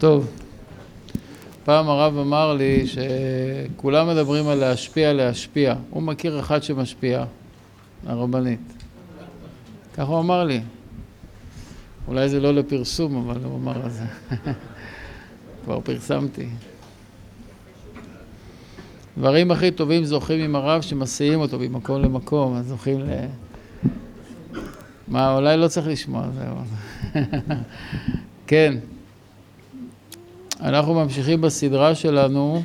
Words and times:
טוב, 0.00 0.26
פעם 1.64 1.88
הרב 1.88 2.18
אמר 2.18 2.54
לי 2.54 2.84
שכולם 2.86 4.08
מדברים 4.08 4.48
על 4.48 4.58
להשפיע, 4.58 5.12
להשפיע. 5.12 5.74
הוא 5.90 6.02
מכיר 6.02 6.40
אחד 6.40 6.62
שמשפיע, 6.62 7.24
הרבנית. 8.06 8.60
ככה 9.94 10.02
הוא 10.02 10.20
אמר 10.20 10.44
לי. 10.44 10.60
אולי 12.08 12.28
זה 12.28 12.40
לא 12.40 12.54
לפרסום, 12.54 13.16
אבל 13.16 13.44
הוא 13.44 13.56
אמר 13.56 13.86
את 13.86 13.92
זה. 13.92 14.04
כבר 15.64 15.80
פרסמתי. 15.80 16.48
דברים 19.18 19.50
הכי 19.50 19.70
טובים 19.70 20.04
זוכים 20.04 20.40
עם 20.40 20.56
הרב 20.56 20.80
שמסיעים 20.80 21.40
אותו 21.40 21.58
ממקום 21.58 22.02
למקום, 22.02 22.56
אז 22.56 22.66
זוכים 22.66 23.00
ל... 23.00 23.10
מה, 25.08 25.34
אולי 25.34 25.56
לא 25.56 25.68
צריך 25.68 25.86
לשמוע, 25.86 26.26
זהו. 26.34 26.56
כן. 28.46 28.78
אנחנו 30.62 30.94
ממשיכים 30.94 31.40
בסדרה 31.40 31.94
שלנו 31.94 32.62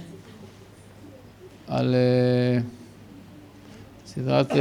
על 1.67 1.95
uh, 1.95 2.63
סדרת 4.05 4.51
uh, 4.51 4.55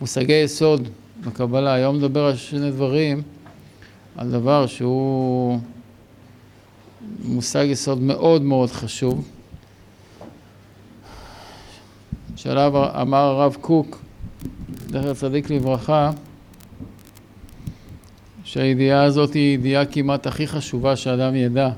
מושגי 0.00 0.32
יסוד 0.32 0.88
בקבלה. 1.20 1.72
היום 1.74 1.96
נדבר 1.96 2.24
על 2.24 2.36
שני 2.36 2.70
דברים, 2.70 3.22
על 4.16 4.30
דבר 4.30 4.66
שהוא 4.66 5.58
מושג 7.24 7.64
יסוד 7.68 8.02
מאוד 8.02 8.42
מאוד 8.42 8.70
חשוב, 8.70 9.28
שעליו 12.36 13.00
אמר 13.00 13.18
הרב 13.18 13.56
קוק, 13.60 14.02
זכר 14.88 15.14
צדיק 15.14 15.50
לברכה, 15.50 16.10
שהידיעה 18.54 19.02
הזאת 19.02 19.34
היא 19.34 19.54
ידיעה 19.54 19.84
כמעט 19.84 20.26
הכי 20.26 20.46
חשובה 20.46 20.96
שאדם 20.96 21.34
ידע. 21.34 21.70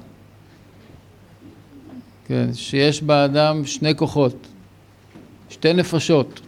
כן, 2.27 2.55
שיש 2.55 3.03
באדם 3.03 3.65
שני 3.65 3.95
כוחות, 3.97 4.47
שתי 5.51 5.73
נפשות 5.73 6.41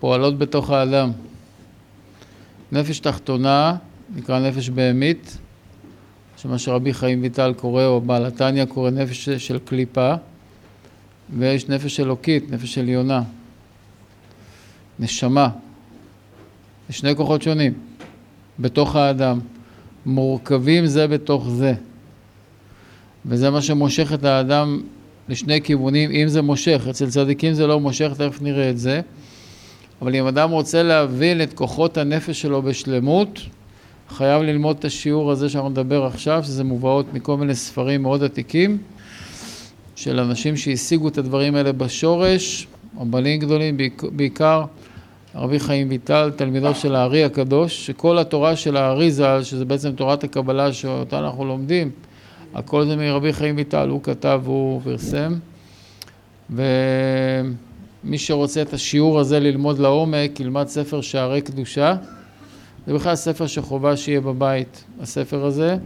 פועלות 0.00 0.38
בתוך 0.38 0.70
האדם. 0.70 1.12
נפש 2.72 2.98
תחתונה 2.98 3.76
נקרא 4.14 4.40
נפש 4.40 4.68
בהמית, 4.68 5.38
שמה 6.36 6.58
שרבי 6.58 6.94
חיים 6.94 7.22
ויטל 7.22 7.52
קורא, 7.56 7.84
או 7.84 8.00
בעל 8.00 8.26
התניא 8.26 8.64
קורא 8.64 8.90
נפש 8.90 9.28
של 9.28 9.58
קליפה, 9.58 10.14
ויש 11.38 11.68
נפש 11.68 12.00
אלוקית, 12.00 12.50
נפש 12.50 12.78
עליונה, 12.78 13.22
נשמה. 14.98 15.48
זה 16.88 16.94
שני 16.94 17.16
כוחות 17.16 17.42
שונים. 17.42 17.85
בתוך 18.58 18.96
האדם, 18.96 19.40
מורכבים 20.06 20.86
זה 20.86 21.06
בתוך 21.06 21.48
זה. 21.48 21.74
וזה 23.26 23.50
מה 23.50 23.62
שמושך 23.62 24.12
את 24.14 24.24
האדם 24.24 24.80
לשני 25.28 25.62
כיוונים, 25.62 26.10
אם 26.10 26.28
זה 26.28 26.42
מושך, 26.42 26.86
אצל 26.90 27.10
צדיקים 27.10 27.52
זה 27.52 27.66
לא 27.66 27.80
מושך, 27.80 28.12
תכף 28.16 28.42
נראה 28.42 28.70
את 28.70 28.78
זה. 28.78 29.00
אבל 30.02 30.14
אם 30.14 30.26
אדם 30.26 30.50
רוצה 30.50 30.82
להבין 30.82 31.42
את 31.42 31.52
כוחות 31.52 31.96
הנפש 31.96 32.40
שלו 32.40 32.62
בשלמות, 32.62 33.40
חייב 34.08 34.42
ללמוד 34.42 34.76
את 34.78 34.84
השיעור 34.84 35.30
הזה 35.30 35.48
שאנחנו 35.48 35.68
נדבר 35.70 36.04
עכשיו, 36.04 36.44
שזה 36.44 36.64
מובאות 36.64 37.14
מכל 37.14 37.36
מיני 37.36 37.54
ספרים 37.54 38.02
מאוד 38.02 38.24
עתיקים, 38.24 38.78
של 39.96 40.20
אנשים 40.20 40.56
שהשיגו 40.56 41.08
את 41.08 41.18
הדברים 41.18 41.54
האלה 41.54 41.72
בשורש, 41.72 42.66
רבנים 43.00 43.40
גדולים 43.40 43.76
בעיקר. 44.02 44.64
רבי 45.36 45.60
חיים 45.60 45.88
ויטל, 45.90 46.30
תלמידו 46.36 46.74
של 46.74 46.94
הארי 46.94 47.24
הקדוש, 47.24 47.86
שכל 47.86 48.18
התורה 48.18 48.56
של 48.56 48.76
הארי 48.76 49.10
ז"ל, 49.10 49.40
שזה 49.42 49.64
בעצם 49.64 49.92
תורת 49.92 50.24
הקבלה 50.24 50.72
שאותה 50.72 51.18
אנחנו 51.18 51.44
לומדים, 51.44 51.90
הכל 52.54 52.86
זה 52.86 52.96
מרבי 52.96 53.32
חיים 53.32 53.56
ויטל, 53.56 53.88
הוא 53.88 54.02
כתב, 54.02 54.42
הוא 54.44 54.80
פרסם. 54.84 55.34
ומי 56.50 58.18
שרוצה 58.18 58.62
את 58.62 58.72
השיעור 58.72 59.20
הזה 59.20 59.40
ללמוד 59.40 59.78
לעומק, 59.78 60.40
ילמד 60.40 60.68
ספר 60.68 61.00
שערי 61.00 61.40
קדושה. 61.40 61.96
זה 62.86 62.94
בכלל 62.94 63.14
ספר 63.14 63.46
שחובה 63.46 63.96
שיהיה 63.96 64.20
בבית, 64.20 64.84
הספר 65.00 65.44
הזה. 65.44 65.76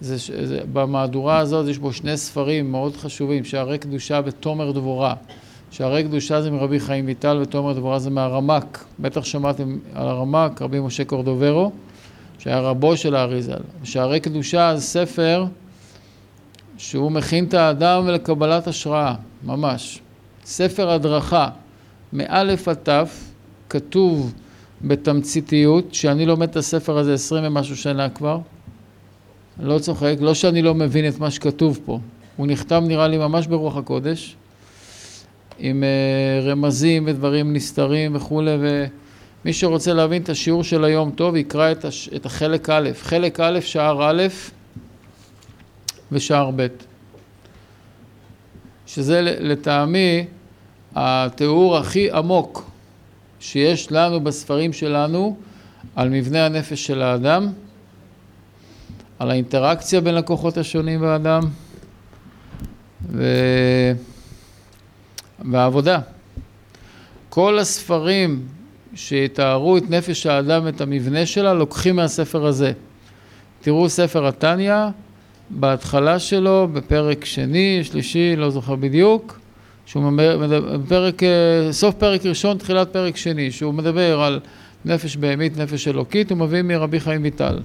זה, 0.00 0.16
זה, 0.46 0.60
במהדורה 0.72 1.38
הזאת 1.38 1.68
יש 1.68 1.78
בו 1.78 1.92
שני 1.92 2.16
ספרים 2.16 2.70
מאוד 2.70 2.96
חשובים, 2.96 3.44
שערי 3.44 3.78
קדושה 3.78 4.20
ותומר 4.24 4.72
דבורה. 4.72 5.14
שערי 5.70 6.04
קדושה 6.04 6.42
זה 6.42 6.50
מרבי 6.50 6.80
חיים 6.80 7.06
ויטל 7.06 7.38
ותומר 7.42 7.72
דבורה 7.72 7.98
זה 7.98 8.10
מהרמק. 8.10 8.84
בטח 9.00 9.24
שמעתם 9.24 9.78
על 9.94 10.08
הרמק, 10.08 10.62
רבי 10.62 10.80
משה 10.80 11.04
קורדוברו, 11.04 11.72
שהיה 12.38 12.60
רבו 12.60 12.96
של 12.96 13.14
האריזל. 13.14 13.60
שערי 13.84 14.20
קדושה 14.20 14.76
זה 14.76 14.82
ספר 14.82 15.44
שהוא 16.78 17.12
מכין 17.12 17.44
את 17.44 17.54
האדם 17.54 18.08
לקבלת 18.08 18.66
השראה, 18.66 19.14
ממש. 19.44 20.00
ספר 20.44 20.90
הדרכה, 20.90 21.48
מאלף 22.12 22.68
עד 22.68 22.76
תף, 22.82 23.30
כתוב 23.68 24.32
בתמציתיות, 24.82 25.94
שאני 25.94 26.26
לומד 26.26 26.48
את 26.48 26.56
הספר 26.56 26.98
הזה 26.98 27.14
עשרים 27.14 27.44
ומשהו 27.46 27.76
שנה 27.76 28.08
כבר. 28.08 28.38
לא 29.60 29.78
צוחק, 29.78 30.16
לא 30.20 30.34
שאני 30.34 30.62
לא 30.62 30.74
מבין 30.74 31.08
את 31.08 31.18
מה 31.18 31.30
שכתוב 31.30 31.80
פה. 31.84 31.98
הוא 32.36 32.46
נכתב 32.46 32.82
נראה 32.86 33.08
לי 33.08 33.18
ממש 33.18 33.46
ברוח 33.46 33.76
הקודש. 33.76 34.36
עם 35.60 35.84
אה, 35.84 36.50
רמזים 36.50 37.04
ודברים 37.06 37.52
נסתרים 37.52 38.16
וכולי, 38.16 38.56
ומי 38.60 39.52
שרוצה 39.52 39.92
להבין 39.92 40.22
את 40.22 40.28
השיעור 40.28 40.64
של 40.64 40.84
היום 40.84 41.10
טוב, 41.10 41.36
יקרא 41.36 41.72
את, 41.72 41.84
הש... 41.84 42.08
את 42.16 42.26
החלק 42.26 42.70
א', 42.70 42.90
חלק 43.00 43.40
א', 43.40 43.60
שער 43.60 44.10
א' 44.10 44.22
ושער 46.12 46.50
ב', 46.56 46.66
שזה 48.86 49.20
לטעמי 49.22 50.24
התיאור 50.94 51.76
הכי 51.76 52.10
עמוק 52.10 52.70
שיש 53.40 53.92
לנו 53.92 54.20
בספרים 54.20 54.72
שלנו 54.72 55.36
על 55.96 56.08
מבנה 56.08 56.46
הנפש 56.46 56.86
של 56.86 57.02
האדם, 57.02 57.48
על 59.18 59.30
האינטראקציה 59.30 60.00
בין 60.00 60.16
הכוחות 60.16 60.58
השונים 60.58 61.00
באדם, 61.00 61.42
ו... 63.08 63.24
והעבודה. 65.52 65.98
כל 67.28 67.58
הספרים 67.58 68.42
שיתארו 68.94 69.76
את 69.76 69.90
נפש 69.90 70.26
האדם 70.26 70.62
ואת 70.64 70.80
המבנה 70.80 71.26
שלה 71.26 71.54
לוקחים 71.54 71.96
מהספר 71.96 72.46
הזה. 72.46 72.72
תראו 73.60 73.88
ספר 73.88 74.26
התניא, 74.26 74.74
בהתחלה 75.50 76.18
שלו, 76.18 76.68
בפרק 76.72 77.24
שני, 77.24 77.80
שלישי, 77.82 78.36
לא 78.36 78.50
זוכר 78.50 78.74
בדיוק, 78.76 79.40
שהוא 79.86 80.02
מדבר, 80.02 80.76
פרק, 80.88 81.22
סוף 81.70 81.94
פרק 81.94 82.26
ראשון, 82.26 82.58
תחילת 82.58 82.92
פרק 82.92 83.16
שני, 83.16 83.50
שהוא 83.50 83.74
מדבר 83.74 84.20
על 84.20 84.40
נפש 84.84 85.16
בהמית, 85.16 85.58
נפש 85.58 85.88
אלוקית, 85.88 86.30
הוא 86.30 86.38
מביא 86.38 86.62
מרבי 86.62 87.00
חיים 87.00 87.22
ויטל. 87.22 87.58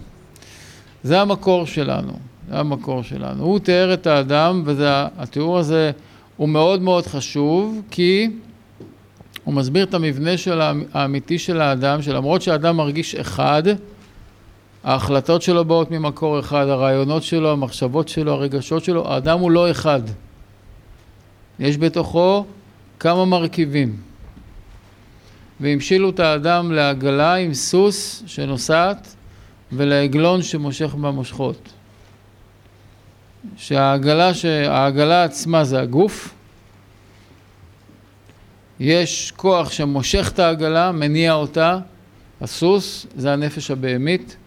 זה 1.03 1.21
המקור 1.21 1.65
שלנו, 1.65 2.13
זה 2.49 2.59
המקור 2.59 3.03
שלנו. 3.03 3.43
הוא 3.43 3.59
תיאר 3.59 3.93
את 3.93 4.07
האדם, 4.07 4.63
והתיאור 4.65 5.57
הזה 5.59 5.91
הוא 6.37 6.49
מאוד 6.49 6.81
מאוד 6.81 7.07
חשוב 7.07 7.81
כי 7.91 8.29
הוא 9.43 9.53
מסביר 9.53 9.83
את 9.83 9.93
המבנה 9.93 10.37
של 10.37 10.61
האמיתי 10.93 11.39
של 11.39 11.61
האדם, 11.61 12.01
שלמרות 12.01 12.41
שהאדם 12.41 12.77
מרגיש 12.77 13.15
אחד, 13.15 13.63
ההחלטות 14.83 15.41
שלו 15.41 15.65
באות 15.65 15.91
ממקור 15.91 16.39
אחד, 16.39 16.67
הרעיונות 16.67 17.23
שלו, 17.23 17.51
המחשבות 17.51 18.07
שלו, 18.07 18.33
הרגשות 18.33 18.83
שלו, 18.83 19.07
האדם 19.07 19.39
הוא 19.39 19.51
לא 19.51 19.71
אחד. 19.71 20.01
יש 21.59 21.77
בתוכו 21.77 22.45
כמה 22.99 23.25
מרכיבים. 23.25 23.95
והמשילו 25.59 26.09
את 26.09 26.19
האדם 26.19 26.71
לעגלה 26.71 27.35
עם 27.35 27.53
סוס 27.53 28.23
שנוסעת 28.27 29.15
ולעגלון 29.71 30.41
שמושך 30.41 30.95
במושכות. 30.95 31.69
שהעגלה, 33.57 34.33
שהעגלה 34.33 35.23
עצמה 35.23 35.63
זה 35.63 35.81
הגוף, 35.81 36.33
יש 38.79 39.33
כוח 39.35 39.71
שמושך 39.71 40.31
את 40.33 40.39
העגלה, 40.39 40.91
מניע 40.91 41.33
אותה, 41.33 41.79
הסוס 42.41 43.05
זה 43.15 43.33
הנפש 43.33 43.71
הבהמית 43.71 44.37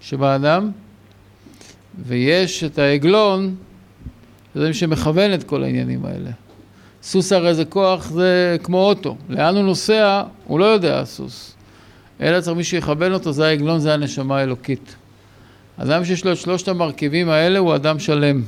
שבאדם, 0.00 0.70
ויש 2.06 2.64
את 2.64 2.78
העגלון, 2.78 3.54
זה 4.54 4.68
מי 4.68 4.74
שמכוון 4.74 5.34
את 5.34 5.44
כל 5.44 5.64
העניינים 5.64 6.04
האלה. 6.04 6.30
סוס 7.02 7.32
הרי 7.32 7.54
זה 7.54 7.64
כוח, 7.64 8.10
זה 8.10 8.56
כמו 8.62 8.78
אוטו, 8.78 9.16
לאן 9.28 9.56
הוא 9.56 9.64
נוסע, 9.64 10.22
הוא 10.44 10.60
לא 10.60 10.64
יודע 10.64 11.00
הסוס, 11.00 11.54
אלא 12.20 12.40
צריך 12.40 12.56
מי 12.56 12.64
שיכוון 12.64 13.12
אותו, 13.12 13.32
זה 13.32 13.46
העגלון, 13.46 13.80
זה 13.80 13.94
הנשמה 13.94 14.38
האלוקית. 14.38 14.96
אדם 15.76 16.04
שיש 16.04 16.24
לו 16.24 16.32
את 16.32 16.36
שלושת 16.36 16.68
המרכיבים 16.68 17.28
האלה 17.28 17.58
הוא 17.58 17.74
אדם 17.74 17.98
שלם. 17.98 18.42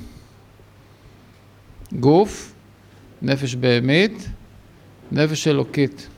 גוף, 1.92 2.54
נפש 3.22 3.54
בהמית, 3.54 4.28
נפש 5.12 5.48
אלוקית. 5.48 6.08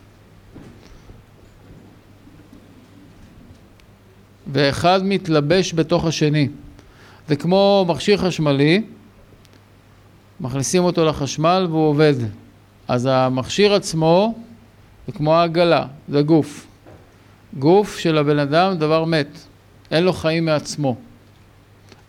ואחד 4.52 5.00
מתלבש 5.04 5.74
בתוך 5.74 6.04
השני. 6.04 6.48
זה 7.28 7.36
כמו 7.36 7.84
מכשיר 7.88 8.16
חשמלי, 8.16 8.82
מכניסים 10.40 10.84
אותו 10.84 11.04
לחשמל 11.04 11.66
והוא 11.70 11.88
עובד. 11.88 12.14
אז 12.88 13.08
המכשיר 13.12 13.74
עצמו 13.74 14.34
זה 15.06 15.12
כמו 15.12 15.34
העגלה, 15.34 15.86
זה 16.08 16.22
גוף. 16.22 16.66
גוף 17.58 17.98
של 17.98 18.18
הבן 18.18 18.38
אדם 18.38 18.74
דבר 18.78 19.04
מת, 19.04 19.38
אין 19.90 20.04
לו 20.04 20.12
חיים 20.12 20.44
מעצמו. 20.44 20.96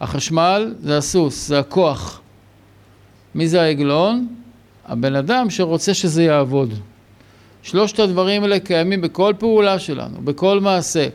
החשמל 0.02 0.76
זה 0.80 0.98
הסוס, 0.98 1.48
זה 1.48 1.60
הכוח. 1.60 2.22
מי 3.36 3.48
זה 3.48 3.62
העגלון? 3.62 4.28
הבן 4.86 5.16
אדם 5.16 5.50
שרוצה 5.50 5.94
שזה 5.94 6.24
יעבוד. 6.24 6.74
שלושת 7.64 8.00
הדברים 8.00 8.44
האלה 8.44 8.60
קיימים 8.60 9.02
בכל 9.02 9.34
פעולה 9.40 9.80
שלנו, 9.80 10.22
בכל 10.22 10.60
מעשה. 10.60 11.08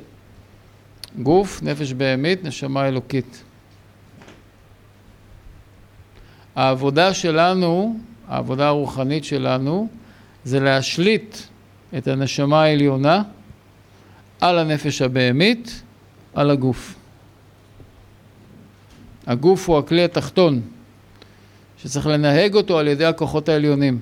גוף, 1.23 1.62
נפש 1.62 1.93
בהמית, 1.93 2.44
נשמה 2.44 2.88
אלוקית. 2.88 3.43
העבודה 6.55 7.14
שלנו, 7.14 7.99
העבודה 8.29 8.67
הרוחנית 8.67 9.25
שלנו, 9.25 9.88
זה 10.44 10.61
להשליט 10.61 11.37
את 11.99 12.09
הנשמה 12.09 12.62
העליונה 12.62 13.23
על 14.41 14.59
הנפש 14.59 15.03
הבהמית, 15.03 15.82
על 16.34 16.50
הגוף. 16.50 16.94
הגוף 19.26 19.69
הוא 19.69 19.79
הכלי 19.79 20.05
התחתון, 20.05 20.61
שצריך 21.82 22.06
לנהג 22.06 22.55
אותו 22.55 22.79
על 22.79 22.88
ידי 22.88 23.05
הכוחות 23.05 23.49
העליונים. 23.49 23.99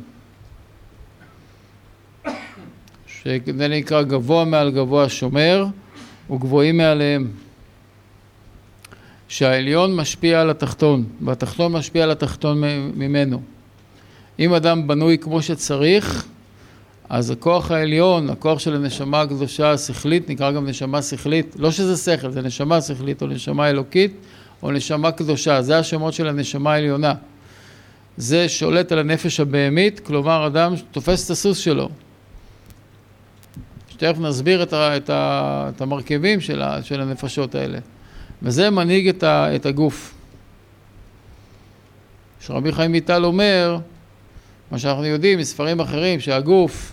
שזה 3.07 3.69
נקרא 3.69 4.03
גבוה 4.03 4.45
מעל 4.45 4.71
גבוה 4.71 5.09
שומר 5.09 5.67
וגבוהים 6.31 6.77
מעליהם. 6.77 7.31
שהעליון 9.29 9.97
משפיע 9.97 10.41
על 10.41 10.51
התחתון, 10.51 11.05
והתחתון 11.21 11.73
משפיע 11.73 12.03
על 12.03 12.11
התחתון 12.11 12.63
ממנו. 12.95 13.43
אם 14.39 14.55
אדם 14.55 14.87
בנוי 14.87 15.19
כמו 15.19 15.43
שצריך, 15.43 16.27
אז 17.11 17.31
הכוח 17.31 17.71
העליון, 17.71 18.31
הכוח 18.31 18.59
של 18.59 18.75
הנשמה 18.75 19.21
הקדושה 19.21 19.71
השכלית, 19.71 20.31
נקרא 20.31 20.51
גם 20.51 20.67
נשמה 20.67 21.03
שכלית, 21.03 21.57
לא 21.59 21.71
שזה 21.71 21.97
שכל, 21.97 22.31
זה 22.31 22.43
נשמה 22.43 22.81
שכלית 22.81 23.23
או 23.23 23.27
נשמה 23.27 23.71
אלוקית 23.71 24.13
או 24.63 24.71
נשמה 24.71 25.13
קדושה, 25.13 25.63
זה 25.63 25.79
השמות 25.79 26.15
של 26.15 26.29
הנשמה 26.29 26.73
העליונה. 26.73 27.15
זה 28.17 28.49
שולט 28.49 28.93
על 28.93 28.99
הנפש 28.99 29.41
הבהמית, 29.41 30.01
כלומר 30.01 30.47
אדם 30.47 30.75
תופס 30.91 31.27
את 31.27 31.31
הסוס 31.31 31.59
שלו. 31.59 31.89
שתכף 33.89 34.19
נסביר 34.19 34.63
את, 34.63 34.73
ה, 34.73 34.97
את, 34.97 35.11
ה, 35.11 35.71
את 35.77 35.81
המרכיבים 35.81 36.41
של, 36.41 36.63
ה, 36.63 36.83
של 36.83 37.01
הנפשות 37.01 37.55
האלה. 37.55 37.79
וזה 38.43 38.71
מנהיג 38.71 39.09
את, 39.09 39.23
ה, 39.23 39.57
את 39.57 39.67
הגוף. 39.67 40.15
שרבי 42.41 42.73
חיים 42.73 42.93
ויטל 42.93 43.25
אומר, 43.25 43.79
מה 44.71 44.79
שאנחנו 44.79 45.05
יודעים 45.05 45.39
מספרים 45.39 45.81
אחרים, 45.81 46.21
שהגוף 46.21 46.93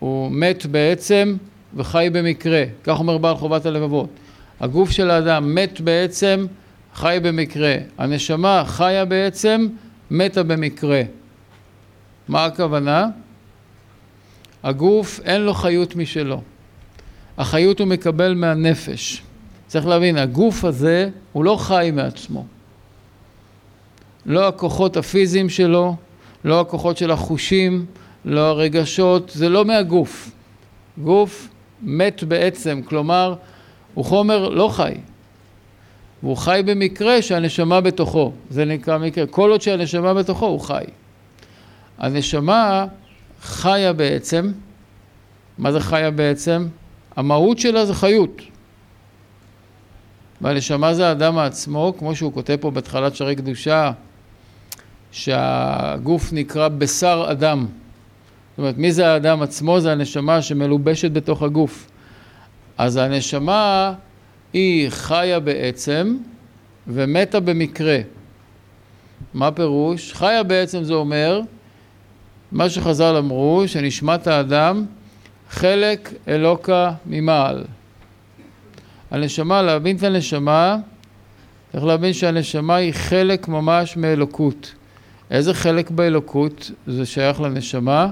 הוא 0.00 0.30
מת 0.30 0.66
בעצם 0.66 1.36
וחי 1.76 2.08
במקרה, 2.12 2.64
כך 2.84 2.98
אומר 2.98 3.18
בעל 3.18 3.36
חובת 3.36 3.66
הלבבות. 3.66 4.08
הגוף 4.60 4.90
של 4.90 5.10
האדם 5.10 5.54
מת 5.54 5.80
בעצם, 5.80 6.46
חי 6.94 7.18
במקרה. 7.22 7.74
הנשמה 7.98 8.62
חיה 8.66 9.04
בעצם, 9.04 9.68
מתה 10.10 10.42
במקרה. 10.42 11.02
מה 12.28 12.44
הכוונה? 12.44 13.06
הגוף 14.62 15.20
אין 15.24 15.40
לו 15.42 15.54
חיות 15.54 15.96
משלו. 15.96 16.42
החיות 17.38 17.80
הוא 17.80 17.88
מקבל 17.88 18.34
מהנפש. 18.34 19.22
צריך 19.66 19.86
להבין, 19.86 20.18
הגוף 20.18 20.64
הזה 20.64 21.08
הוא 21.32 21.44
לא 21.44 21.56
חי 21.56 21.90
מעצמו. 21.94 22.46
לא 24.26 24.48
הכוחות 24.48 24.96
הפיזיים 24.96 25.48
שלו, 25.48 25.96
לא 26.44 26.60
הכוחות 26.60 26.96
של 26.96 27.10
החושים, 27.10 27.86
לא 28.24 28.40
הרגשות, 28.40 29.30
זה 29.34 29.48
לא 29.48 29.64
מהגוף. 29.64 30.30
גוף 30.98 31.48
מת 31.82 32.24
בעצם, 32.24 32.80
כלומר, 32.84 33.34
הוא 33.94 34.04
חומר 34.04 34.48
לא 34.48 34.68
חי. 34.72 34.94
והוא 36.22 36.36
חי 36.36 36.62
במקרה 36.66 37.22
שהנשמה 37.22 37.80
בתוכו, 37.80 38.32
זה 38.50 38.64
נקרא 38.64 38.98
מקרה. 38.98 39.26
כל 39.26 39.50
עוד 39.50 39.60
שהנשמה 39.60 40.14
בתוכו 40.14 40.46
הוא 40.46 40.60
חי. 40.60 40.84
הנשמה 41.98 42.86
חיה 43.42 43.92
בעצם, 43.92 44.52
מה 45.58 45.72
זה 45.72 45.80
חיה 45.80 46.10
בעצם? 46.10 46.66
המהות 47.16 47.58
שלה 47.58 47.86
זה 47.86 47.94
חיות. 47.94 48.42
והנשמה 50.40 50.94
זה 50.94 51.08
האדם 51.08 51.38
עצמו, 51.38 51.94
כמו 51.98 52.16
שהוא 52.16 52.32
כותב 52.32 52.56
פה 52.60 52.70
בהתחלת 52.70 53.16
שערי 53.16 53.36
קדושה, 53.36 53.92
שהגוף 55.12 56.32
נקרא 56.32 56.68
בשר 56.68 57.26
אדם. 57.30 57.66
אומרת, 58.60 58.78
מי 58.78 58.92
זה 58.92 59.08
האדם 59.08 59.42
עצמו? 59.42 59.80
זה 59.80 59.92
הנשמה 59.92 60.42
שמלובשת 60.42 61.10
בתוך 61.10 61.42
הגוף. 61.42 61.90
אז 62.78 62.96
הנשמה 62.96 63.92
היא 64.52 64.90
חיה 64.90 65.40
בעצם 65.40 66.16
ומתה 66.86 67.40
במקרה. 67.40 67.98
מה 69.34 69.50
פירוש? 69.52 70.12
חיה 70.12 70.42
בעצם 70.42 70.84
זה 70.84 70.94
אומר, 70.94 71.40
מה 72.52 72.70
שחז"ל 72.70 73.16
אמרו, 73.16 73.62
שנשמת 73.66 74.26
האדם 74.26 74.84
חלק 75.50 76.12
אלוקה 76.28 76.92
ממעל. 77.06 77.64
הנשמה, 79.10 79.62
להבין 79.62 79.96
את 79.96 80.02
הנשמה, 80.02 80.76
צריך 81.72 81.84
להבין 81.84 82.12
שהנשמה 82.12 82.76
היא 82.76 82.92
חלק 82.92 83.48
ממש 83.48 83.96
מאלוקות. 83.96 84.74
איזה 85.30 85.54
חלק 85.54 85.90
באלוקות 85.90 86.70
זה 86.86 87.06
שייך 87.06 87.40
לנשמה? 87.40 88.10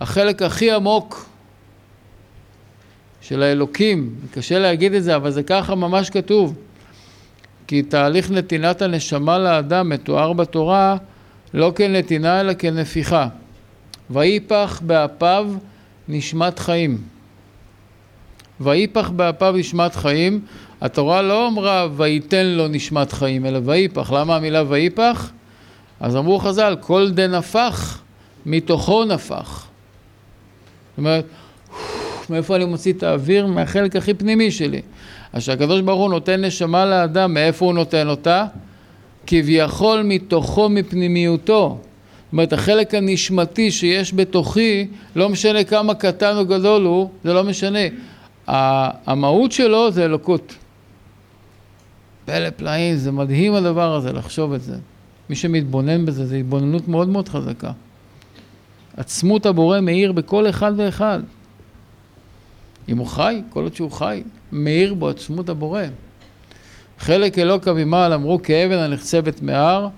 החלק 0.00 0.42
הכי 0.42 0.72
עמוק 0.72 1.28
של 3.20 3.42
האלוקים, 3.42 4.14
קשה 4.30 4.58
להגיד 4.58 4.94
את 4.94 5.04
זה, 5.04 5.16
אבל 5.16 5.30
זה 5.30 5.42
ככה 5.42 5.74
ממש 5.74 6.10
כתוב. 6.10 6.54
כי 7.66 7.82
תהליך 7.82 8.30
נתינת 8.30 8.82
הנשמה 8.82 9.38
לאדם 9.38 9.88
מתואר 9.88 10.32
בתורה 10.32 10.96
לא 11.54 11.72
כנתינה 11.76 12.40
אלא 12.40 12.52
כנפיחה. 12.54 13.28
ויפח 14.10 14.80
באפיו 14.86 15.50
נשמת 16.08 16.58
חיים. 16.58 16.98
ויפח 18.60 19.10
באפיו 19.10 19.54
נשמת 19.56 19.94
חיים, 19.94 20.40
התורה 20.80 21.22
לא 21.22 21.48
אמרה 21.48 21.88
וייתן 21.96 22.46
לו 22.46 22.68
נשמת 22.68 23.12
חיים, 23.12 23.46
אלא 23.46 23.60
ויפח. 23.64 24.12
למה 24.12 24.36
המילה 24.36 24.62
ויפח? 24.68 25.30
אז 26.00 26.16
אמרו 26.16 26.38
חז"ל, 26.38 26.76
כל 26.80 27.10
דנפח, 27.10 28.02
מתוכו 28.46 29.04
נפח. 29.04 29.67
זאת 30.98 31.04
אומרת, 31.04 31.24
מאיפה 32.30 32.56
אני 32.56 32.64
מוציא 32.64 32.92
את 32.92 33.02
האוויר? 33.02 33.46
מהחלק 33.46 33.96
הכי 33.96 34.14
פנימי 34.14 34.50
שלי. 34.50 34.80
אז 35.32 35.42
כשהקדוש 35.42 35.80
ברוך 35.80 36.00
הוא 36.00 36.10
נותן 36.10 36.44
נשמה 36.44 36.86
לאדם, 36.86 37.34
מאיפה 37.34 37.64
הוא 37.64 37.74
נותן 37.74 38.08
אותה? 38.08 38.44
כביכול 39.26 40.02
מתוכו, 40.02 40.68
מפנימיותו. 40.68 41.78
זאת 41.80 42.32
אומרת, 42.32 42.52
החלק 42.52 42.94
הנשמתי 42.94 43.70
שיש 43.70 44.14
בתוכי, 44.14 44.86
לא 45.16 45.28
משנה 45.28 45.64
כמה 45.64 45.94
קטן 45.94 46.36
או 46.36 46.46
גדול 46.46 46.84
הוא, 46.84 47.10
זה 47.24 47.32
לא 47.32 47.44
משנה. 47.44 47.78
המהות 49.06 49.52
שלו 49.52 49.90
זה 49.90 50.04
אלוקות. 50.04 50.54
פלא 52.24 52.50
פלאים, 52.50 52.96
זה 52.96 53.12
מדהים 53.12 53.54
הדבר 53.54 53.94
הזה, 53.94 54.12
לחשוב 54.12 54.52
את 54.52 54.62
זה. 54.62 54.76
מי 55.30 55.36
שמתבונן 55.36 56.06
בזה, 56.06 56.26
זו 56.26 56.34
התבוננות 56.34 56.88
מאוד 56.88 57.08
מאוד 57.08 57.28
חזקה. 57.28 57.70
עצמות 58.98 59.46
הבורא 59.46 59.80
מאיר 59.80 60.12
בכל 60.12 60.48
אחד 60.48 60.72
ואחד. 60.76 61.20
אם 62.88 62.98
הוא 62.98 63.06
חי, 63.06 63.42
כל 63.50 63.62
עוד 63.62 63.74
שהוא 63.74 63.90
חי, 63.90 64.22
מאיר 64.52 64.94
בו 64.94 65.08
עצמות 65.08 65.48
הבורא. 65.48 65.82
חלק 66.98 67.38
אלוקא 67.38 67.70
ממעל 67.70 68.12
אמרו 68.12 68.42
כאבן 68.42 68.78
הנחצבת 68.78 69.42
מהר, 69.42 69.88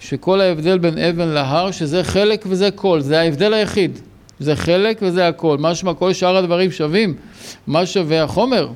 שכל 0.00 0.40
ההבדל 0.40 0.78
בין 0.78 0.98
אבן 0.98 1.28
להר, 1.28 1.70
שזה 1.70 2.04
חלק 2.04 2.44
וזה 2.48 2.70
כל, 2.70 3.00
זה 3.00 3.20
ההבדל 3.20 3.52
היחיד. 3.54 3.98
זה 4.38 4.56
חלק 4.56 4.98
וזה 5.02 5.28
הכל. 5.28 5.56
משמע 5.60 5.94
כל 5.94 6.12
שאר 6.12 6.36
הדברים 6.36 6.70
שווים. 6.70 7.14
מה 7.66 7.86
שווה 7.86 8.22
החומר? 8.22 8.68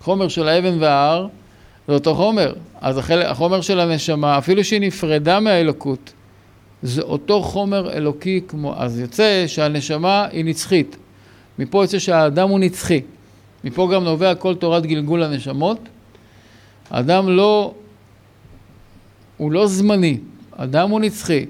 חומר 0.00 0.28
של 0.28 0.48
האבן 0.48 0.76
וההר 0.80 1.26
זה 1.88 1.94
אותו 1.94 2.14
חומר. 2.14 2.52
אז 2.80 2.98
החלק, 2.98 3.26
החומר 3.26 3.60
של 3.60 3.80
הנשמה, 3.80 4.38
אפילו 4.38 4.64
שהיא 4.64 4.80
נפרדה 4.80 5.40
מהאלוקות, 5.40 6.12
זה 6.82 7.02
אותו 7.02 7.42
חומר 7.42 7.92
אלוקי 7.92 8.40
כמו... 8.48 8.74
אז 8.76 8.98
יוצא 8.98 9.44
שהנשמה 9.46 10.26
היא 10.32 10.44
נצחית. 10.44 10.96
מפה 11.58 11.84
יוצא 11.84 11.98
שהאדם 11.98 12.48
הוא 12.48 12.58
נצחי. 12.58 13.00
מפה 13.64 13.88
גם 13.94 14.04
נובע 14.04 14.34
כל 14.34 14.54
תורת 14.54 14.86
גלגול 14.86 15.22
הנשמות. 15.22 15.78
האדם 16.90 17.28
לא... 17.28 17.74
הוא 19.36 19.52
לא 19.52 19.66
זמני, 19.66 20.18
אדם 20.56 20.90
הוא 20.90 21.00
נצחי. 21.00 21.46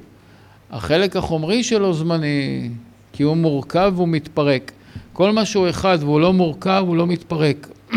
החלק 0.71 1.17
החומרי 1.17 1.63
שלו 1.63 1.95
זמני, 1.95 2.71
כי 3.13 3.23
הוא 3.23 3.37
מורכב 3.37 3.93
והוא 3.97 4.09
מתפרק. 4.09 4.73
כל 5.13 5.33
מה 5.33 5.45
שהוא 5.45 5.69
אחד 5.71 5.99
והוא 6.01 6.21
לא 6.21 6.33
מורכב, 6.33 6.85
הוא 6.87 6.97
לא 6.97 7.07
מתפרק. 7.07 7.69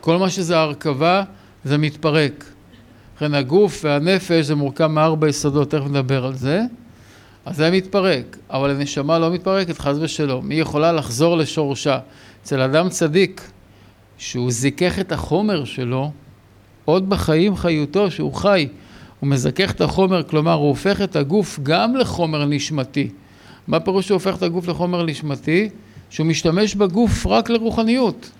כל 0.00 0.16
מה 0.16 0.30
שזה 0.30 0.58
הרכבה, 0.58 1.22
זה 1.64 1.78
מתפרק. 1.78 2.44
לכן 3.20 3.34
הגוף 3.34 3.80
והנפש 3.84 4.46
זה 4.46 4.54
מורכב 4.54 4.86
מארבע 4.86 5.28
יסודות, 5.28 5.70
תכף 5.70 5.84
נדבר 5.84 6.26
על 6.26 6.34
זה. 6.34 6.62
אז 7.44 7.56
זה 7.56 7.70
מתפרק, 7.70 8.36
אבל 8.50 8.70
הנשמה 8.70 9.18
לא 9.18 9.30
מתפרקת, 9.30 9.78
חס 9.78 9.96
ושלום. 10.00 10.50
היא 10.50 10.62
יכולה 10.62 10.92
לחזור 10.92 11.36
לשורשה. 11.36 11.98
אצל 12.42 12.60
אדם 12.60 12.88
צדיק, 12.88 13.50
שהוא 14.18 14.50
זיכך 14.50 14.98
את 14.98 15.12
החומר 15.12 15.64
שלו, 15.64 16.10
עוד 16.84 17.10
בחיים 17.10 17.56
חיותו, 17.56 18.10
שהוא 18.10 18.34
חי, 18.34 18.68
הוא 19.20 19.28
מזכך 19.28 19.70
את 19.70 19.80
החומר, 19.80 20.22
כלומר 20.22 20.52
הוא 20.52 20.68
הופך 20.68 21.02
את 21.02 21.16
הגוף 21.16 21.58
גם 21.62 21.96
לחומר 21.96 22.44
נשמתי. 22.44 23.08
מה 23.68 23.80
פירוש 23.80 24.06
שהוא 24.06 24.14
הופך 24.14 24.36
את 24.36 24.42
הגוף 24.42 24.68
לחומר 24.68 25.02
נשמתי? 25.06 25.68
שהוא 26.10 26.26
משתמש 26.26 26.74
בגוף 26.74 27.26
רק 27.26 27.50
לרוחניות. 27.50 28.30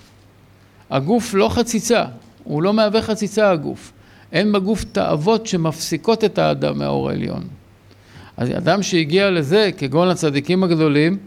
הגוף 0.91 1.35
לא 1.35 1.49
חציצה, 1.49 2.05
הוא 2.45 2.63
לא 2.63 2.73
מהווה 2.73 3.03
חציצה 3.03 3.51
הגוף. 3.51 3.93
אין 4.33 4.53
בגוף 4.53 4.85
תאוות 4.85 5.47
שמפסיקות 5.47 6.25
את 6.25 6.39
האדם 6.39 6.79
מהאור 6.79 7.11
העליון. 7.11 7.43
אז 8.37 8.51
אדם 8.51 8.83
שהגיע 8.83 9.31
לזה, 9.31 9.71
כגון 9.79 10.09
הצדיקים 10.09 10.65
הגדולים, 10.65 11.19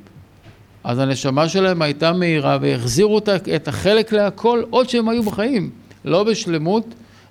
אז 0.83 0.99
הנשמה 0.99 1.49
שלהם 1.49 1.81
הייתה 1.81 2.13
מהירה 2.13 2.57
והחזירו 2.61 3.19
את 3.55 3.67
החלק 3.67 4.11
להכל 4.11 4.63
עוד 4.69 4.89
שהם 4.89 5.09
היו 5.09 5.23
בחיים, 5.23 5.69
לא 6.05 6.23
בשלמות. 6.23 6.85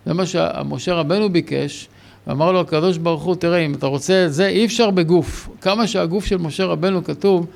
זה 0.07 0.13
מה 0.13 0.27
שמשה 0.27 0.95
רבנו 0.95 1.33
ביקש, 1.33 1.89
ואמר 2.27 2.53
לו 2.53 2.61
הקדוש 2.61 2.99
ברוך 2.99 3.23
הוא, 3.23 3.35
תראה, 3.35 3.59
אם 3.59 3.75
אתה 3.75 3.87
רוצה 3.87 4.27
את 4.27 4.33
זה, 4.33 4.47
אי 4.47 4.65
אפשר 4.65 4.91
בגוף. 4.91 5.49
כמה 5.61 5.87
שהגוף 5.87 6.25
של 6.25 6.37
משה 6.37 6.65
רבנו 6.65 7.05
כתוב, 7.05 7.47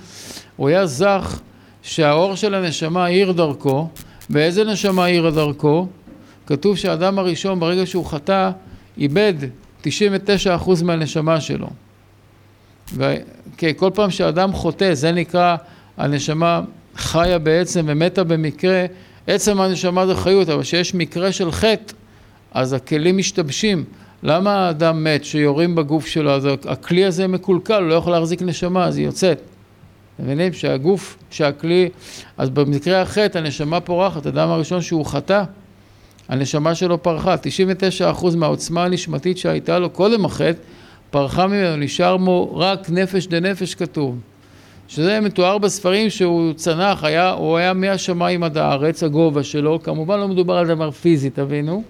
הוא 0.56 0.68
היה 0.68 0.86
זך 0.86 1.40
שהאור 1.82 2.34
של 2.34 2.54
הנשמה 2.54 3.04
האיר 3.04 3.32
דרכו, 3.32 3.88
ואיזה 4.30 4.64
נשמה 4.64 5.04
האירה 5.04 5.30
דרכו? 5.30 5.86
כתוב 6.46 6.76
שהאדם 6.76 7.18
הראשון, 7.18 7.60
ברגע 7.60 7.86
שהוא 7.86 8.06
חטא, 8.06 8.50
איבד 8.98 9.34
99% 9.84 9.88
מהנשמה 10.84 11.40
שלו. 11.40 11.68
וכל 12.94 13.90
פעם 13.94 14.10
שאדם 14.10 14.52
חוטא, 14.52 14.94
זה 14.94 15.12
נקרא 15.12 15.56
הנשמה 15.96 16.60
חיה 16.96 17.38
בעצם 17.38 17.84
ומתה 17.88 18.24
במקרה, 18.24 18.86
עצם 19.26 19.60
הנשמה 19.60 20.06
זה 20.06 20.14
חיות, 20.14 20.48
אבל 20.48 20.62
כשיש 20.62 20.94
מקרה 20.94 21.32
של 21.32 21.52
חטא, 21.52 21.94
אז 22.52 22.72
הכלים 22.72 23.16
משתבשים. 23.16 23.84
למה 24.22 24.66
האדם 24.66 25.04
מת 25.04 25.24
שיורים 25.24 25.74
בגוף 25.74 26.06
שלו, 26.06 26.30
אז 26.30 26.48
הכלי 26.68 27.04
הזה 27.04 27.26
מקולקל, 27.26 27.82
הוא 27.82 27.88
לא 27.88 27.94
יכול 27.94 28.12
להחזיק 28.12 28.42
נשמה, 28.42 28.84
אז 28.84 28.96
היא 28.96 29.06
יוצאת. 29.06 29.40
מבינים 30.18 30.52
שהגוף, 30.52 31.16
שהכלי, 31.30 31.88
אז 32.38 32.50
במקרה 32.50 33.02
החטא 33.02 33.38
הנשמה 33.38 33.80
פורחת, 33.80 34.26
האדם 34.26 34.48
הראשון 34.48 34.82
שהוא 34.82 35.06
חטא, 35.06 35.42
הנשמה 36.28 36.74
שלו 36.74 37.02
פרחה, 37.02 37.34
99% 38.20 38.36
מהעוצמה 38.36 38.84
הנשמתית 38.84 39.38
שהייתה 39.38 39.78
לו 39.78 39.90
קודם 39.90 40.24
החטא, 40.24 40.58
פרחה 41.10 41.46
ממנו, 41.46 41.76
נשאר 41.76 42.16
מו 42.16 42.56
רק 42.56 42.90
נפש 42.90 43.26
דנפש 43.26 43.74
כתוב. 43.74 44.18
שזה 44.88 45.20
מתואר 45.20 45.58
בספרים 45.58 46.10
שהוא 46.10 46.52
צנח, 46.52 47.04
היה, 47.04 47.30
הוא 47.30 47.56
היה 47.56 47.72
מהשמיים 47.72 48.42
עד 48.42 48.58
הארץ, 48.58 49.02
הגובה 49.02 49.42
שלו, 49.42 49.82
כמובן 49.82 50.18
לא 50.18 50.28
מדובר 50.28 50.54
על 50.54 50.66
דבר 50.66 50.90
פיזי, 50.90 51.30
תבינו, 51.30 51.82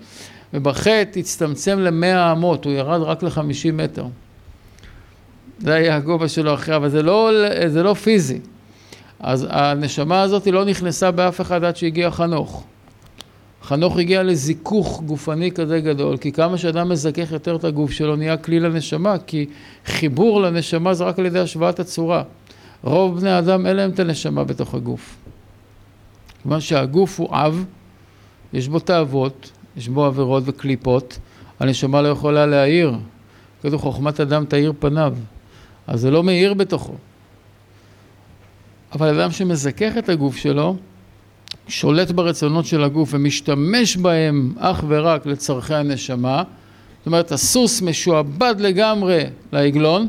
ובחטא 0.55 1.19
הצטמצם 1.19 1.79
למאה 1.79 2.33
אמות, 2.33 2.65
הוא 2.65 2.73
ירד 2.73 3.01
רק 3.03 3.23
לחמישים 3.23 3.77
מטר. 3.77 4.07
זה 5.59 5.75
היה 5.75 5.97
הגובה 5.97 6.29
שלו 6.29 6.55
אחרי, 6.55 6.77
אבל 6.77 6.89
זה 6.89 7.03
לא, 7.03 7.31
זה 7.67 7.83
לא 7.83 7.95
פיזי. 7.95 8.41
אז 9.21 9.47
הנשמה 9.51 10.23
הזאת 10.23 10.47
לא 10.47 10.65
נכנסה 10.65 11.11
באף 11.11 11.41
אחד 11.41 11.65
עד 11.65 11.77
שהגיע 11.77 12.11
חנוך. 12.11 12.65
חנוך 13.67 13.99
הגיע 13.99 14.23
לזיכוך 14.23 15.03
גופני 15.07 15.51
כזה 15.53 15.81
גדול, 15.81 16.17
כי 16.17 16.33
כמה 16.33 16.59
שאדם 16.59 16.89
מזכך 16.89 17.33
יותר 17.33 17.57
את 17.57 17.65
הגוף 17.65 17.91
שלו 17.91 18.17
נהיה 18.17 18.37
כלי 18.37 18.61
לנשמה, 18.61 19.19
כי 19.27 19.47
חיבור 19.87 20.41
לנשמה 20.41 20.95
זה 20.95 21.05
רק 21.05 21.19
על 21.19 21.27
ידי 21.27 21.39
השוואת 21.39 21.81
הצורה. 21.81 22.23
רוב 22.83 23.21
בני 23.21 23.31
האדם 23.31 23.67
אין 23.67 23.77
להם 23.77 23.91
את 23.91 24.01
הנשמה 24.01 24.45
בתוך 24.45 24.75
הגוף. 24.75 25.17
כיוון 26.43 26.61
שהגוף 26.61 27.21
הוא 27.21 27.29
אב, 27.31 27.65
יש 28.53 28.69
בו 28.69 28.79
תאוות, 28.79 29.51
יש 29.77 29.89
בו 29.89 30.05
עבירות 30.05 30.43
וקליפות, 30.47 31.19
הנשמה 31.61 32.03
לא 32.03 32.09
יכולה 32.09 32.47
להאיר. 32.47 32.93
כתוב 33.63 33.81
חוכמת 33.81 34.21
אדם 34.21 34.45
תאיר 34.45 34.73
פניו, 34.79 35.15
אז 35.87 36.01
זה 36.01 36.11
לא 36.11 36.23
מאיר 36.23 36.55
בתוכו. 36.55 36.95
אבל 38.93 39.21
אדם 39.21 39.31
שמזכך 39.31 39.93
את 39.99 40.09
הגוף 40.09 40.37
שלו, 40.37 40.77
שולט 41.69 42.11
ברצונות 42.11 42.67
של 42.67 42.85
הגוף 42.85 43.11
ומשתמש 43.13 43.97
בהם 43.97 44.53
אך 44.59 44.85
ורק 44.89 45.27
לצורכי 45.27 45.75
הנשמה, 45.75 46.43
זאת 46.99 47.07
אומרת 47.07 47.33
הסוס 47.33 47.83
משועבד 47.83 48.55
לגמרי 48.59 49.25
לעגלון 49.53 50.07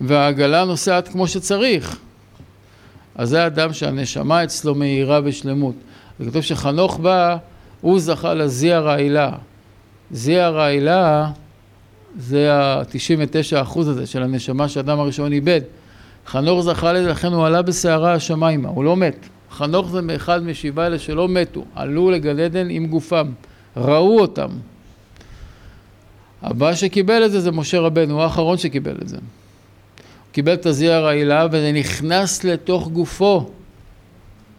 והעגלה 0.00 0.64
נוסעת 0.64 1.08
כמו 1.08 1.28
שצריך. 1.28 1.98
אז 3.14 3.28
זה 3.28 3.46
אדם 3.46 3.72
שהנשמה 3.72 4.44
אצלו 4.44 4.74
מהירה 4.74 5.20
בשלמות. 5.20 5.74
כתוב 6.26 6.42
שחנוך 6.42 6.98
בא, 6.98 7.36
הוא 7.80 8.00
זכה 8.00 8.34
לזי 8.34 8.72
הרעילה. 8.72 9.32
זי 10.10 10.38
הרעילה 10.38 11.30
זה 12.18 12.54
ה-99% 12.54 13.78
הזה 13.78 14.06
של 14.06 14.22
הנשמה 14.22 14.68
שהאדם 14.68 15.00
הראשון 15.00 15.32
איבד. 15.32 15.60
חנוך 16.26 16.60
זכה 16.60 16.92
לזה, 16.92 17.10
לכן 17.10 17.32
הוא 17.32 17.46
עלה 17.46 17.62
בסערה 17.62 18.12
השמיימה, 18.14 18.68
הוא 18.68 18.84
לא 18.84 18.96
מת. 18.96 19.28
חנוך 19.54 19.90
זה 19.90 20.02
מאחד 20.02 20.42
משבעה 20.42 20.86
אלה 20.86 20.98
שלא 20.98 21.28
מתו, 21.28 21.64
עלו 21.74 22.10
לגן 22.10 22.38
עדן 22.40 22.70
עם 22.70 22.86
גופם, 22.86 23.26
ראו 23.76 24.20
אותם. 24.20 24.48
הבא 26.42 26.74
שקיבל 26.74 27.24
את 27.24 27.32
זה 27.32 27.40
זה 27.40 27.52
משה 27.52 27.80
רבנו, 27.80 28.14
הוא 28.14 28.22
האחרון 28.22 28.58
שקיבל 28.58 28.96
את 29.02 29.08
זה. 29.08 29.16
הוא 29.16 30.32
קיבל 30.32 30.54
את 30.54 30.66
הזיע 30.66 30.96
הרעילה 30.96 31.46
וזה 31.46 31.72
נכנס 31.72 32.44
לתוך 32.44 32.88
גופו. 32.88 33.50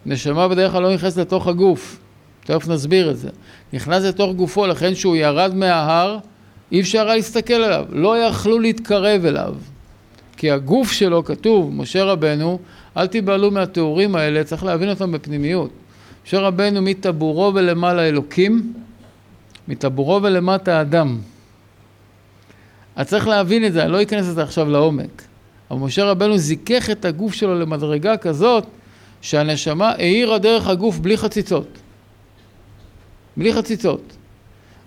נשמה 0.06 0.48
בדרך 0.48 0.72
כלל 0.72 0.82
לא 0.82 0.94
נכנס 0.94 1.18
לתוך 1.18 1.48
הגוף, 1.48 2.00
תכף 2.44 2.68
נסביר 2.68 3.12
את 3.12 3.18
זה. 3.18 3.30
נכנס 3.74 4.04
לתוך 4.04 4.36
גופו, 4.36 4.68
לכן 4.68 4.94
כשהוא 4.94 5.16
ירד 5.16 5.56
מההר, 5.56 6.18
אי 6.72 6.82
אפשר 6.82 7.06
היה 7.06 7.16
להסתכל 7.16 7.54
עליו, 7.54 7.86
לא 7.90 8.18
יכלו 8.18 8.60
להתקרב 8.60 9.26
אליו. 9.26 9.56
כי 10.38 10.52
הגוף 10.52 10.92
שלו 10.92 11.24
כתוב, 11.24 11.74
משה 11.74 12.04
רבנו, 12.04 12.60
אל 12.98 13.08
תיבהלו 13.08 13.52
מהתיאורים 13.52 14.16
האלה, 14.16 14.44
צריך 14.44 14.64
להבין 14.64 14.90
אותם 14.90 15.12
בפנימיות. 15.12 15.70
משה 16.26 16.40
רבנו 16.40 16.82
מטבורו 16.82 17.52
ולמעלה 17.56 18.08
אלוקים, 18.08 18.74
מטבורו 19.68 20.24
ולמטה 20.24 20.82
אדם. 20.82 21.18
אז 22.96 23.08
צריך 23.08 23.28
להבין 23.28 23.66
את 23.66 23.74
זה, 23.74 23.84
אני 23.84 23.92
לא 23.92 24.02
אכנס 24.02 24.26
לזה 24.28 24.44
עכשיו 24.44 24.70
לעומק. 24.70 25.22
אבל 25.72 25.80
משה 25.80 26.04
רבנו 26.04 26.38
זיכך 26.38 26.90
את 26.90 27.06
הגוף 27.06 27.34
שלו 27.34 27.60
למדרגה 27.60 28.18
כזאת, 28.18 28.66
שהנשמה 29.22 29.90
האירה 29.90 30.38
דרך 30.38 30.68
הגוף 30.68 30.98
בלי 31.00 31.18
חציצות. 31.18 31.68
בלי 33.38 33.54
חציצות. 33.54 34.02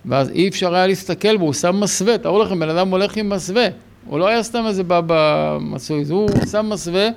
ואז 0.04 0.30
אי 0.30 0.48
אפשר 0.48 0.74
היה 0.74 0.86
להסתכל 0.86 1.36
בו, 1.36 1.44
הוא 1.44 1.52
שם 1.52 1.80
מסווה, 1.80 2.18
תראו 2.18 2.42
לכם, 2.42 2.60
בן 2.60 2.68
אדם 2.68 2.88
הולך 2.88 3.16
עם 3.16 3.28
מסווה. 3.28 3.66
הוא 4.06 4.18
לא 4.18 4.28
היה 4.28 4.42
סתם 4.42 4.64
איזה 4.66 4.82
בבא 4.82 5.58
מצוי, 5.60 6.04
הוא 6.10 6.30
שם 6.50 6.70
מסווה 6.70 7.08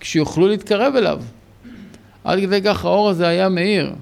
כשיוכלו 0.00 0.48
להתקרב 0.48 0.96
אליו. 0.96 1.22
עד 2.24 2.38
כדי 2.40 2.62
כך 2.64 2.84
האור 2.84 3.08
הזה 3.08 3.28
היה 3.28 3.48
מאיר, 3.48 3.92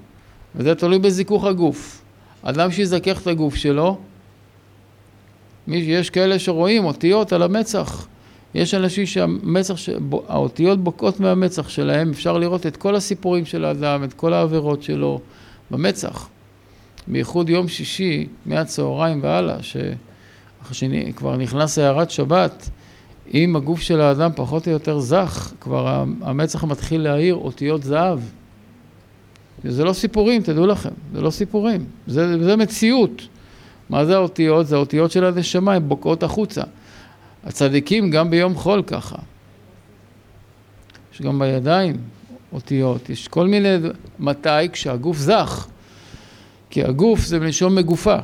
וזה 0.55 0.75
תלוי 0.75 0.99
בזיכוך 0.99 1.45
הגוף. 1.45 2.01
אדם 2.41 2.71
שיזכך 2.71 3.21
את 3.21 3.27
הגוף 3.27 3.55
שלו, 3.55 3.97
יש 5.67 6.09
כאלה 6.09 6.39
שרואים 6.39 6.85
אותיות 6.85 7.33
על 7.33 7.43
המצח. 7.43 8.07
יש 8.55 8.73
אנשים 8.73 9.05
שהמצח, 9.05 9.75
האותיות 10.27 10.83
בוקעות 10.83 11.19
מהמצח 11.19 11.69
שלהם, 11.69 12.09
אפשר 12.09 12.37
לראות 12.37 12.65
את 12.65 12.77
כל 12.77 12.95
הסיפורים 12.95 13.45
של 13.45 13.65
האדם, 13.65 14.03
את 14.03 14.13
כל 14.13 14.33
העבירות 14.33 14.83
שלו 14.83 15.21
במצח. 15.71 16.29
בייחוד 17.07 17.49
יום 17.49 17.67
שישי, 17.67 18.27
מהצהריים 18.45 19.19
והלאה, 19.23 19.57
שכבר 20.71 21.37
נכנס 21.37 21.77
הערת 21.77 22.11
שבת, 22.11 22.69
אם 23.33 23.55
הגוף 23.55 23.81
של 23.81 24.01
האדם 24.01 24.31
פחות 24.35 24.67
או 24.67 24.71
יותר 24.71 24.99
זך, 24.99 25.53
כבר 25.61 26.03
המצח 26.21 26.63
מתחיל 26.63 27.01
להאיר 27.01 27.35
אותיות 27.35 27.83
זהב. 27.83 28.19
זה 29.63 29.83
לא 29.83 29.93
סיפורים, 29.93 30.41
תדעו 30.41 30.67
לכם, 30.67 30.89
זה 31.13 31.21
לא 31.21 31.29
סיפורים, 31.29 31.85
זה, 32.07 32.43
זה 32.43 32.55
מציאות. 32.55 33.21
מה 33.89 34.05
זה 34.05 34.15
האותיות? 34.15 34.67
זה 34.67 34.75
האותיות 34.75 35.11
של 35.11 35.25
הנשמה, 35.25 35.73
הן 35.73 35.87
בוקעות 35.87 36.23
החוצה. 36.23 36.61
הצדיקים 37.43 38.11
גם 38.11 38.29
ביום 38.29 38.55
חול 38.55 38.83
ככה. 38.87 39.17
יש 41.13 41.21
גם 41.21 41.39
בידיים 41.39 41.95
אותיות, 42.53 43.09
יש 43.09 43.27
כל 43.27 43.47
מיני... 43.47 43.75
מתי? 44.19 44.69
כשהגוף 44.71 45.17
זך. 45.17 45.67
כי 46.69 46.83
הגוף 46.83 47.19
זה 47.19 47.39
מלשון 47.39 47.75
מגופה. 47.75 48.17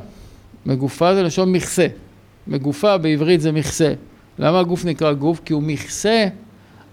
מגופה 0.66 1.14
זה 1.14 1.22
לשון 1.22 1.52
מכסה. 1.52 1.86
מגופה 2.46 2.98
בעברית 2.98 3.40
זה 3.40 3.52
מכסה. 3.52 3.92
למה 4.38 4.60
הגוף 4.60 4.84
נקרא 4.84 5.12
גוף? 5.12 5.40
כי 5.44 5.52
הוא 5.52 5.62
מכסה 5.62 6.26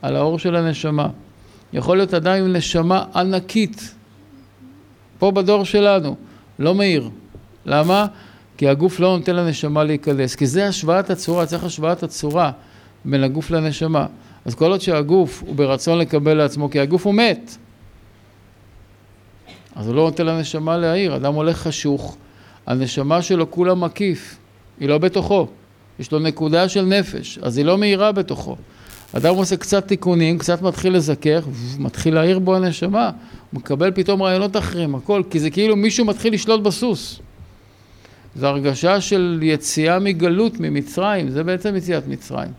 על 0.01 0.15
האור 0.15 0.39
של 0.39 0.55
הנשמה. 0.55 1.07
יכול 1.73 1.97
להיות 1.97 2.13
אדם 2.13 2.33
עם 2.33 2.53
נשמה 2.53 3.05
ענקית, 3.15 3.95
פה 5.19 5.31
בדור 5.31 5.65
שלנו, 5.65 6.15
לא 6.59 6.75
מאיר. 6.75 7.09
למה? 7.65 8.05
כי 8.57 8.67
הגוף 8.67 8.99
לא 8.99 9.17
נותן 9.17 9.35
לנשמה 9.35 9.83
להיכנס. 9.83 10.35
כי 10.35 10.47
זה 10.47 10.67
השוואת 10.67 11.09
הצורה, 11.09 11.45
צריך 11.45 11.63
השוואת 11.63 12.03
הצורה 12.03 12.51
בין 13.05 13.23
הגוף 13.23 13.51
לנשמה. 13.51 14.05
אז 14.45 14.55
כל 14.55 14.71
עוד 14.71 14.81
שהגוף 14.81 15.43
הוא 15.45 15.55
ברצון 15.55 15.97
לקבל 15.99 16.33
לעצמו, 16.33 16.69
כי 16.69 16.79
הגוף 16.79 17.05
הוא 17.05 17.13
מת, 17.13 17.57
אז 19.75 19.87
הוא 19.87 19.95
לא 19.95 20.03
נותן 20.03 20.25
לנשמה 20.25 20.77
להעיר. 20.77 21.15
אדם 21.15 21.33
הולך 21.33 21.57
חשוך, 21.57 22.17
הנשמה 22.67 23.21
שלו 23.21 23.51
כולה 23.51 23.73
מקיף, 23.73 24.37
היא 24.79 24.89
לא 24.89 24.97
בתוכו. 24.97 25.47
יש 25.99 26.11
לו 26.11 26.19
נקודה 26.19 26.69
של 26.69 26.81
נפש, 26.81 27.39
אז 27.41 27.57
היא 27.57 27.65
לא 27.65 27.77
מאירה 27.77 28.11
בתוכו. 28.11 28.55
אדם 29.17 29.35
עושה 29.35 29.57
קצת 29.57 29.87
תיקונים, 29.87 30.37
קצת 30.37 30.61
מתחיל 30.61 30.95
לזכך, 30.95 31.47
מתחיל 31.79 32.13
להעיר 32.13 32.39
בו 32.39 32.55
הנשמה, 32.55 33.11
הוא 33.51 33.59
מקבל 33.59 33.91
פתאום 33.91 34.23
רעיונות 34.23 34.57
אחרים, 34.57 34.95
הכל, 34.95 35.21
כי 35.29 35.39
זה 35.39 35.49
כאילו 35.49 35.75
מישהו 35.75 36.05
מתחיל 36.05 36.33
לשלוט 36.33 36.61
בסוס. 36.61 37.19
זו 38.35 38.47
הרגשה 38.47 39.01
של 39.01 39.39
יציאה 39.41 39.99
מגלות, 39.99 40.59
ממצרים, 40.59 41.29
זה 41.29 41.43
בעצם 41.43 41.75
יציאת 41.75 42.07
מצרים. 42.07 42.51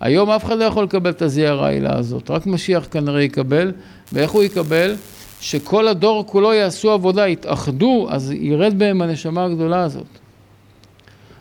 היום 0.00 0.30
אף 0.30 0.44
אחד 0.44 0.58
לא 0.58 0.64
יכול 0.64 0.84
לקבל 0.84 1.10
את 1.10 1.22
הזיעה 1.22 1.52
הרעילה 1.52 1.96
הזאת, 1.96 2.30
רק 2.30 2.46
משיח 2.46 2.86
כנראה 2.90 3.22
יקבל, 3.22 3.72
ואיך 4.12 4.30
הוא 4.30 4.42
יקבל? 4.42 4.94
שכל 5.40 5.88
הדור 5.88 6.26
כולו 6.26 6.54
יעשו 6.54 6.90
עבודה, 6.90 7.28
יתאחדו, 7.28 8.06
אז 8.10 8.30
ירד 8.30 8.78
בהם 8.78 9.02
הנשמה 9.02 9.44
הגדולה 9.44 9.82
הזאת. 9.82 10.06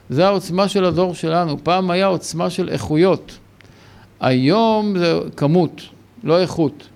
זה 0.10 0.28
העוצמה 0.28 0.68
של 0.68 0.86
הדור 0.86 1.16
שלנו. 1.16 1.64
פעם 1.64 1.92
היה 1.92 2.06
עוצמה 2.06 2.50
של 2.50 2.70
איכויות. 2.70 3.38
היום 4.20 4.98
זה 4.98 5.20
כמות, 5.38 5.82
לא 6.24 6.40
איכות. 6.40 6.88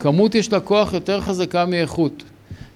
כמות 0.00 0.34
יש 0.34 0.52
לה 0.52 0.60
כוח 0.60 0.92
יותר 0.92 1.20
חזקה 1.20 1.66
מאיכות. 1.66 2.22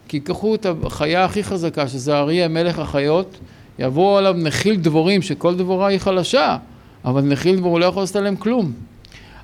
כי 0.08 0.20
קחו 0.20 0.54
את 0.54 0.66
החיה 0.82 1.24
הכי 1.24 1.44
חזקה, 1.44 1.88
שזה 1.88 2.18
אריה 2.18 2.48
מלך 2.48 2.78
החיות, 2.78 3.38
יבואו 3.78 4.18
עליו 4.18 4.34
נחיל 4.38 4.76
דבורים, 4.76 5.22
שכל 5.22 5.54
דבורה 5.54 5.86
היא 5.86 5.98
חלשה, 5.98 6.56
אבל 7.04 7.22
נחיל 7.22 7.56
דבור 7.56 7.80
לא 7.80 7.84
יכול 7.84 8.02
לעשות 8.02 8.16
עליהם 8.16 8.36
כלום. 8.36 8.72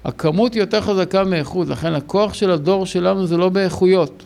הכמות 0.05 0.55
היא 0.55 0.63
יותר 0.63 0.81
חזקה 0.81 1.25
מאיכות, 1.25 1.69
לכן 1.69 1.95
הכוח 1.95 2.35
של 2.35 2.51
הדור 2.51 2.87
שלנו 2.87 3.27
זה 3.27 3.37
לא 3.37 3.49
באיכויות. 3.49 4.23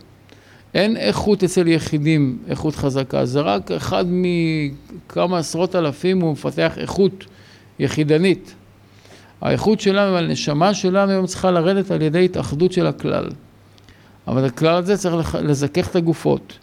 אין 0.74 0.96
איכות 0.96 1.44
אצל 1.44 1.68
יחידים, 1.68 2.38
איכות 2.48 2.76
חזקה, 2.76 3.24
זה 3.24 3.40
רק 3.40 3.70
אחד 3.70 4.04
מכמה 4.08 5.38
עשרות 5.38 5.76
אלפים 5.76 6.20
הוא 6.20 6.32
מפתח 6.32 6.72
איכות 6.78 7.24
יחידנית. 7.78 8.54
האיכות 9.40 9.80
שלנו, 9.80 10.16
הנשמה 10.16 10.74
שלנו 10.74 11.12
היום 11.12 11.26
צריכה 11.26 11.50
לרדת 11.50 11.90
על 11.90 12.02
ידי 12.02 12.24
התאחדות 12.24 12.72
של 12.72 12.86
הכלל. 12.86 13.28
אבל 14.26 14.44
הכלל 14.44 14.74
הזה 14.74 14.96
צריך 14.96 15.38
לזכך 15.42 15.88
את 15.88 15.96
הגופות, 15.96 16.58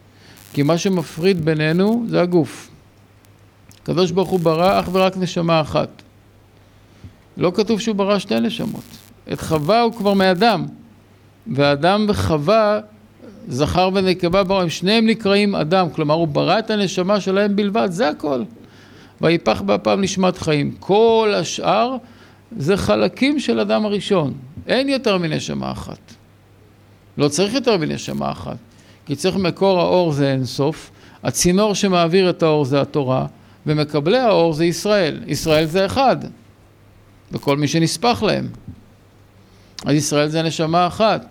כי 0.53 0.63
מה 0.63 0.77
שמפריד 0.77 1.45
בינינו 1.45 2.05
זה 2.09 2.21
הגוף. 2.21 2.69
הקדוש 3.81 4.11
ברוך 4.11 4.29
הוא 4.29 4.39
ברא 4.39 4.79
אך 4.79 4.89
ורק 4.91 5.17
נשמה 5.17 5.61
אחת. 5.61 5.89
לא 7.37 7.51
כתוב 7.55 7.79
שהוא 7.79 7.95
ברא 7.95 8.19
שתי 8.19 8.39
נשמות. 8.39 8.83
את 9.33 9.41
חווה 9.41 9.81
הוא 9.81 9.93
כבר 9.93 10.13
מאדם, 10.13 10.65
ואדם 11.55 12.05
וחווה 12.09 12.79
זכר 13.47 13.89
ונקבה 13.93 14.43
ברא, 14.43 14.61
הם 14.61 14.69
שניהם 14.69 15.07
נקראים 15.07 15.55
אדם, 15.55 15.89
כלומר 15.89 16.15
הוא 16.15 16.27
ברא 16.27 16.59
את 16.59 16.69
הנשמה 16.69 17.19
שלהם 17.19 17.55
בלבד, 17.55 17.87
זה 17.91 18.09
הכל. 18.09 18.43
ויפח 19.21 19.61
באפם 19.61 20.01
נשמת 20.01 20.37
חיים. 20.37 20.75
כל 20.79 21.33
השאר 21.35 21.95
זה 22.57 22.77
חלקים 22.77 23.39
של 23.39 23.59
אדם 23.59 23.85
הראשון, 23.85 24.33
אין 24.67 24.89
יותר 24.89 25.17
מנשמה 25.17 25.71
אחת. 25.71 26.13
לא 27.17 27.27
צריך 27.27 27.53
יותר 27.53 27.77
מנשמה 27.77 28.31
אחת, 28.31 28.57
כי 29.05 29.15
צריך 29.15 29.35
מקור 29.35 29.79
האור 29.79 30.11
זה 30.11 30.31
אינסוף, 30.31 30.91
הצינור 31.23 31.75
שמעביר 31.75 32.29
את 32.29 32.43
האור 32.43 32.65
זה 32.65 32.81
התורה, 32.81 33.25
ומקבלי 33.65 34.17
האור 34.17 34.53
זה 34.53 34.65
ישראל. 34.65 35.23
ישראל 35.27 35.65
זה 35.65 35.85
אחד, 35.85 36.17
וכל 37.31 37.57
מי 37.57 37.67
שנספח 37.67 38.23
להם. 38.23 38.47
אז 39.85 39.95
ישראל 39.95 40.27
זה 40.27 40.41
נשמה 40.41 40.87
אחת. 40.87 41.25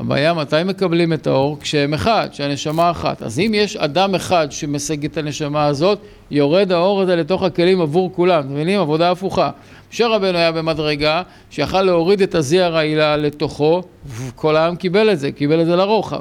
הבעיה 0.00 0.34
מתי 0.34 0.56
מקבלים 0.64 1.12
את 1.12 1.26
האור? 1.26 1.58
כשהם 1.60 1.94
אחד, 1.94 2.28
שהנשמה 2.32 2.90
אחת. 2.90 3.22
אז 3.22 3.38
אם 3.38 3.52
יש 3.54 3.76
אדם 3.76 4.14
אחד 4.14 4.52
שמשיג 4.52 5.04
את 5.04 5.16
הנשמה 5.16 5.66
הזאת, 5.66 5.98
יורד 6.30 6.72
האור 6.72 7.02
הזה 7.02 7.16
לתוך 7.16 7.42
הכלים 7.42 7.80
עבור 7.80 8.12
כולם. 8.14 8.40
אתם 8.40 8.52
מבינים? 8.52 8.80
עבודה 8.80 9.10
הפוכה. 9.10 9.50
משה 9.92 10.06
רבנו 10.06 10.38
היה 10.38 10.52
במדרגה 10.52 11.22
שיכל 11.50 11.82
להוריד 11.82 12.22
את 12.22 12.34
הזיע 12.34 12.64
הרעילה 12.64 13.16
לתוכו, 13.16 13.82
וכל 14.06 14.56
העם 14.56 14.76
קיבל 14.76 15.12
את 15.12 15.18
זה, 15.18 15.32
קיבל 15.32 15.60
את 15.60 15.66
זה 15.66 15.76
לרוחב. 15.76 16.20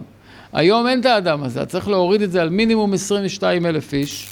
היום 0.54 0.88
אין 0.88 1.00
את 1.00 1.06
האדם 1.06 1.44
הזה, 1.44 1.66
צריך 1.66 1.88
להוריד 1.88 2.22
את 2.22 2.32
זה 2.32 2.42
על 2.42 2.50
מינימום 2.50 2.94
22 2.94 3.66
אלף 3.66 3.94
איש. 3.94 4.30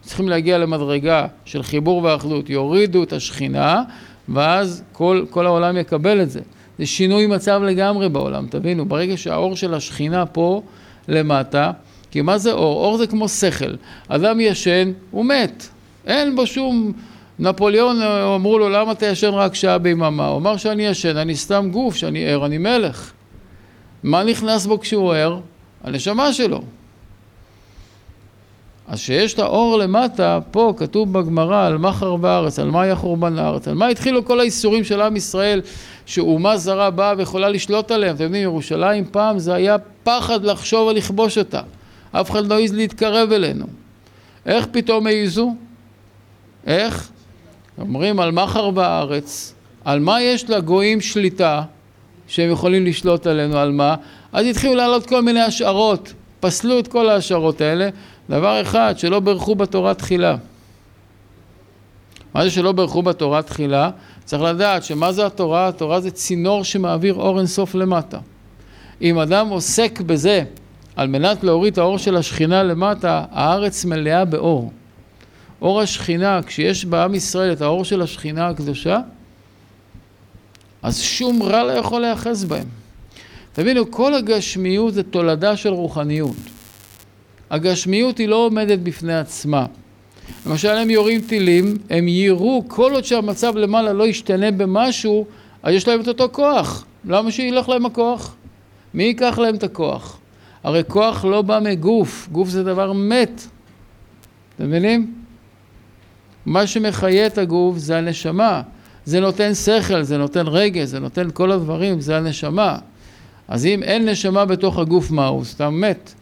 צריכים 0.00 0.28
להגיע 0.28 0.58
למדרגה 0.58 1.26
של 1.44 1.62
חיבור 1.62 2.02
ואחדות, 2.04 2.50
יורידו 2.50 3.02
את 3.02 3.12
השכינה, 3.12 3.82
ואז 4.28 4.82
כל, 4.92 5.24
כל 5.30 5.46
העולם 5.46 5.76
יקבל 5.76 6.22
את 6.22 6.30
זה. 6.30 6.40
זה 6.78 6.86
שינוי 6.86 7.26
מצב 7.26 7.62
לגמרי 7.62 8.08
בעולם, 8.08 8.46
תבינו, 8.50 8.86
ברגע 8.86 9.16
שהאור 9.16 9.56
של 9.56 9.74
השכינה 9.74 10.26
פה 10.26 10.62
למטה, 11.08 11.70
כי 12.10 12.20
מה 12.20 12.38
זה 12.38 12.52
אור? 12.52 12.84
אור 12.84 12.96
זה 12.96 13.06
כמו 13.06 13.28
שכל. 13.28 13.74
אדם 14.08 14.40
ישן, 14.40 14.92
הוא 15.10 15.24
מת. 15.24 15.68
אין 16.06 16.36
בו 16.36 16.46
שום... 16.46 16.92
נפוליאון 17.38 18.02
אמרו 18.34 18.58
לו 18.58 18.68
למה 18.68 18.92
אתה 18.92 19.06
ישן 19.06 19.34
רק 19.34 19.54
שעה 19.54 19.78
ביממה? 19.78 20.26
הוא 20.26 20.38
אמר 20.38 20.56
שאני 20.56 20.86
ישן, 20.86 21.16
אני 21.16 21.36
סתם 21.36 21.68
גוף, 21.72 21.96
שאני 21.96 22.26
ער, 22.26 22.46
אני 22.46 22.58
מלך. 22.58 23.12
מה 24.02 24.24
נכנס 24.24 24.66
בו 24.66 24.80
כשהוא 24.80 25.14
ער? 25.14 25.40
הנשמה 25.84 26.32
שלו. 26.32 26.62
אז 28.88 28.98
שיש 28.98 29.34
את 29.34 29.38
האור 29.38 29.78
למטה, 29.78 30.38
פה 30.50 30.74
כתוב 30.76 31.12
בגמרא 31.12 31.66
על 31.66 31.78
מה 31.78 31.92
חרבה 31.92 32.30
הארץ, 32.30 32.58
על 32.58 32.70
מה 32.70 32.82
היה 32.82 32.96
חורבן 32.96 33.38
הארץ, 33.38 33.68
על 33.68 33.74
מה 33.74 33.86
התחילו 33.86 34.24
כל 34.24 34.40
האיסורים 34.40 34.84
של 34.84 35.00
עם 35.00 35.16
ישראל, 35.16 35.60
שאומה 36.06 36.56
זרה 36.56 36.90
באה 36.90 37.14
ויכולה 37.16 37.48
לשלוט 37.48 37.90
עליהם. 37.90 38.16
אתם 38.16 38.24
יודעים, 38.24 38.42
ירושלים 38.42 39.04
פעם 39.10 39.38
זה 39.38 39.54
היה 39.54 39.76
פחד 40.02 40.44
לחשוב 40.44 40.88
ולכבוש 40.88 41.38
אותה. 41.38 41.60
אף 42.12 42.30
אחד 42.30 42.46
לא 42.46 42.54
העז 42.54 42.72
להתקרב 42.72 43.32
אלינו. 43.32 43.66
איך 44.46 44.66
פתאום 44.70 45.06
העזו? 45.06 45.54
איך? 46.66 47.10
אומרים 47.78 48.20
על 48.20 48.30
מה 48.30 48.46
חרבה 48.46 48.86
הארץ, 48.86 49.54
על 49.84 50.00
מה 50.00 50.22
יש 50.22 50.50
לגויים 50.50 51.00
שליטה 51.00 51.62
שהם 52.28 52.50
יכולים 52.50 52.86
לשלוט 52.86 53.26
עלינו, 53.26 53.58
על 53.58 53.72
מה? 53.72 53.94
אז 54.32 54.46
התחילו 54.46 54.74
לעלות 54.74 55.06
כל 55.06 55.22
מיני 55.22 55.40
השערות, 55.40 56.12
פסלו 56.40 56.78
את 56.78 56.88
כל 56.88 57.08
ההשערות 57.08 57.60
האלה. 57.60 57.88
דבר 58.30 58.62
אחד, 58.62 58.94
שלא 58.98 59.20
ברכו 59.20 59.54
בתורה 59.54 59.94
תחילה. 59.94 60.36
מה 62.34 62.44
זה 62.44 62.50
שלא 62.50 62.72
ברכו 62.72 63.02
בתורה 63.02 63.42
תחילה? 63.42 63.90
צריך 64.24 64.42
לדעת 64.42 64.84
שמה 64.84 65.12
זה 65.12 65.26
התורה? 65.26 65.68
התורה 65.68 66.00
זה 66.00 66.10
צינור 66.10 66.64
שמעביר 66.64 67.14
אור 67.14 67.38
אינסוף 67.38 67.74
למטה. 67.74 68.18
אם 69.02 69.18
אדם 69.18 69.48
עוסק 69.48 70.00
בזה 70.00 70.42
על 70.96 71.08
מנת 71.08 71.44
להוריד 71.44 71.72
את 71.72 71.78
האור 71.78 71.98
של 71.98 72.16
השכינה 72.16 72.62
למטה, 72.62 73.24
הארץ 73.30 73.84
מלאה 73.84 74.24
באור. 74.24 74.72
אור 75.62 75.80
השכינה, 75.80 76.40
כשיש 76.46 76.84
בעם 76.84 77.14
ישראל 77.14 77.52
את 77.52 77.60
האור 77.60 77.84
של 77.84 78.02
השכינה 78.02 78.48
הקדושה, 78.48 79.00
אז 80.82 81.00
שום 81.00 81.42
רע 81.42 81.64
לא 81.64 81.72
יכול 81.72 82.00
להיאחז 82.00 82.44
בהם. 82.44 82.66
תבינו, 83.52 83.90
כל 83.90 84.14
הגשמיות 84.14 84.94
זה 84.94 85.02
תולדה 85.02 85.56
של 85.56 85.68
רוחניות. 85.68 86.36
הגשמיות 87.50 88.18
היא 88.18 88.28
לא 88.28 88.36
עומדת 88.36 88.78
בפני 88.78 89.18
עצמה. 89.18 89.66
למשל, 90.46 90.68
הם 90.68 90.90
יורים 90.90 91.20
טילים, 91.20 91.76
הם 91.90 92.08
יירו, 92.08 92.64
כל 92.68 92.92
עוד 92.92 93.04
שהמצב 93.04 93.56
למעלה 93.56 93.92
לא 93.92 94.06
ישתנה 94.06 94.50
במשהו, 94.50 95.26
אז 95.62 95.74
יש 95.74 95.88
להם 95.88 96.00
את 96.00 96.08
אותו 96.08 96.28
כוח. 96.32 96.84
למה 97.04 97.30
שילך 97.30 97.68
להם 97.68 97.86
הכוח? 97.86 98.34
מי 98.94 99.04
ייקח 99.04 99.38
להם 99.38 99.54
את 99.54 99.62
הכוח? 99.62 100.18
הרי 100.64 100.82
כוח 100.88 101.24
לא 101.24 101.42
בא 101.42 101.60
מגוף, 101.62 102.28
גוף 102.32 102.48
זה 102.48 102.64
דבר 102.64 102.92
מת. 102.92 103.42
אתם 104.56 104.66
מבינים? 104.66 105.14
מה 106.46 106.66
שמחיה 106.66 107.26
את 107.26 107.38
הגוף 107.38 107.78
זה 107.78 107.98
הנשמה. 107.98 108.62
זה 109.04 109.20
נותן 109.20 109.54
שכל, 109.54 110.02
זה 110.02 110.18
נותן 110.18 110.46
רגש, 110.46 110.88
זה 110.88 111.00
נותן 111.00 111.28
כל 111.32 111.52
הדברים, 111.52 112.00
זה 112.00 112.16
הנשמה. 112.16 112.78
אז 113.48 113.66
אם 113.66 113.82
אין 113.82 114.08
נשמה 114.08 114.44
בתוך 114.44 114.78
הגוף, 114.78 115.10
מה 115.10 115.26
הוא? 115.26 115.44
סתם 115.44 115.80
מת. 115.80 116.14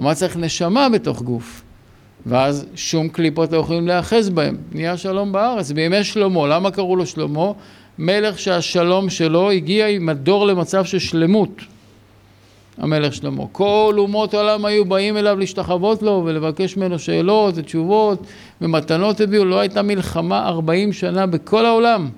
מה 0.00 0.14
צריך 0.14 0.36
נשמה 0.36 0.88
בתוך 0.88 1.22
גוף? 1.22 1.62
ואז 2.26 2.66
שום 2.74 3.08
קליפות 3.08 3.52
לא 3.52 3.58
יכולים 3.58 3.86
להיאחז 3.86 4.30
בהם. 4.30 4.56
נהיה 4.72 4.96
שלום 4.96 5.32
בארץ. 5.32 5.70
בימי 5.72 6.04
שלמה, 6.04 6.46
למה 6.46 6.70
קראו 6.70 6.96
לו 6.96 7.06
שלמה? 7.06 7.52
מלך 7.98 8.38
שהשלום 8.38 9.10
שלו 9.10 9.50
הגיע 9.50 9.88
עם 9.88 10.08
הדור 10.08 10.46
למצב 10.46 10.84
של 10.84 10.98
שלמות. 10.98 11.62
המלך 12.78 13.14
שלמה. 13.14 13.44
כל 13.52 13.94
אומות 13.98 14.34
העולם 14.34 14.64
היו 14.64 14.84
באים 14.84 15.16
אליו 15.16 15.38
להשתחוות 15.38 16.02
לו 16.02 16.22
ולבקש 16.26 16.76
ממנו 16.76 16.98
שאלות 16.98 17.54
ותשובות 17.56 18.26
ומתנות 18.60 19.20
הביאו, 19.20 19.44
לא 19.44 19.58
הייתה 19.58 19.82
מלחמה 19.82 20.48
ארבעים 20.48 20.92
שנה 20.92 21.26
בכל 21.26 21.66
העולם. 21.66 22.08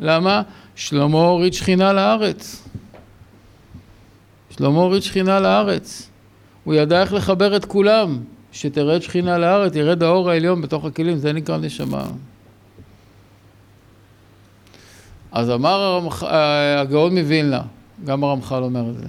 למה? 0.00 0.42
שלמה 0.74 1.18
הוריד 1.18 1.54
שכינה 1.54 1.92
לארץ. 1.92 2.68
שלמה 4.56 4.80
הוריד 4.80 5.02
שכינה 5.02 5.40
לארץ. 5.40 6.10
הוא 6.64 6.74
ידע 6.74 7.00
איך 7.00 7.12
לחבר 7.12 7.56
את 7.56 7.64
כולם, 7.64 8.18
שתרד 8.52 9.02
שכינה 9.02 9.38
לארץ, 9.38 9.76
ירד 9.76 10.02
האור 10.02 10.30
העליון 10.30 10.62
בתוך 10.62 10.84
הכלים, 10.84 11.18
זה 11.18 11.32
נקרא 11.32 11.58
נשמה. 11.58 12.04
אז 15.32 15.50
אמר 15.50 16.00
הגאון 16.78 17.18
מווילנה, 17.18 17.62
גם 18.04 18.24
הרמח"ל 18.24 18.62
אומר 18.62 18.90
את 18.90 18.98
זה, 18.98 19.06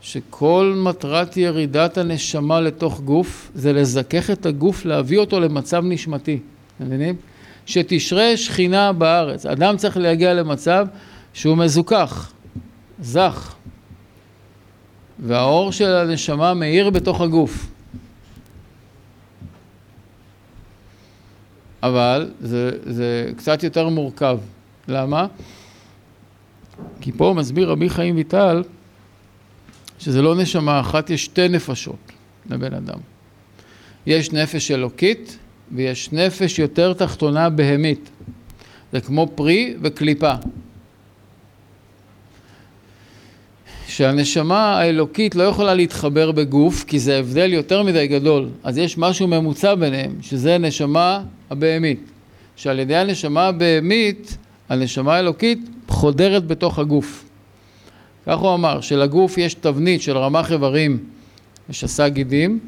שכל 0.00 0.74
מטרת 0.76 1.36
ירידת 1.36 1.98
הנשמה 1.98 2.60
לתוך 2.60 3.00
גוף 3.00 3.50
זה 3.54 3.72
לזכך 3.72 4.30
את 4.30 4.46
הגוף, 4.46 4.84
להביא 4.84 5.18
אותו 5.18 5.40
למצב 5.40 5.82
נשמתי, 5.84 6.38
מבינים? 6.80 7.16
שתשרה 7.66 8.36
שכינה 8.36 8.92
בארץ. 8.92 9.46
אדם 9.46 9.76
צריך 9.76 9.96
להגיע 9.96 10.34
למצב 10.34 10.86
שהוא 11.34 11.56
מזוכח, 11.56 12.32
זך, 13.00 13.54
והאור 15.18 15.72
של 15.72 15.96
הנשמה 15.96 16.54
מאיר 16.54 16.90
בתוך 16.90 17.20
הגוף. 17.20 17.66
אבל 21.82 22.30
זה, 22.40 22.70
זה 22.86 23.30
קצת 23.36 23.62
יותר 23.62 23.88
מורכב. 23.88 24.38
למה? 24.88 25.26
כי 27.00 27.12
פה 27.12 27.34
מסביר 27.36 27.70
רבי 27.70 27.90
חיים 27.90 28.16
ויטל 28.16 28.62
שזה 29.98 30.22
לא 30.22 30.34
נשמה 30.36 30.80
אחת, 30.80 31.10
יש 31.10 31.24
שתי 31.24 31.48
נפשות 31.48 32.12
לבן 32.50 32.74
אדם. 32.74 32.98
יש 34.06 34.32
נפש 34.32 34.70
אלוקית 34.70 35.38
ויש 35.72 36.12
נפש 36.12 36.58
יותר 36.58 36.92
תחתונה 36.92 37.50
בהמית. 37.50 38.10
זה 38.92 39.00
כמו 39.00 39.28
פרי 39.34 39.76
וקליפה. 39.82 40.32
שהנשמה 43.98 44.78
האלוקית 44.78 45.34
לא 45.34 45.42
יכולה 45.42 45.74
להתחבר 45.74 46.32
בגוף, 46.32 46.84
כי 46.84 46.98
זה 46.98 47.18
הבדל 47.18 47.52
יותר 47.52 47.82
מדי 47.82 48.06
גדול. 48.06 48.48
אז 48.64 48.78
יש 48.78 48.98
משהו 48.98 49.26
ממוצע 49.28 49.74
ביניהם, 49.74 50.12
שזה 50.22 50.58
נשמה 50.58 51.22
הבהמית. 51.50 52.00
שעל 52.56 52.78
ידי 52.78 52.96
הנשמה 52.96 53.46
הבהמית, 53.46 54.38
הנשמה 54.68 55.16
האלוקית 55.16 55.58
חודרת 55.88 56.46
בתוך 56.46 56.78
הגוף. 56.78 57.24
כך 58.26 58.38
הוא 58.38 58.54
אמר, 58.54 58.80
שלגוף 58.80 59.38
יש 59.38 59.54
תבנית 59.54 60.02
של 60.02 60.18
רמ"ח 60.18 60.52
איברים 60.52 60.98
ושסה 61.70 62.08
גידים. 62.08 62.58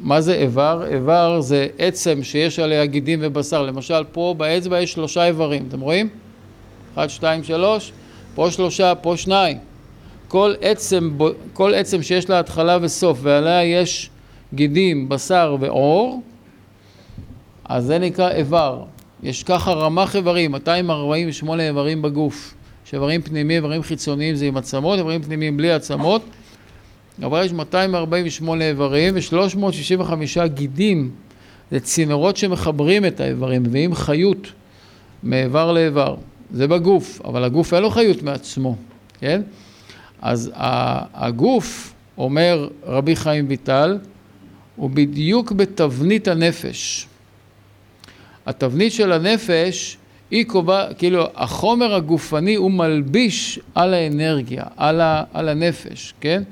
מה 0.00 0.20
זה 0.20 0.34
איבר? 0.34 0.84
איבר 0.90 1.40
זה 1.40 1.66
עצם 1.78 2.22
שיש 2.22 2.58
עליה 2.58 2.86
גידים 2.86 3.18
ובשר. 3.22 3.62
למשל, 3.62 4.04
פה 4.12 4.34
באצבע 4.38 4.80
יש 4.80 4.92
שלושה 4.92 5.26
איברים, 5.26 5.64
אתם 5.68 5.80
רואים? 5.80 6.08
אחד, 6.94 7.08
שתיים, 7.08 7.44
שלוש, 7.44 7.92
פה 8.34 8.50
שלושה, 8.50 8.94
פה 8.94 9.16
שניים. 9.16 9.58
כל 10.28 10.54
עצם, 10.60 11.10
כל 11.52 11.74
עצם 11.74 12.02
שיש 12.02 12.30
לה 12.30 12.40
התחלה 12.40 12.78
וסוף 12.80 13.18
ועליה 13.22 13.64
יש 13.64 14.10
גידים, 14.54 15.08
בשר 15.08 15.56
ועור, 15.60 16.22
אז 17.64 17.84
זה 17.84 17.98
נקרא 17.98 18.30
איבר. 18.30 18.82
יש 19.22 19.42
ככה 19.42 19.72
רמ"ח 19.72 20.16
איברים, 20.16 20.52
248 20.52 21.62
איברים 21.62 22.02
בגוף. 22.02 22.54
יש 22.86 22.94
איברים 22.94 23.22
פנימיים, 23.22 23.64
איברים 23.64 23.82
חיצוניים 23.82 24.34
זה 24.34 24.46
עם 24.46 24.56
עצמות, 24.56 24.98
איברים 24.98 25.22
פנימיים 25.22 25.56
בלי 25.56 25.72
עצמות. 25.72 26.22
אבל 27.22 27.44
יש 27.44 27.52
248 27.52 28.64
איברים 28.64 29.14
ו-365 29.16 30.46
גידים, 30.46 31.10
זה 31.70 31.80
צינורות 31.80 32.36
שמחברים 32.36 33.04
את 33.04 33.20
האיברים, 33.20 33.62
מביאים 33.62 33.94
חיות 33.94 34.52
מאיבר 35.22 35.72
לאיבר. 35.72 36.16
זה 36.52 36.66
בגוף, 36.66 37.20
אבל 37.24 37.44
הגוף 37.44 37.74
אין 37.74 37.82
לו 37.82 37.90
חיות 37.90 38.22
מעצמו, 38.22 38.76
כן? 39.20 39.42
אז 40.22 40.50
הגוף, 41.14 41.94
אומר 42.18 42.68
רבי 42.86 43.16
חיים 43.16 43.46
ויטל, 43.48 43.98
הוא 44.76 44.90
בדיוק 44.90 45.52
בתבנית 45.52 46.28
הנפש. 46.28 47.06
התבנית 48.46 48.92
של 48.92 49.12
הנפש 49.12 49.96
היא 50.30 50.44
קובעת, 50.46 50.98
כאילו 50.98 51.26
החומר 51.34 51.94
הגופני 51.94 52.54
הוא 52.54 52.70
מלביש 52.70 53.60
על 53.74 53.94
האנרגיה, 53.94 54.64
על, 54.76 55.00
ה, 55.00 55.24
על 55.32 55.48
הנפש, 55.48 56.14
כן? 56.20 56.42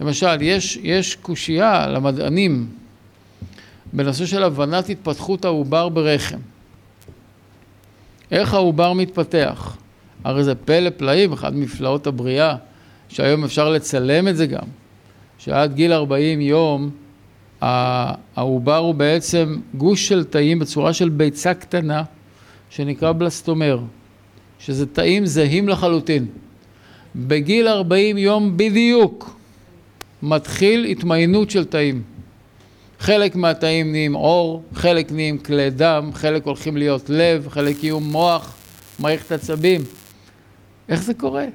למשל, 0.00 0.42
יש, 0.42 0.78
יש 0.82 1.14
קושייה 1.14 1.86
למדענים 1.88 2.66
בנושא 3.92 4.26
של 4.26 4.42
הבנת 4.42 4.88
התפתחות 4.88 5.44
העובר 5.44 5.88
ברחם. 5.88 6.38
איך 8.30 8.54
העובר 8.54 8.92
מתפתח? 8.92 9.76
הרי 10.24 10.44
זה 10.44 10.54
פלא 10.54 10.90
פלאים, 10.96 11.32
אחד 11.32 11.56
מפלאות 11.56 12.06
הבריאה, 12.06 12.56
שהיום 13.08 13.44
אפשר 13.44 13.70
לצלם 13.70 14.28
את 14.28 14.36
זה 14.36 14.46
גם, 14.46 14.66
שעד 15.38 15.74
גיל 15.74 15.92
40 15.92 16.40
יום 16.40 16.90
העובר 17.60 18.76
הוא 18.76 18.94
בעצם 18.94 19.56
גוש 19.74 20.08
של 20.08 20.24
תאים 20.24 20.58
בצורה 20.58 20.92
של 20.92 21.08
ביצה 21.08 21.54
קטנה, 21.54 22.02
שנקרא 22.70 23.12
בלסטומר, 23.12 23.78
שזה 24.58 24.86
תאים 24.86 25.26
זהים 25.26 25.68
לחלוטין. 25.68 26.26
בגיל 27.16 27.68
40 27.68 28.18
יום 28.18 28.56
בדיוק 28.56 29.36
מתחיל 30.22 30.84
התמיינות 30.84 31.50
של 31.50 31.64
תאים. 31.64 32.02
חלק 33.00 33.36
מהתאים 33.36 33.92
נהיים 33.92 34.12
עור, 34.12 34.62
חלק 34.74 35.12
נהיים 35.12 35.38
כלי 35.38 35.70
דם, 35.70 36.10
חלק 36.14 36.46
הולכים 36.46 36.76
להיות 36.76 37.10
לב, 37.10 37.48
חלק 37.48 37.84
יהיו 37.84 38.00
מוח, 38.00 38.54
מערכת 38.98 39.32
עצבים. 39.32 39.80
איך 40.88 41.02
זה 41.02 41.14
קורה? 41.14 41.46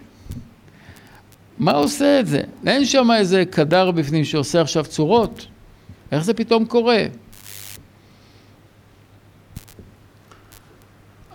מה 1.58 1.72
עושה 1.72 2.20
את 2.20 2.28
זה? 2.28 2.42
אין 2.68 2.86
שם 2.86 3.12
איזה 3.12 3.44
קדר 3.46 3.92
בפנים 3.92 4.26
שעושה 4.26 4.62
עכשיו 4.62 4.86
צורות. 4.86 5.46
איך 6.12 6.24
זה 6.24 6.34
פתאום 6.34 6.66
קורה? 6.66 7.06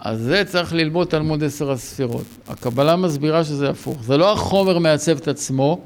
אז 0.01 0.21
זה 0.21 0.43
צריך 0.45 0.73
ללמוד 0.73 1.09
תלמוד 1.09 1.45
עשר 1.45 1.71
הספירות. 1.71 2.27
הקבלה 2.49 2.97
מסבירה 2.97 3.45
שזה 3.45 3.71
הפוך. 3.71 4.03
זה 4.03 4.17
לא 4.17 4.33
החומר 4.33 4.79
מעצב 4.79 5.17
את 5.17 5.29
עצמו, 5.29 5.81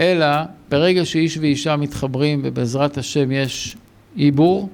אלא 0.00 0.26
ברגע 0.68 1.04
שאיש 1.04 1.38
ואישה 1.38 1.76
מתחברים 1.76 2.40
ובעזרת 2.44 2.98
השם 2.98 3.32
יש 3.32 3.76
עיבור, 4.16 4.68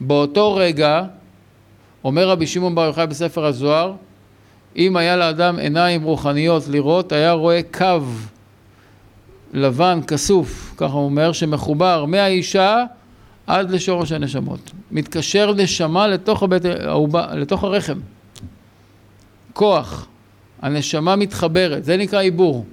באותו 0.00 0.54
רגע, 0.54 1.02
אומר 2.04 2.28
רבי 2.28 2.46
שמעון 2.46 2.74
בר 2.74 2.84
יוחאי 2.84 3.06
בספר 3.06 3.44
הזוהר, 3.44 3.94
אם 4.76 4.96
היה 4.96 5.16
לאדם 5.16 5.58
עיניים 5.58 6.02
רוחניות 6.02 6.68
לראות, 6.68 7.12
היה 7.12 7.32
רואה 7.32 7.60
קו 7.72 8.00
לבן, 9.52 10.00
כסוף, 10.06 10.74
ככה 10.76 10.92
הוא 10.92 11.04
אומר, 11.04 11.32
שמחובר 11.32 12.04
מהאישה 12.04 12.84
עד 13.46 13.70
לשורש 13.70 14.12
הנשמות. 14.12 14.70
מתקשר 14.90 15.54
נשמה 15.54 16.06
לתוך, 16.06 16.42
הבית, 16.42 16.62
לתוך 17.34 17.64
הרחם. 17.64 17.98
כוח. 19.52 20.06
הנשמה 20.62 21.16
מתחברת, 21.16 21.84
זה 21.84 21.96
נקרא 21.96 22.20
עיבור. 22.20 22.66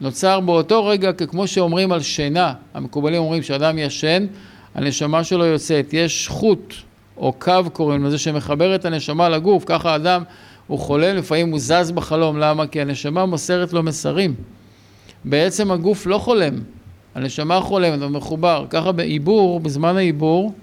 נוצר 0.00 0.40
באותו 0.40 0.86
רגע, 0.86 1.12
כמו 1.12 1.46
שאומרים 1.46 1.92
על 1.92 2.00
שינה, 2.00 2.54
המקובלים 2.74 3.22
אומרים 3.22 3.42
שאדם 3.42 3.78
ישן, 3.78 4.26
הנשמה 4.74 5.24
שלו 5.24 5.44
יוצאת. 5.44 5.92
יש 5.92 6.28
חוט 6.28 6.74
או 7.20 7.32
קו 7.32 7.70
קוראים 7.72 8.04
לזה 8.04 8.18
שמחבר 8.18 8.74
את 8.74 8.84
הנשמה 8.84 9.28
לגוף, 9.28 9.64
ככה 9.66 9.96
אדם 9.96 10.22
הוא 10.66 10.78
חולם, 10.78 11.16
לפעמים 11.16 11.50
הוא 11.50 11.58
זז 11.60 11.90
בחלום, 11.90 12.38
למה? 12.38 12.66
כי 12.66 12.80
הנשמה 12.80 13.26
מוסרת 13.26 13.72
לו 13.72 13.82
מסרים. 13.82 14.34
בעצם 15.24 15.70
הגוף 15.70 16.06
לא 16.06 16.18
חולם, 16.18 16.54
הנשמה 17.14 17.60
חולמת, 17.60 18.02
הוא 18.02 18.08
מחובר. 18.08 18.66
ככה 18.70 18.92
בעיבור, 18.92 19.60
בזמן 19.60 19.96
העיבור, 19.96 20.54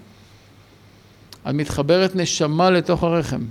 את 1.49 1.53
מתחברת 1.53 2.15
נשמה 2.15 2.69
לתוך 2.69 3.03
הרחם. 3.03 3.41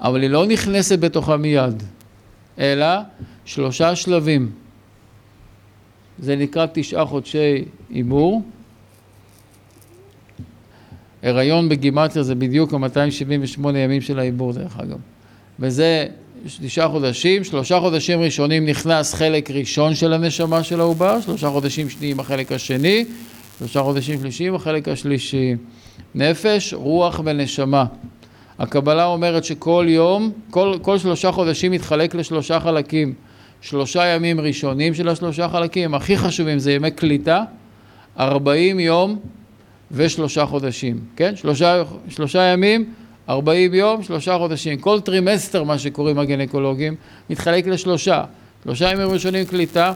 אבל 0.00 0.22
היא 0.22 0.30
לא 0.30 0.46
נכנסת 0.46 0.98
בתוכה 0.98 1.36
מיד, 1.36 1.82
אלא 2.58 2.86
שלושה 3.44 3.96
שלבים. 3.96 4.50
זה 6.18 6.36
נקרא 6.36 6.66
תשעה 6.72 7.06
חודשי 7.06 7.64
עיבור. 7.90 8.42
הריון 11.22 11.68
בגימטריה 11.68 12.22
זה 12.22 12.34
בדיוק 12.34 12.74
ה-278 12.74 13.76
ימים 13.76 14.00
של 14.00 14.18
העיבור 14.18 14.52
דרך 14.52 14.78
אגב. 14.78 14.98
וזה 15.60 16.06
תשעה 16.46 16.88
חודשים, 16.88 17.44
שלושה 17.44 17.80
חודשים 17.80 18.20
ראשונים 18.20 18.66
נכנס 18.66 19.14
חלק 19.14 19.50
ראשון 19.50 19.94
של 19.94 20.12
הנשמה 20.12 20.62
של 20.62 20.80
העובר, 20.80 21.20
שלושה 21.20 21.50
חודשים 21.50 21.88
שניים 21.88 22.20
החלק 22.20 22.52
השני, 22.52 23.04
שלושה 23.58 23.82
חודשים 23.82 24.20
שלישיים 24.20 24.54
החלק 24.54 24.88
השלישי. 24.88 25.54
נפש, 26.14 26.74
רוח 26.74 27.20
ונשמה. 27.24 27.84
הקבלה 28.58 29.06
אומרת 29.06 29.44
שכל 29.44 29.86
יום, 29.88 30.30
כל, 30.50 30.76
כל 30.82 30.98
שלושה 30.98 31.32
חודשים 31.32 31.72
מתחלק 31.72 32.14
לשלושה 32.14 32.60
חלקים. 32.60 33.14
שלושה 33.60 34.06
ימים 34.06 34.40
ראשונים 34.40 34.94
של 34.94 35.08
השלושה 35.08 35.48
חלקים, 35.48 35.94
הכי 35.94 36.16
חשובים 36.16 36.58
זה 36.58 36.72
ימי 36.72 36.90
קליטה, 36.90 37.44
ארבעים 38.18 38.80
יום 38.80 39.18
ושלושה 39.92 40.46
חודשים, 40.46 41.00
כן? 41.16 41.36
שלושה, 41.36 41.82
שלושה 42.08 42.42
ימים, 42.42 42.84
ארבעים 43.28 43.74
יום, 43.74 44.02
שלושה 44.02 44.38
חודשים. 44.38 44.78
כל 44.78 45.00
טרימסטר, 45.00 45.64
מה 45.64 45.78
שקוראים 45.78 46.18
הגינקולוגים, 46.18 46.94
מתחלק 47.30 47.66
לשלושה. 47.66 48.24
שלושה 48.64 48.90
ימים 48.90 49.08
ראשונים 49.08 49.44
קליטה, 49.44 49.92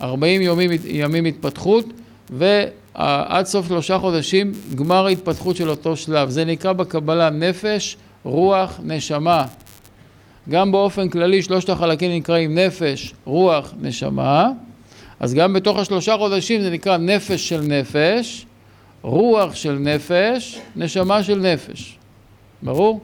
40 0.00 0.42
ימים, 0.42 0.70
ימים 0.84 1.24
התפתחות, 1.24 1.84
ועד 2.30 3.46
סוף 3.46 3.68
שלושה 3.68 3.98
חודשים 3.98 4.52
גמר 4.74 5.06
ההתפתחות 5.06 5.56
של 5.56 5.70
אותו 5.70 5.96
שלב. 5.96 6.30
זה 6.30 6.44
נקרא 6.44 6.72
בקבלה 6.72 7.30
נפש, 7.30 7.96
רוח, 8.24 8.80
נשמה. 8.84 9.44
גם 10.48 10.72
באופן 10.72 11.08
כללי 11.08 11.42
שלושת 11.42 11.70
החלקים 11.70 12.12
נקראים 12.12 12.58
נפש, 12.58 13.14
רוח, 13.24 13.74
נשמה. 13.80 14.50
אז 15.20 15.34
גם 15.34 15.52
בתוך 15.52 15.78
השלושה 15.78 16.16
חודשים 16.18 16.62
זה 16.62 16.70
נקרא 16.70 16.96
נפש 16.96 17.48
של 17.48 17.60
נפש, 17.60 18.46
רוח 19.06 19.54
של 19.54 19.72
נפש, 19.72 20.58
נשמה 20.76 21.22
של 21.22 21.38
נפש. 21.38 21.98
ברור? 22.62 23.00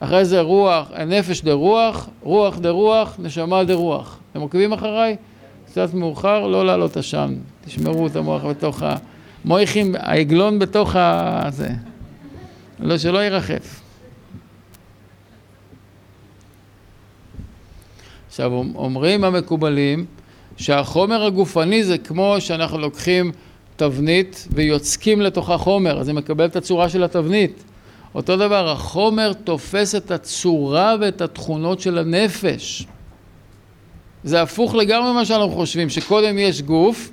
אחרי 0.00 0.24
זה 0.24 0.40
רוח, 0.40 0.90
נפש 1.06 1.42
דה 1.42 1.52
רוח, 1.52 2.08
רוח 2.22 2.58
דה 2.58 2.70
רוח, 2.70 3.16
נשמה 3.18 3.64
דה 3.64 3.74
רוח. 3.74 4.18
אתם 4.32 4.40
עוקבים 4.40 4.72
אחריי? 4.72 5.16
קצת 5.66 5.94
מאוחר, 5.94 6.46
לא 6.46 6.66
לעלות 6.66 6.96
עשן. 6.96 7.34
תשמרו 7.64 8.06
את 8.06 8.16
המוח 8.16 8.44
בתוך 8.44 8.82
ה... 8.82 8.96
מויכים, 9.44 9.94
העגלון 9.98 10.58
בתוך 10.58 10.96
ה... 10.96 11.46
זה. 11.50 11.68
לא, 12.80 12.98
שלא 12.98 13.24
ירחף. 13.24 13.80
עכשיו, 18.28 18.52
אומרים 18.74 19.24
המקובלים 19.24 20.06
שהחומר 20.56 21.24
הגופני 21.24 21.84
זה 21.84 21.98
כמו 21.98 22.36
שאנחנו 22.38 22.78
לוקחים 22.78 23.32
תבנית 23.80 24.48
ויוצקים 24.52 25.20
לתוכה 25.20 25.58
חומר, 25.58 26.00
אז 26.00 26.06
זה 26.06 26.12
מקבל 26.12 26.44
את 26.44 26.56
הצורה 26.56 26.88
של 26.88 27.04
התבנית. 27.04 27.64
אותו 28.14 28.36
דבר, 28.36 28.70
החומר 28.70 29.32
תופס 29.32 29.94
את 29.94 30.10
הצורה 30.10 30.94
ואת 31.00 31.20
התכונות 31.20 31.80
של 31.80 31.98
הנפש. 31.98 32.86
זה 34.24 34.42
הפוך 34.42 34.74
לגמרי 34.74 35.10
ממה 35.12 35.24
שאנחנו 35.24 35.50
חושבים, 35.50 35.90
שקודם 35.90 36.38
יש 36.38 36.62
גוף, 36.62 37.10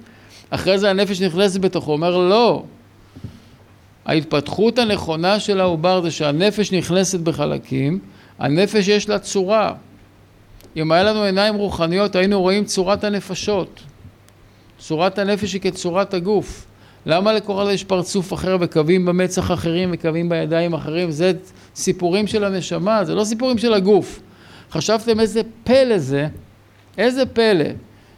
אחרי 0.50 0.80
זה 0.80 0.90
הנפש 0.90 1.22
נכנסת 1.22 1.60
בתוכו. 1.60 1.92
אומר 1.92 2.18
לא. 2.18 2.64
ההתפתחות 4.06 4.80
הנכונה 4.80 5.40
של 5.40 5.60
העובר 5.60 6.02
זה 6.02 6.12
שהנפש 6.12 6.72
נכנסת 6.72 7.20
בחלקים, 7.20 8.00
הנפש 8.40 8.88
יש 8.88 9.10
לה 9.10 9.20
צורה. 9.20 9.74
אם 10.78 10.92
היה 10.92 11.04
לנו 11.04 11.24
עיניים 11.24 11.56
רוחניות 11.56 12.16
היינו 12.16 12.42
רואים 12.42 12.66
צורת 12.66 13.04
הנפשות. 13.04 13.80
צורת 14.80 15.20
הנפש 15.20 15.54
היא 15.54 15.62
כצורת 15.62 16.14
הגוף. 16.14 16.66
למה 17.06 17.34
לקורל 17.34 17.72
יש 17.72 17.84
פרצוף 17.84 18.34
אחר 18.34 18.58
וקווים 18.60 19.06
במצח 19.06 19.52
אחרים 19.52 19.90
וקווים 19.94 20.30
בידיים 20.30 20.74
אחרים? 20.74 21.12
זה 21.12 21.32
סיפורים 21.76 22.28
של 22.28 22.44
הנשמה, 22.44 23.06
זה 23.06 23.16
לא 23.16 23.24
סיפורים 23.24 23.58
של 23.58 23.74
הגוף. 23.74 24.20
חשבתם 24.72 25.20
איזה 25.20 25.42
פלא 25.64 25.98
זה, 25.98 26.28
איזה 26.98 27.26
פלא, 27.26 27.66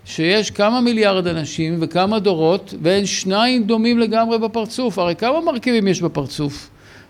שיש 0.06 0.52
כמה 0.52 0.82
מיליארד 0.82 1.28
אנשים 1.28 1.78
וכמה 1.82 2.20
דורות 2.20 2.74
ואין 2.82 3.06
שניים 3.06 3.64
דומים 3.64 4.00
לגמרי 4.00 4.40
בפרצוף. 4.40 5.00
הרי 5.00 5.16
כמה 5.16 5.42
מרכיבים 5.42 5.88
יש 5.88 6.02
בפרצוף? 6.02 6.70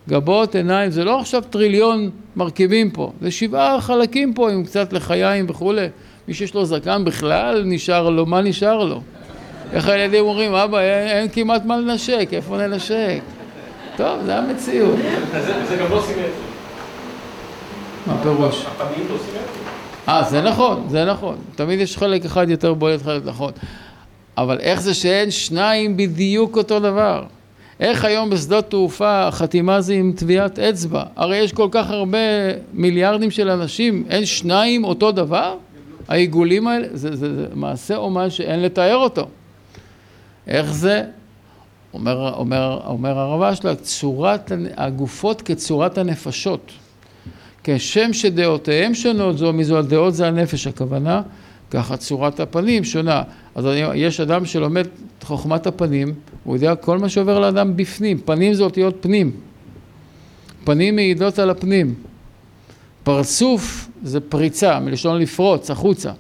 גבות, 0.09 0.55
עיניים, 0.55 0.91
זה 0.91 1.03
לא 1.03 1.19
עכשיו 1.19 1.43
טריליון 1.49 2.09
מרכיבים 2.35 2.91
פה, 2.91 3.11
זה 3.21 3.31
שבעה 3.31 3.81
חלקים 3.81 4.33
פה 4.33 4.51
עם 4.51 4.63
קצת 4.63 4.93
לחיים 4.93 5.45
וכולי. 5.49 5.87
מי 6.27 6.33
שיש 6.33 6.53
לו 6.53 6.65
זקן 6.65 7.05
בכלל 7.05 7.63
נשאר 7.65 8.09
לו, 8.09 8.25
מה 8.25 8.41
נשאר 8.41 8.83
לו? 8.83 9.01
איך 9.73 9.87
הילדים 9.87 10.25
אומרים, 10.25 10.53
אבא, 10.53 10.79
אין, 10.79 11.07
אין 11.07 11.27
כמעט 11.29 11.65
מה 11.65 11.77
לנשק, 11.77 12.29
איפה 12.31 12.57
ננשק? 12.57 13.19
טוב, 13.95 14.21
זה 14.25 14.37
המציאות. 14.37 14.95
זה 15.67 15.77
גם 15.79 15.91
לא 15.91 16.01
סימטרי. 16.05 16.23
מה 18.07 18.13
הפירוש? 18.13 18.65
הפנים 18.65 19.07
לא 19.11 19.17
סימטרי. 19.17 19.69
אה, 20.09 20.23
זה 20.23 20.41
נכון, 20.41 20.85
זה 20.89 21.05
נכון. 21.05 21.37
תמיד 21.55 21.79
יש 21.79 21.97
חלק 21.97 22.25
אחד 22.25 22.49
יותר 22.49 22.73
בולט, 22.73 23.01
חלק 23.01 23.21
נכון. 23.25 23.51
אבל 24.37 24.59
איך 24.59 24.81
זה 24.81 24.93
שאין 24.93 25.31
שניים 25.31 25.97
בדיוק 25.97 26.57
אותו 26.57 26.79
דבר? 26.79 27.23
איך 27.79 28.05
היום 28.05 28.29
בשדות 28.29 28.69
תעופה 28.69 29.27
החתימה 29.27 29.81
זה 29.81 29.93
עם 29.93 30.13
טביעת 30.15 30.59
אצבע? 30.59 31.03
הרי 31.15 31.37
יש 31.37 31.53
כל 31.53 31.67
כך 31.71 31.89
הרבה 31.89 32.17
מיליארדים 32.73 33.31
של 33.31 33.49
אנשים, 33.49 34.03
אין 34.09 34.25
שניים 34.25 34.83
אותו 34.83 35.11
דבר? 35.11 35.55
העיגולים 36.07 36.67
האלה, 36.67 36.87
זה, 36.91 37.15
זה, 37.15 37.35
זה 37.35 37.45
מעשה 37.53 37.95
אומן 37.95 38.29
שאין 38.29 38.61
לתאר 38.61 38.95
אותו. 38.95 39.27
איך 40.49 40.73
זה? 40.73 41.03
אומר, 41.93 42.33
אומר, 42.33 42.81
אומר 42.85 43.19
הרב 43.19 43.41
אשלג, 43.41 43.77
צורת 43.77 44.51
הגופות 44.77 45.41
כצורת 45.41 45.97
הנפשות. 45.97 46.71
כשם 47.63 48.13
שדעותיהם 48.13 48.95
שונות 48.95 49.37
זו 49.37 49.53
מזו, 49.53 49.77
הדעות 49.77 50.13
זה 50.13 50.27
הנפש 50.27 50.67
הכוונה, 50.67 51.21
ככה 51.71 51.97
צורת 51.97 52.39
הפנים 52.39 52.83
שונה. 52.83 53.23
אז 53.55 53.65
יש 53.95 54.19
אדם 54.19 54.45
שלומד 54.45 54.85
את 55.17 55.23
חוכמת 55.23 55.67
הפנים, 55.67 56.13
הוא 56.43 56.55
יודע 56.55 56.75
כל 56.75 56.97
מה 56.97 57.09
שעובר 57.09 57.39
לאדם 57.39 57.77
בפנים. 57.77 58.17
פנים 58.25 58.53
זה 58.53 58.63
אותיות 58.63 58.95
פנים. 59.01 59.31
פנים 60.63 60.95
מעידות 60.95 61.39
על 61.39 61.49
הפנים. 61.49 61.93
פרצוף 63.03 63.89
זה 64.03 64.19
פריצה, 64.19 64.79
מלשון 64.79 65.21
לפרוץ, 65.21 65.71
החוצה. 65.71 66.11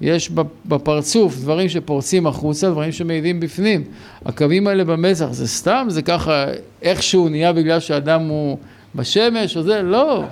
יש 0.00 0.30
בפרצוף 0.66 1.36
דברים 1.36 1.68
שפורצים 1.68 2.26
החוצה, 2.26 2.70
דברים 2.70 2.92
שמעידים 2.92 3.40
בפנים. 3.40 3.84
הקווים 4.24 4.66
האלה 4.66 4.84
במצח 4.84 5.26
זה 5.30 5.48
סתם? 5.48 5.86
זה 5.88 6.02
ככה 6.02 6.46
איכשהו 6.82 7.28
נהיה 7.28 7.52
בגלל 7.52 7.80
שאדם 7.80 8.22
הוא 8.28 8.58
בשמש 8.94 9.56
או 9.56 9.62
זה? 9.62 9.82
לא. 9.82 10.24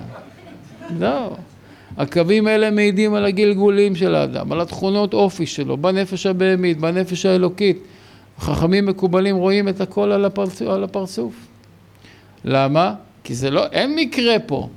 לא. 0.99 1.35
הקווים 1.97 2.47
האלה 2.47 2.71
מעידים 2.71 3.13
על 3.13 3.25
הגלגולים 3.25 3.95
של 3.95 4.15
האדם, 4.15 4.51
על 4.51 4.61
התכונות 4.61 5.13
אופי 5.13 5.45
שלו, 5.45 5.77
בנפש 5.77 6.25
הבהמית, 6.25 6.79
בנפש 6.79 7.25
האלוקית. 7.25 7.77
חכמים 8.39 8.85
מקובלים 8.85 9.35
רואים 9.35 9.69
את 9.69 9.81
הכל 9.81 10.11
על 10.11 10.25
הפרצוף. 10.25 10.67
על 10.69 10.83
הפרצוף. 10.83 11.33
למה? 12.45 12.93
כי 13.23 13.35
זה 13.35 13.49
לא, 13.49 13.65
אין 13.71 13.95
מקרה 13.95 14.39
פה. 14.45 14.67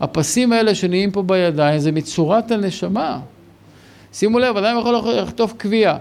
הפסים 0.00 0.52
האלה 0.52 0.74
שנהיים 0.74 1.10
פה 1.10 1.22
בידיים 1.22 1.78
זה 1.78 1.92
מצורת 1.92 2.50
הנשמה. 2.50 3.20
שימו 4.12 4.38
לב, 4.38 4.56
אדם 4.56 4.78
יכול 4.78 4.94
לחטוף 4.94 5.52
קביעה, 5.52 5.98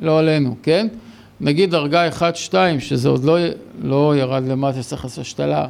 לא 0.00 0.18
עלינו, 0.18 0.56
כן? 0.62 0.88
נגיד 1.40 1.70
דרגה 1.70 2.08
1-2, 2.08 2.54
שזה 2.78 3.08
עוד 3.08 3.24
לא, 3.24 3.38
לא 3.82 4.16
ירד 4.16 4.42
למטה, 4.48 4.82
שצריך 4.82 5.04
לעשות 5.04 5.18
השתלה. 5.18 5.68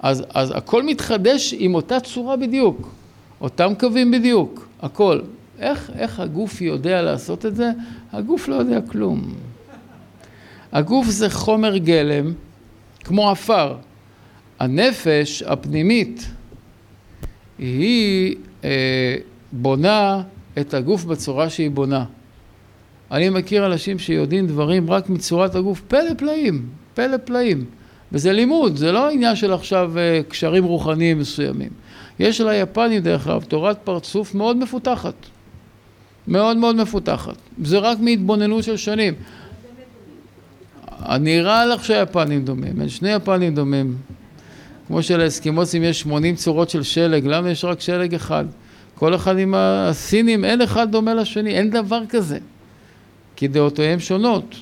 אז, 0.00 0.24
אז 0.34 0.52
הכל 0.56 0.82
מתחדש 0.82 1.54
עם 1.58 1.74
אותה 1.74 2.00
צורה 2.00 2.36
בדיוק, 2.36 2.94
אותם 3.40 3.72
קווים 3.78 4.10
בדיוק, 4.10 4.68
הכל. 4.82 5.20
איך, 5.58 5.90
איך 5.98 6.20
הגוף 6.20 6.60
יודע 6.60 7.02
לעשות 7.02 7.46
את 7.46 7.56
זה? 7.56 7.70
הגוף 8.12 8.48
לא 8.48 8.54
יודע 8.54 8.80
כלום. 8.80 9.34
הגוף 10.72 11.06
זה 11.06 11.30
חומר 11.30 11.76
גלם, 11.76 12.32
כמו 13.04 13.30
עפר. 13.30 13.76
הנפש 14.58 15.42
הפנימית 15.42 16.30
היא 17.58 18.36
אה, 18.64 19.16
בונה 19.52 20.22
את 20.58 20.74
הגוף 20.74 21.04
בצורה 21.04 21.50
שהיא 21.50 21.70
בונה. 21.70 22.04
אני 23.10 23.28
מכיר 23.28 23.66
אנשים 23.66 23.98
שיודעים 23.98 24.46
דברים 24.46 24.90
רק 24.90 25.08
מצורת 25.08 25.54
הגוף, 25.54 25.80
פלא 25.88 26.14
פלאים, 26.18 26.66
פלא 26.94 27.16
פלאים. 27.24 27.64
וזה 28.12 28.32
לימוד, 28.32 28.76
זה 28.76 28.92
לא 28.92 29.10
עניין 29.10 29.36
של 29.36 29.52
עכשיו 29.52 29.98
אה, 29.98 30.20
קשרים 30.28 30.64
רוחניים 30.64 31.18
מסוימים. 31.18 31.70
יש 32.18 32.40
ליפנים 32.40 33.02
דרך 33.02 33.28
אגב 33.28 33.44
תורת 33.44 33.78
פרצוף 33.84 34.34
מאוד 34.34 34.56
מפותחת. 34.56 35.14
מאוד 36.28 36.56
מאוד 36.56 36.76
מפותחת. 36.76 37.34
זה 37.62 37.78
רק 37.78 37.98
מהתבוננות 38.00 38.64
של 38.64 38.76
שנים. 38.76 39.14
נראה 41.20 41.66
לך 41.66 41.84
שהיפנים 41.84 42.44
דומים, 42.44 42.80
אין 42.80 42.88
שני 42.88 43.12
יפנים 43.12 43.54
דומים. 43.54 43.96
כמו 44.86 45.02
שלאסקימוסים 45.02 45.82
יש 45.82 46.00
80 46.00 46.34
צורות 46.34 46.70
של 46.70 46.82
שלג, 46.82 47.26
למה 47.26 47.50
יש 47.50 47.64
רק 47.64 47.80
שלג 47.80 48.14
אחד? 48.14 48.44
כל 49.02 49.14
אחד 49.14 49.38
עם 49.38 49.54
הסינים, 49.56 50.44
אין 50.44 50.60
אחד 50.60 50.90
דומה 50.90 51.14
לשני, 51.14 51.54
אין 51.54 51.70
דבר 51.70 52.02
כזה. 52.08 52.38
כי 53.36 53.48
דעותיהם 53.48 54.00
שונות. 54.00 54.56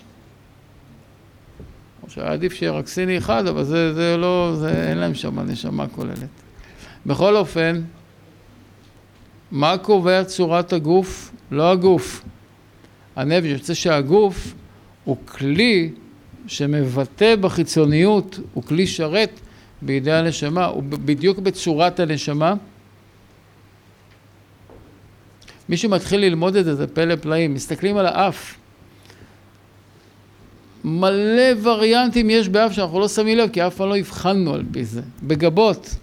שהיה 2.09 2.33
עדיף 2.33 2.53
שיהיה 2.53 2.73
רק 2.73 2.89
סיני 2.89 3.19
אחד, 3.19 3.47
אבל 3.47 3.65
זה, 3.65 3.95
זה 3.95 4.17
לא, 4.17 4.53
זה, 4.57 4.89
אין 4.89 4.99
להם 4.99 5.15
שם 5.15 5.41
נשמה 5.41 5.89
כוללת. 5.89 6.29
בכל 7.07 7.37
אופן, 7.37 7.81
מה 9.51 9.79
קובע 9.79 10.25
צורת 10.25 10.73
הגוף? 10.73 11.33
לא 11.51 11.71
הגוף. 11.71 12.23
הנפש 13.17 13.47
יוצא 13.47 13.75
שהגוף 13.75 14.55
הוא 15.05 15.17
כלי 15.27 15.91
שמבטא 16.47 17.37
בחיצוניות, 17.37 18.39
הוא 18.55 18.63
כלי 18.63 18.87
שרת 18.87 19.41
בידי 19.83 20.13
הנשמה, 20.13 20.65
הוא 20.65 20.83
בדיוק 20.83 21.39
בצורת 21.39 22.01
הנשמה. 22.01 22.55
מי 25.71 25.77
שמתחיל 25.77 26.21
ללמוד 26.21 26.57
את 26.57 26.65
זה 26.65 26.75
זה 26.75 26.87
פלא 26.87 27.17
פלאים, 27.17 27.55
מסתכלים 27.55 27.97
על 27.97 28.07
האף. 28.07 28.55
מלא 30.85 31.43
וריאנטים 31.63 32.31
יש 32.31 32.49
באף 32.49 32.73
שאנחנו 32.73 33.01
לא 33.01 33.09
שמים 33.09 33.39
לב, 33.39 33.51
כי 33.51 33.67
אף 33.67 33.77
פעם 33.77 33.89
לא 33.89 33.97
הבחנו 33.97 34.55
על 34.55 34.63
פי 34.73 34.85
זה. 34.85 35.03
בגבות. 35.23 35.95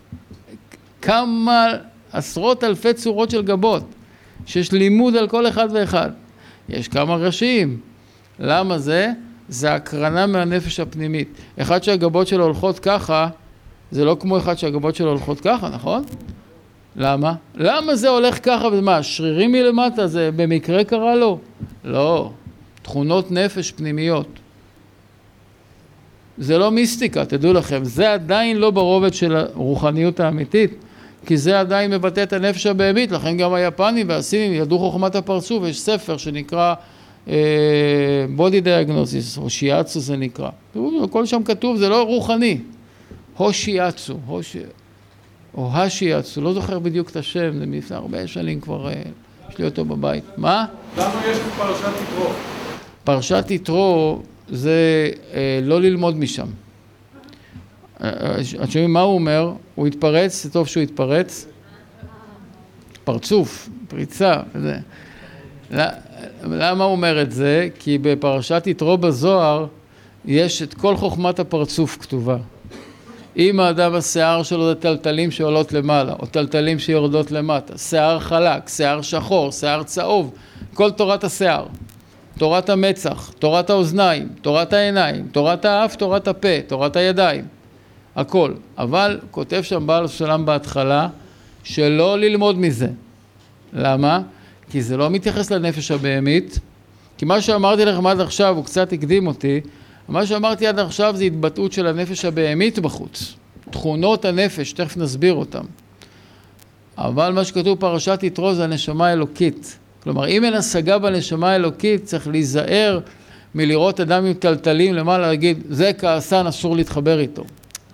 כמה 1.02 1.68
עשרות 2.12 2.64
אלפי 2.64 2.94
צורות 2.94 3.30
של 3.32 3.42
גבות. 3.44 3.84
שיש 4.46 4.72
לימוד 4.72 5.16
על 5.16 5.28
כל 5.28 5.48
אחד 5.48 5.68
ואחד. 5.74 6.12
יש 6.70 6.88
כמה 6.88 7.16
ראשים. 7.16 7.80
למה 8.40 8.80
זה? 8.80 9.12
זה 9.50 9.74
הקרנה 9.74 10.28
מהנפש 10.28 10.80
הפנימית. 10.80 11.30
אחד 11.62 11.84
שהגבות 11.84 12.28
שלו 12.28 12.44
הולכות 12.44 12.80
ככה, 12.80 13.30
זה 13.92 14.06
לא 14.06 14.18
כמו 14.20 14.38
אחד 14.38 14.58
שהגבות 14.58 14.96
שלו 14.96 15.10
הולכות 15.10 15.42
ככה, 15.42 15.70
נכון? 15.70 16.04
למה? 16.98 17.34
למה 17.56 17.96
זה 17.96 18.10
הולך 18.10 18.40
ככה 18.44 18.68
ומה, 18.72 19.04
שרירים 19.04 19.52
מלמטה, 19.52 20.08
זה 20.08 20.30
במקרה 20.36 20.84
קרה 20.84 21.16
לו? 21.16 21.40
לא, 21.84 22.32
תכונות 22.82 23.32
נפש 23.32 23.72
פנימיות. 23.72 24.28
זה 26.38 26.58
לא 26.58 26.72
מיסטיקה, 26.72 27.26
תדעו 27.26 27.54
לכם, 27.54 27.84
זה 27.84 28.14
עדיין 28.14 28.58
לא 28.58 28.72
ברובד 28.72 29.14
של 29.14 29.36
הרוחניות 29.36 30.20
האמיתית, 30.20 30.72
כי 31.26 31.38
זה 31.38 31.60
עדיין 31.60 31.92
מבטא 31.92 32.24
את 32.24 32.34
הנפש 32.34 32.66
הבהמית, 32.66 33.12
לכן 33.12 33.38
גם 33.38 33.54
היפנים 33.54 34.10
והסינים 34.10 34.54
ידעו 34.54 34.80
חוכמת 34.80 35.16
הפרצוף, 35.16 35.64
יש 35.68 35.82
ספר 35.82 36.18
שנקרא 36.18 36.74
בודי 38.36 38.58
uh, 38.58 38.62
דיאגנוסיס, 38.62 39.38
או 39.38 39.50
שיאצו 39.50 40.00
זה 40.00 40.18
נקרא. 40.18 40.50
הכל 41.04 41.26
שם 41.26 41.44
כתוב, 41.44 41.78
זה 41.78 41.90
לא 41.90 42.04
רוחני. 42.04 42.58
הושיאצו, 43.38 44.18
הושי... 44.26 44.60
או 45.58 45.70
השיאצו, 45.74 46.42
לא 46.42 46.54
זוכר 46.54 46.80
בדיוק 46.80 47.10
את 47.10 47.16
השם, 47.16 47.60
זה 47.60 47.66
מלפני 47.66 47.98
הרבה 47.98 48.28
שנים 48.28 48.62
כבר, 48.62 48.90
uh, 48.90 48.92
יש 49.50 49.58
לי 49.58 49.66
אותו 49.66 49.86
בבית. 49.86 50.24
מה? 50.38 50.66
למה 50.98 51.22
יש 51.28 51.38
פרשת 51.58 51.94
יתרו? 52.04 52.30
פרשת 53.04 53.46
יתרו 53.50 54.22
זה 54.50 55.10
uh, 55.32 55.36
לא 55.64 55.82
ללמוד 55.82 56.18
משם. 56.18 56.48
אתם 57.98 58.68
שומעים 58.70 58.94
מה 58.94 59.02
הוא 59.02 59.16
אומר? 59.16 59.52
הוא 59.76 59.88
התפרץ, 59.88 60.44
זה 60.44 60.52
טוב 60.52 60.68
שהוא 60.68 60.84
התפרץ. 60.84 61.48
פרצוף, 63.04 63.70
פריצה. 63.88 64.40
זה. 64.56 64.78
למה 66.44 66.84
הוא 66.84 66.92
אומר 66.92 67.22
את 67.22 67.32
זה? 67.32 67.68
כי 67.80 67.98
בפרשת 67.98 68.64
יתרו 68.68 68.98
בזוהר 68.98 69.66
יש 70.26 70.62
את 70.62 70.74
כל 70.74 70.98
חוכמת 70.98 71.40
הפרצוף 71.40 71.98
כתובה. 72.02 72.38
אם 73.38 73.60
האדם 73.60 73.96
השיער 73.96 74.44
שלו 74.44 74.68
זה 74.70 74.76
טלטלים 74.76 75.32
שעולות 75.32 75.74
למעלה, 75.74 76.14
או 76.20 76.26
טלטלים 76.26 76.80
שיורדות 76.80 77.32
למטה, 77.32 77.78
שיער 77.78 78.20
חלק, 78.20 78.70
שיער 78.70 79.02
שחור, 79.02 79.52
שיער 79.52 79.84
צהוב, 79.84 80.34
כל 80.74 80.92
תורת 80.92 81.24
השיער, 81.24 81.66
תורת 82.38 82.70
המצח, 82.70 83.32
תורת 83.40 83.70
האוזניים, 83.70 84.28
תורת 84.42 84.74
העיניים, 84.74 85.28
תורת 85.32 85.66
האף, 85.66 85.96
תורת 85.96 86.28
הפה, 86.28 86.62
תורת 86.68 86.96
הידיים, 86.96 87.46
הכל. 88.16 88.54
אבל 88.78 89.20
כותב 89.32 89.62
שם 89.62 89.88
בעל 89.88 90.06
הסולם 90.06 90.46
בהתחלה 90.46 91.08
שלא 91.64 92.20
ללמוד 92.20 92.60
מזה. 92.60 92.88
למה? 93.74 94.22
כי 94.70 94.82
זה 94.82 94.98
לא 94.98 95.10
מתייחס 95.10 95.52
לנפש 95.52 95.92
הבהמית, 95.92 96.60
כי 97.18 97.26
מה 97.26 97.42
שאמרתי 97.42 97.86
לכם 97.86 98.08
עד 98.08 98.22
עכשיו, 98.22 98.56
הוא 98.56 98.66
קצת 98.66 98.94
הקדים 98.94 99.28
אותי, 99.28 99.62
מה 100.08 100.26
שאמרתי 100.26 100.68
עד 100.68 100.80
עכשיו 100.80 101.16
זה 101.18 101.24
התבטאות 101.24 101.72
של 101.72 101.88
הנפש 101.88 102.26
הבהמית 102.26 102.80
בחוץ. 102.80 103.34
תכונות 103.70 104.26
הנפש, 104.26 104.74
תכף 104.74 104.98
נסביר 104.98 105.34
אותן. 105.34 105.64
אבל 106.98 107.34
מה 107.34 107.46
שכתוב 107.46 107.80
פרשת 107.80 108.20
יתרו 108.24 108.56
זה 108.56 108.64
הנשמה 108.64 109.08
האלוקית. 109.08 109.78
כלומר, 110.04 110.28
אם 110.28 110.44
אין 110.44 110.54
השגה 110.54 111.00
בנשמה 111.00 111.52
האלוקית, 111.52 112.04
צריך 112.04 112.28
להיזהר 112.28 113.00
מלראות 113.56 114.00
אדם 114.00 114.26
עם 114.26 114.34
טלטלים 114.34 114.94
למעלה, 114.94 115.28
להגיד, 115.28 115.64
זה 115.70 115.92
כעסן, 115.94 116.48
אסור 116.48 116.76
להתחבר 116.76 117.20
איתו. 117.20 117.44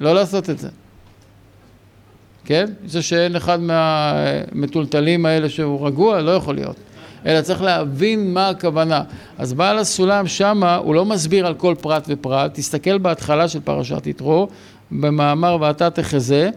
לא 0.02 0.16
לעשות 0.16 0.50
את 0.50 0.60
זה. 0.60 0.70
כן? 2.46 2.66
זה 2.86 3.02
שאין 3.02 3.36
אחד 3.36 3.60
מהמטולטלים 3.60 5.26
האלה 5.26 5.50
שהוא 5.50 5.88
רגוע, 5.88 6.22
לא 6.22 6.32
יכול 6.32 6.56
להיות. 6.56 6.76
אלא 7.26 7.42
צריך 7.42 7.62
להבין 7.62 8.34
מה 8.34 8.50
הכוונה. 8.50 9.04
אז 9.38 9.54
בעל 9.54 9.80
הסולם 9.80 10.28
שמה, 10.28 10.76
הוא 10.76 10.96
לא 10.96 11.06
מסביר 11.06 11.48
על 11.48 11.54
כל 11.54 11.76
פרט 11.82 12.06
ופרט, 12.08 12.54
תסתכל 12.54 12.98
בהתחלה 12.98 13.48
של 13.48 13.60
פרשת 13.60 14.08
יתרו, 14.08 14.48
במאמר 14.92 15.58
ואתה 15.62 15.90
תחזה, 15.90 16.50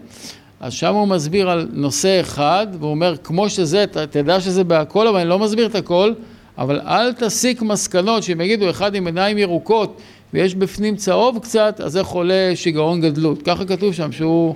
אז 0.59 0.73
שם 0.73 0.93
הוא 0.93 1.07
מסביר 1.07 1.49
על 1.49 1.67
נושא 1.73 2.21
אחד, 2.21 2.67
והוא 2.79 2.91
אומר, 2.91 3.15
כמו 3.23 3.49
שזה, 3.49 3.85
תדע 4.11 4.41
שזה 4.41 4.63
בהכל, 4.63 5.07
אבל 5.07 5.19
אני 5.19 5.29
לא 5.29 5.39
מסביר 5.39 5.65
את 5.65 5.75
הכל, 5.75 6.13
אבל 6.57 6.81
אל 6.81 7.13
תסיק 7.13 7.61
מסקנות 7.61 8.23
שאם 8.23 8.41
יגידו 8.41 8.69
אחד 8.69 8.95
עם 8.95 9.05
עיניים 9.05 9.37
ירוקות 9.37 10.01
ויש 10.33 10.55
בפנים 10.55 10.95
צהוב 10.95 11.39
קצת, 11.39 11.81
אז 11.83 11.91
זה 11.91 12.03
חולה 12.03 12.51
שיגעון 12.55 13.01
גדלות. 13.01 13.41
ככה 13.41 13.65
כתוב 13.65 13.93
שם, 13.93 14.11
שהוא... 14.11 14.55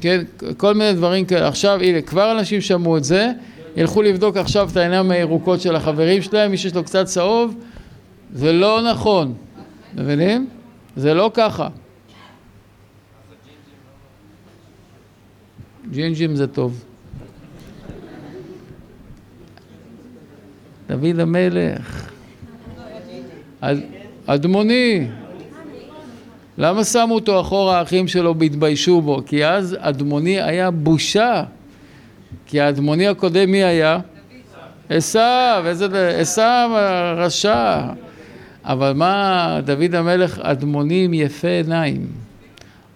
כן, 0.00 0.22
כל 0.56 0.74
מיני 0.74 0.92
דברים 0.92 1.24
כאלה. 1.24 1.48
עכשיו, 1.48 1.80
הנה, 1.82 2.02
כבר 2.02 2.32
אנשים 2.32 2.60
שמעו 2.60 2.96
את 2.96 3.04
זה, 3.04 3.30
ילכו 3.76 4.02
לבדוק 4.02 4.36
עכשיו 4.36 4.68
את 4.72 4.76
העיניים 4.76 5.10
הירוקות 5.10 5.60
של 5.60 5.76
החברים 5.76 6.22
שלהם, 6.22 6.50
מי 6.50 6.56
שיש 6.56 6.74
לו 6.74 6.84
קצת 6.84 7.06
צהוב, 7.06 7.54
זה 8.32 8.52
לא 8.52 8.90
נכון, 8.90 9.34
מבינים? 9.94 10.46
זה 10.96 11.14
לא 11.14 11.30
ככה. 11.34 11.68
ג'ינג'ים 15.90 16.36
זה 16.36 16.46
טוב. 16.46 16.84
דוד 20.88 21.18
המלך, 21.18 22.10
אדמוני, 24.26 25.06
למה 26.58 26.84
שמו 26.84 27.14
אותו 27.14 27.40
אחורה 27.40 27.78
האחים 27.78 28.08
שלו 28.08 28.38
והתביישו 28.38 29.00
בו? 29.00 29.20
כי 29.26 29.46
אז 29.46 29.76
אדמוני 29.80 30.42
היה 30.42 30.70
בושה. 30.70 31.44
כי 32.46 32.60
האדמוני 32.60 33.08
הקודם 33.08 33.50
מי 33.50 33.64
היה? 33.64 33.98
עשיו, 34.88 35.64
איזה... 35.66 36.18
עשיו 36.18 36.70
הרשע. 36.72 37.80
אבל 38.64 38.92
מה 38.92 39.60
דוד 39.64 39.94
המלך 39.94 40.38
אדמוני 40.38 41.04
עם 41.04 41.14
יפה 41.14 41.48
עיניים. 41.48 42.06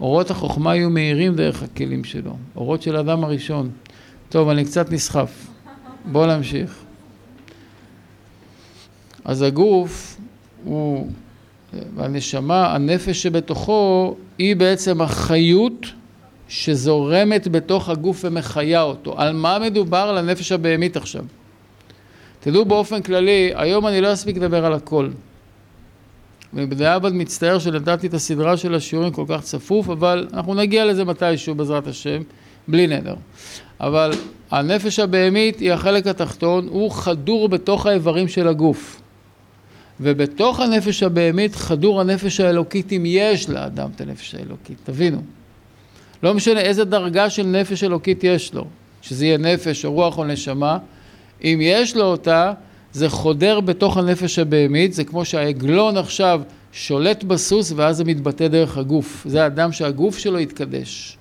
אורות 0.00 0.30
החוכמה 0.30 0.70
היו 0.70 0.90
מאירים 0.90 1.34
דרך 1.34 1.62
הכלים 1.62 2.04
שלו. 2.04 2.36
אורות 2.56 2.82
של 2.82 2.96
אדם 2.96 3.24
הראשון. 3.24 3.70
טוב, 4.28 4.48
אני 4.48 4.64
קצת 4.64 4.92
נסחף. 4.92 5.46
בואו 6.04 6.36
נמשיך. 6.36 6.78
אז 9.24 9.42
הגוף 9.42 10.20
הוא 10.64 11.10
והנשמה, 11.96 12.74
הנפש 12.74 13.22
שבתוכו, 13.22 14.16
היא 14.38 14.56
בעצם 14.56 15.00
החיות 15.00 15.86
שזורמת 16.48 17.48
בתוך 17.48 17.88
הגוף 17.88 18.20
ומחיה 18.24 18.82
אותו. 18.82 19.20
על 19.20 19.32
מה 19.32 19.58
מדובר? 19.58 19.96
על 19.98 20.18
הנפש 20.18 20.52
הבהמית 20.52 20.96
עכשיו. 20.96 21.24
תדעו 22.40 22.64
באופן 22.64 23.02
כללי, 23.02 23.52
היום 23.54 23.86
אני 23.86 24.00
לא 24.00 24.12
אספיק 24.12 24.36
לדבר 24.36 24.64
על 24.64 24.72
הכל. 24.72 25.08
ובדיעבד 26.54 27.12
מצטער 27.12 27.58
שנתתי 27.58 28.06
את 28.06 28.14
הסדרה 28.14 28.56
של 28.56 28.74
השיעורים 28.74 29.12
כל 29.12 29.24
כך 29.28 29.42
צפוף, 29.42 29.88
אבל 29.88 30.28
אנחנו 30.32 30.54
נגיע 30.54 30.84
לזה 30.84 31.04
מתישהו 31.04 31.54
בעזרת 31.54 31.86
השם, 31.86 32.22
בלי 32.68 32.86
נדר. 32.86 33.14
אבל 33.80 34.10
הנפש 34.50 34.98
הבהמית 34.98 35.60
היא 35.60 35.72
החלק 35.72 36.06
התחתון, 36.06 36.68
הוא 36.68 36.90
חדור 36.90 37.48
בתוך 37.48 37.86
האיברים 37.86 38.28
של 38.28 38.48
הגוף. 38.48 39.00
ובתוך 40.00 40.60
הנפש 40.60 41.02
הבהמית 41.02 41.54
חדור 41.54 42.00
הנפש 42.00 42.40
האלוקית 42.40 42.92
אם 42.92 43.02
יש 43.06 43.50
לאדם 43.50 43.90
את 43.96 44.00
הנפש 44.00 44.34
האלוקית, 44.34 44.78
תבינו. 44.84 45.22
לא 46.22 46.34
משנה 46.34 46.60
איזה 46.60 46.84
דרגה 46.84 47.30
של 47.30 47.46
נפש 47.46 47.84
אלוקית 47.84 48.24
יש 48.24 48.54
לו, 48.54 48.64
שזה 49.02 49.26
יהיה 49.26 49.38
נפש 49.38 49.84
או 49.84 49.92
רוח 49.92 50.18
או 50.18 50.24
נשמה, 50.24 50.78
אם 51.44 51.58
יש 51.62 51.96
לו 51.96 52.04
אותה, 52.04 52.52
זה 52.92 53.08
חודר 53.08 53.60
בתוך 53.60 53.96
הנפש 53.96 54.38
הבהמית, 54.38 54.92
זה 54.92 55.04
כמו 55.04 55.24
שהעגלון 55.24 55.96
עכשיו 55.96 56.40
שולט 56.72 57.24
בסוס 57.24 57.72
ואז 57.76 57.96
זה 57.96 58.04
מתבטא 58.04 58.48
דרך 58.48 58.78
הגוף. 58.78 59.26
זה 59.28 59.42
האדם 59.42 59.72
שהגוף 59.72 60.18
שלו 60.18 60.38
יתקדש. 60.38 61.18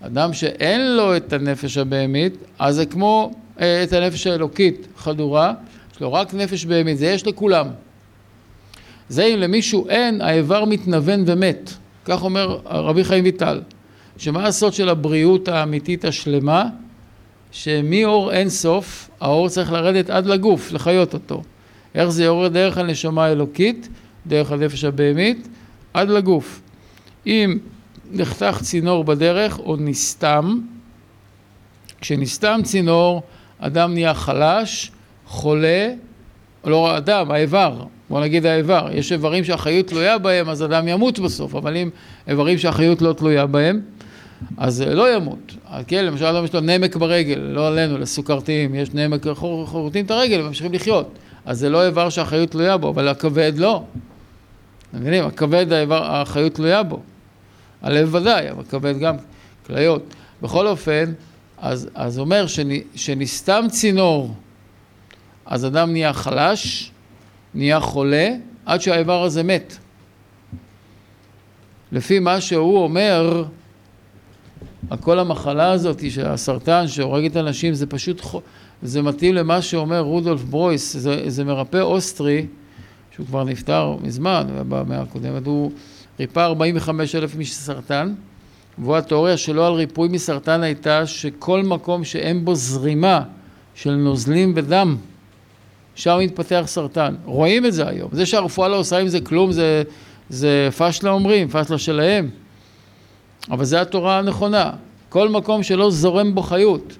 אדם 0.00 0.32
שאין 0.32 0.96
לו 0.96 1.16
את 1.16 1.32
הנפש 1.32 1.78
הבהמית, 1.78 2.34
אז 2.58 2.74
זה 2.74 2.86
כמו 2.86 3.32
אה, 3.60 3.82
את 3.82 3.92
הנפש 3.92 4.26
האלוקית 4.26 4.86
חדורה, 4.96 5.52
יש 5.94 6.00
לו 6.00 6.12
רק 6.12 6.34
נפש 6.34 6.64
בהמית, 6.64 6.98
זה 6.98 7.06
יש 7.06 7.26
לכולם. 7.26 7.66
זה 9.08 9.24
אם 9.24 9.38
למישהו 9.38 9.88
אין, 9.88 10.20
האיבר 10.20 10.64
מתנוון 10.64 11.24
ומת. 11.26 11.70
כך 12.06 12.22
אומר 12.22 12.58
רבי 12.64 13.04
חיים 13.04 13.24
ויטל. 13.24 13.60
שמה 14.16 14.46
הסוד 14.46 14.72
של 14.72 14.88
הבריאות 14.88 15.48
האמיתית 15.48 16.04
השלמה? 16.04 16.64
שמאור 17.52 18.32
אין 18.32 18.48
סוף, 18.48 19.10
האור 19.20 19.48
צריך 19.48 19.72
לרדת 19.72 20.10
עד 20.10 20.26
לגוף, 20.26 20.72
לחיות 20.72 21.14
אותו. 21.14 21.42
איך 21.94 22.08
זה 22.08 22.24
יורד 22.24 22.52
דרך 22.52 22.78
הנשמה 22.78 23.24
האלוקית, 23.24 23.88
דרך 24.26 24.52
הנפש 24.52 24.84
הבהמית, 24.84 25.48
עד 25.94 26.08
לגוף. 26.08 26.60
אם 27.26 27.58
נחתך 28.12 28.58
צינור 28.62 29.04
בדרך 29.04 29.58
או 29.58 29.76
נסתם, 29.76 30.60
כשנסתם 32.00 32.60
צינור, 32.64 33.22
אדם 33.58 33.94
נהיה 33.94 34.14
חלש, 34.14 34.90
חולה, 35.26 35.88
לא 36.64 36.96
אדם, 36.96 37.30
האיבר, 37.30 37.84
בוא 38.10 38.20
נגיד 38.20 38.46
האיבר, 38.46 38.88
יש 38.92 39.12
איברים 39.12 39.44
שהחיות 39.44 39.86
תלויה 39.86 40.18
בהם 40.18 40.48
אז 40.48 40.62
אדם 40.62 40.88
ימות 40.88 41.18
בסוף, 41.18 41.54
אבל 41.54 41.76
אם 41.76 41.90
איברים 42.28 42.58
שהחיות 42.58 43.02
לא 43.02 43.12
תלויה 43.12 43.46
בהם, 43.46 43.80
אז 44.56 44.82
לא 44.82 45.14
ימות. 45.14 45.52
כן, 45.86 46.04
למשל, 46.04 46.24
אדם 46.24 46.44
יש 46.44 46.54
לו 46.54 46.60
נמק 46.60 46.96
ברגל, 46.96 47.38
לא 47.38 47.68
עלינו, 47.68 47.98
לסוכרתיים, 47.98 48.74
יש 48.74 48.94
נמק, 48.94 49.26
חורטים 49.64 50.04
את 50.04 50.10
הרגל 50.10 50.40
וממשיכים 50.40 50.72
לחיות. 50.72 51.18
אז 51.44 51.58
זה 51.58 51.68
לא 51.68 51.86
איבר 51.86 52.08
שהאחריות 52.08 52.50
תלויה 52.50 52.76
בו, 52.76 52.88
אבל 52.88 53.08
הכבד 53.08 53.52
לא. 53.56 53.82
אתם 54.90 55.00
מבינים? 55.00 55.24
הכבד, 55.24 55.66
האחריות 55.90 56.54
תלויה 56.54 56.82
בו. 56.82 57.00
הלב 57.82 58.14
ודאי, 58.14 58.50
אבל 58.50 58.60
הכבד 58.60 58.98
גם, 58.98 59.16
כליות. 59.66 60.14
בכל 60.42 60.66
אופן, 60.66 61.12
אז, 61.58 61.88
אז 61.94 62.18
אומר 62.18 62.46
שנסתם 62.94 63.64
צינור, 63.70 64.34
אז 65.46 65.66
אדם 65.66 65.92
נהיה 65.92 66.12
חלש, 66.12 66.90
נהיה 67.56 67.80
חולה, 67.80 68.28
עד 68.66 68.80
שהאיבר 68.80 69.22
הזה 69.22 69.42
מת. 69.42 69.76
לפי 71.92 72.18
מה 72.18 72.40
שהוא 72.40 72.78
אומר, 72.78 73.44
כל 75.00 75.18
המחלה 75.18 75.70
הזאת 75.70 76.10
של 76.10 76.26
הסרטן 76.26 76.88
שהורגת 76.88 77.36
אנשים 77.36 77.74
זה 77.74 77.86
פשוט, 77.86 78.22
זה 78.82 79.02
מתאים 79.02 79.34
למה 79.34 79.62
שאומר 79.62 80.00
רודולף 80.00 80.42
ברויס, 80.42 80.96
זה, 80.96 81.30
זה 81.30 81.44
מרפא 81.44 81.76
אוסטרי, 81.76 82.46
שהוא 83.10 83.26
כבר 83.26 83.44
נפטר 83.44 83.96
מזמן, 84.02 84.46
במאה 84.68 85.00
הקודמת, 85.00 85.46
הוא 85.46 85.70
ריפא 86.20 86.40
45 86.40 87.14
אלף 87.14 87.36
מסרטן, 87.36 88.14
והוא 88.78 88.96
התיאוריה 88.96 89.36
שלו 89.36 89.66
על 89.66 89.72
ריפוי 89.72 90.08
מסרטן 90.08 90.62
הייתה 90.62 91.06
שכל 91.06 91.62
מקום 91.62 92.04
שאין 92.04 92.44
בו 92.44 92.54
זרימה 92.54 93.22
של 93.74 93.94
נוזלים 93.94 94.52
ודם, 94.56 94.96
שם 95.96 96.18
מתפתח 96.20 96.62
סרטן. 96.66 97.14
רואים 97.24 97.66
את 97.66 97.72
זה 97.72 97.88
היום. 97.88 98.08
זה 98.12 98.26
שהרפואה 98.26 98.68
לא 98.68 98.76
עושה 98.76 98.98
עם 98.98 99.08
זה 99.08 99.20
כלום, 99.20 99.52
זה, 99.52 99.82
זה 100.28 100.68
פשלה 100.76 101.10
אומרים, 101.10 101.48
פשלה 101.48 101.78
שלהם. 101.78 102.30
אבל 103.50 103.64
זו 103.64 103.76
התורה 103.76 104.18
הנכונה. 104.18 104.70
כל 105.08 105.28
מקום 105.28 105.62
שלא 105.62 105.90
זורם 105.90 106.34
בו 106.34 106.42
חיות. 106.42 106.96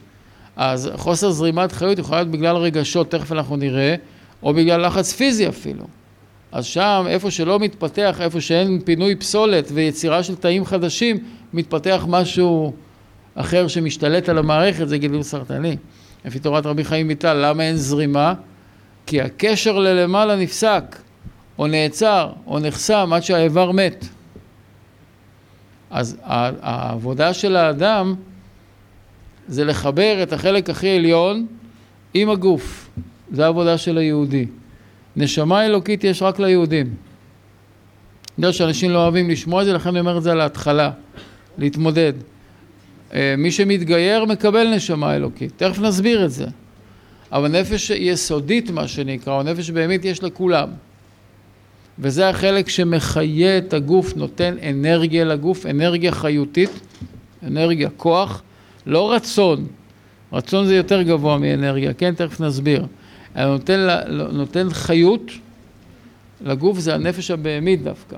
אז 0.56 0.90
חוסר 0.96 1.30
זרימת 1.30 1.72
חיות 1.72 1.98
יכול 1.98 2.16
להיות 2.16 2.28
בגלל 2.28 2.56
רגשות, 2.56 3.10
תכף 3.10 3.32
אנחנו 3.32 3.56
נראה, 3.56 3.94
או 4.42 4.54
בגלל 4.54 4.86
לחץ 4.86 5.12
פיזי 5.12 5.48
אפילו. 5.48 5.84
אז 6.52 6.64
שם, 6.64 7.04
איפה 7.08 7.30
שלא 7.30 7.58
מתפתח, 7.58 8.20
איפה 8.20 8.40
שאין 8.40 8.80
פינוי 8.84 9.16
פסולת 9.16 9.68
ויצירה 9.74 10.22
של 10.22 10.36
תאים 10.36 10.64
חדשים, 10.64 11.18
מתפתח 11.52 12.04
משהו 12.08 12.72
אחר 13.34 13.68
שמשתלט 13.68 14.28
על 14.28 14.38
המערכת, 14.38 14.88
זה 14.88 14.98
גידול 14.98 15.22
סרטני. 15.22 15.76
לפי 16.24 16.38
תורת 16.38 16.66
רבי 16.66 16.84
חיים 16.84 17.08
ויטל, 17.08 17.34
למה 17.34 17.62
אין 17.62 17.76
זרימה? 17.76 18.34
כי 19.06 19.20
הקשר 19.20 19.78
ללמעלה 19.78 20.36
נפסק, 20.36 20.96
או 21.58 21.66
נעצר, 21.66 22.32
או 22.46 22.58
נחסם 22.58 23.10
עד 23.12 23.22
שהאיבר 23.22 23.72
מת. 23.72 24.04
אז 25.90 26.16
העבודה 26.22 27.34
של 27.34 27.56
האדם 27.56 28.14
זה 29.48 29.64
לחבר 29.64 30.22
את 30.22 30.32
החלק 30.32 30.70
הכי 30.70 30.96
עליון 30.96 31.46
עם 32.14 32.30
הגוף. 32.30 32.90
זו 33.32 33.42
העבודה 33.42 33.78
של 33.78 33.98
היהודי. 33.98 34.46
נשמה 35.16 35.66
אלוקית 35.66 36.04
יש 36.04 36.22
רק 36.22 36.38
ליהודים. 36.38 36.86
אני 36.86 38.46
יודע 38.46 38.52
שאנשים 38.52 38.90
לא 38.90 38.98
אוהבים 39.02 39.30
לשמוע 39.30 39.62
את 39.62 39.66
זה, 39.66 39.72
לכן 39.72 39.88
אני 39.88 40.00
אומר 40.00 40.18
את 40.18 40.22
זה 40.22 40.32
על 40.32 40.40
ההתחלה, 40.40 40.90
להתמודד. 41.58 42.12
אה, 43.14 43.34
מי 43.38 43.50
שמתגייר 43.50 44.24
מקבל 44.24 44.74
נשמה 44.74 45.16
אלוקית, 45.16 45.52
תכף 45.56 45.78
נסביר 45.78 46.24
את 46.24 46.30
זה. 46.30 46.46
אבל 47.32 47.48
נפש 47.60 47.90
יסודית, 47.90 48.70
מה 48.70 48.88
שנקרא, 48.88 49.34
או 49.34 49.42
נפש 49.42 49.70
בהמית, 49.70 50.04
יש 50.04 50.22
לכולם. 50.22 50.68
וזה 51.98 52.28
החלק 52.28 52.68
שמחיה 52.68 53.58
את 53.58 53.74
הגוף, 53.74 54.16
נותן 54.16 54.54
אנרגיה 54.70 55.24
לגוף, 55.24 55.66
אנרגיה 55.66 56.12
חיותית, 56.12 56.70
אנרגיה, 57.42 57.90
כוח, 57.96 58.42
לא 58.86 59.12
רצון. 59.12 59.66
רצון 60.32 60.66
זה 60.66 60.76
יותר 60.76 61.02
גבוה 61.02 61.38
מאנרגיה, 61.38 61.94
כן? 61.94 62.14
תכף 62.14 62.40
נסביר. 62.40 62.86
נותן, 63.36 63.86
נותן 64.32 64.70
חיות 64.70 65.30
לגוף, 66.40 66.78
זה 66.78 66.94
הנפש 66.94 67.30
הבהמית 67.30 67.82
דווקא. 67.82 68.16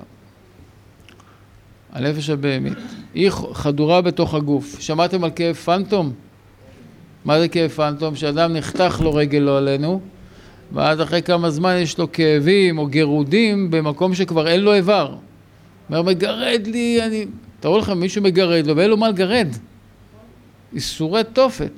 הנפש 1.93 2.29
הבהמית. 2.29 2.77
היא 3.13 3.31
חדורה 3.53 4.01
בתוך 4.01 4.33
הגוף. 4.33 4.79
שמעתם 4.79 5.23
על 5.23 5.31
כאב 5.35 5.55
פנטום? 5.55 6.13
מה 7.25 7.39
זה 7.39 7.47
כאב 7.47 7.69
פנטום? 7.69 8.15
שאדם 8.15 8.53
נחתך 8.53 9.01
לו 9.01 9.13
רגל 9.13 9.39
לא 9.39 9.57
עלינו, 9.57 10.01
ואז 10.71 11.01
אחרי 11.01 11.21
כמה 11.21 11.49
זמן 11.49 11.75
יש 11.77 11.97
לו 11.97 12.11
כאבים 12.11 12.77
או 12.77 12.87
גירודים 12.87 13.71
במקום 13.71 14.15
שכבר 14.15 14.47
אין 14.47 14.61
לו 14.61 14.73
איבר. 14.73 15.15
אומר, 15.89 16.01
מגרד 16.01 16.67
לי, 16.67 17.01
אני... 17.03 17.25
תראו 17.59 17.77
לכם, 17.77 17.99
מישהו 17.99 18.21
מגרד 18.21 18.67
לו 18.67 18.77
ואין 18.77 18.89
לו 18.89 18.97
מה 18.97 19.09
לגרד. 19.09 19.47
איסורי 20.73 21.23
תופת. 21.33 21.71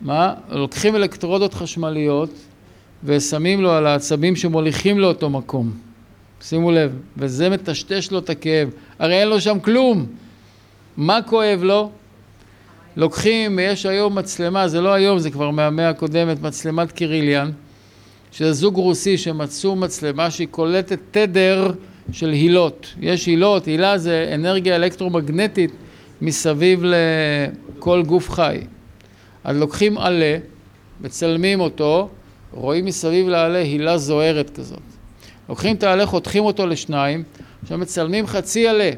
מה? 0.00 0.34
לוקחים 0.50 0.96
אלקטרודות 0.96 1.54
חשמליות 1.54 2.30
ושמים 3.04 3.62
לו 3.62 3.72
על 3.72 3.86
העצבים 3.86 4.36
שמוליכים 4.36 4.98
לאותו 4.98 5.30
מקום. 5.30 5.72
שימו 6.40 6.70
לב, 6.72 6.92
וזה 7.16 7.50
מטשטש 7.50 8.10
לו 8.10 8.18
את 8.18 8.30
הכאב. 8.30 8.70
הרי 8.98 9.20
אין 9.20 9.28
לו 9.28 9.40
שם 9.40 9.60
כלום. 9.60 10.06
מה 10.96 11.18
כואב 11.22 11.60
לו? 11.62 11.90
לוקחים, 12.96 13.58
יש 13.58 13.86
היום 13.86 14.18
מצלמה, 14.18 14.68
זה 14.68 14.80
לא 14.80 14.92
היום, 14.92 15.18
זה 15.18 15.30
כבר 15.30 15.50
מהמאה 15.50 15.88
הקודמת, 15.88 16.42
מצלמת 16.42 16.92
קיריליאן, 16.92 17.50
שזה 18.32 18.52
זוג 18.52 18.76
רוסי 18.76 19.18
שמצאו 19.18 19.76
מצלמה 19.76 20.30
שהיא 20.30 20.48
קולטת 20.50 20.98
תדר 21.10 21.72
של 22.12 22.30
הילות. 22.30 22.94
יש 23.00 23.26
הילות, 23.26 23.66
הילה 23.66 23.98
זה 23.98 24.30
אנרגיה 24.34 24.76
אלקטרומגנטית 24.76 25.70
מסביב 26.20 26.82
לכל 26.84 28.02
גוף 28.02 28.30
חי. 28.30 28.58
אז 29.44 29.56
לוקחים 29.56 29.98
עלה, 29.98 30.36
מצלמים 31.00 31.60
אותו, 31.60 32.08
רואים 32.52 32.84
מסביב 32.84 33.28
לעלה 33.28 33.58
הילה 33.58 33.98
זוהרת 33.98 34.50
כזאת. 34.50 34.78
לוקחים 35.48 35.76
את 35.76 35.82
העלה, 35.82 36.06
חותכים 36.06 36.44
אותו 36.44 36.66
לשניים, 36.66 37.22
עכשיו 37.62 37.78
מצלמים 37.78 38.26
חצי 38.26 38.68
עלה. 38.68 38.90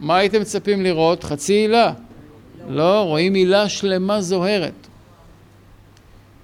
מה 0.00 0.16
הייתם 0.16 0.40
מצפים 0.40 0.82
לראות? 0.82 1.24
חצי 1.24 1.52
הילה. 1.52 1.92
לא, 2.68 3.02
רואים 3.02 3.34
הילה 3.34 3.68
שלמה 3.68 4.20
זוהרת. 4.20 4.86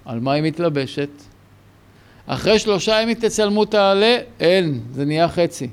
על 0.05 0.19
מה 0.19 0.33
היא 0.33 0.43
מתלבשת? 0.43 1.09
אחרי 2.27 2.59
שלושה 2.59 3.01
ימים 3.01 3.13
תצלמו 3.13 3.63
את 3.63 3.73
העלה, 3.73 4.17
אין, 4.39 4.79
זה 4.91 5.05
נהיה 5.05 5.29
חצי. 5.29 5.67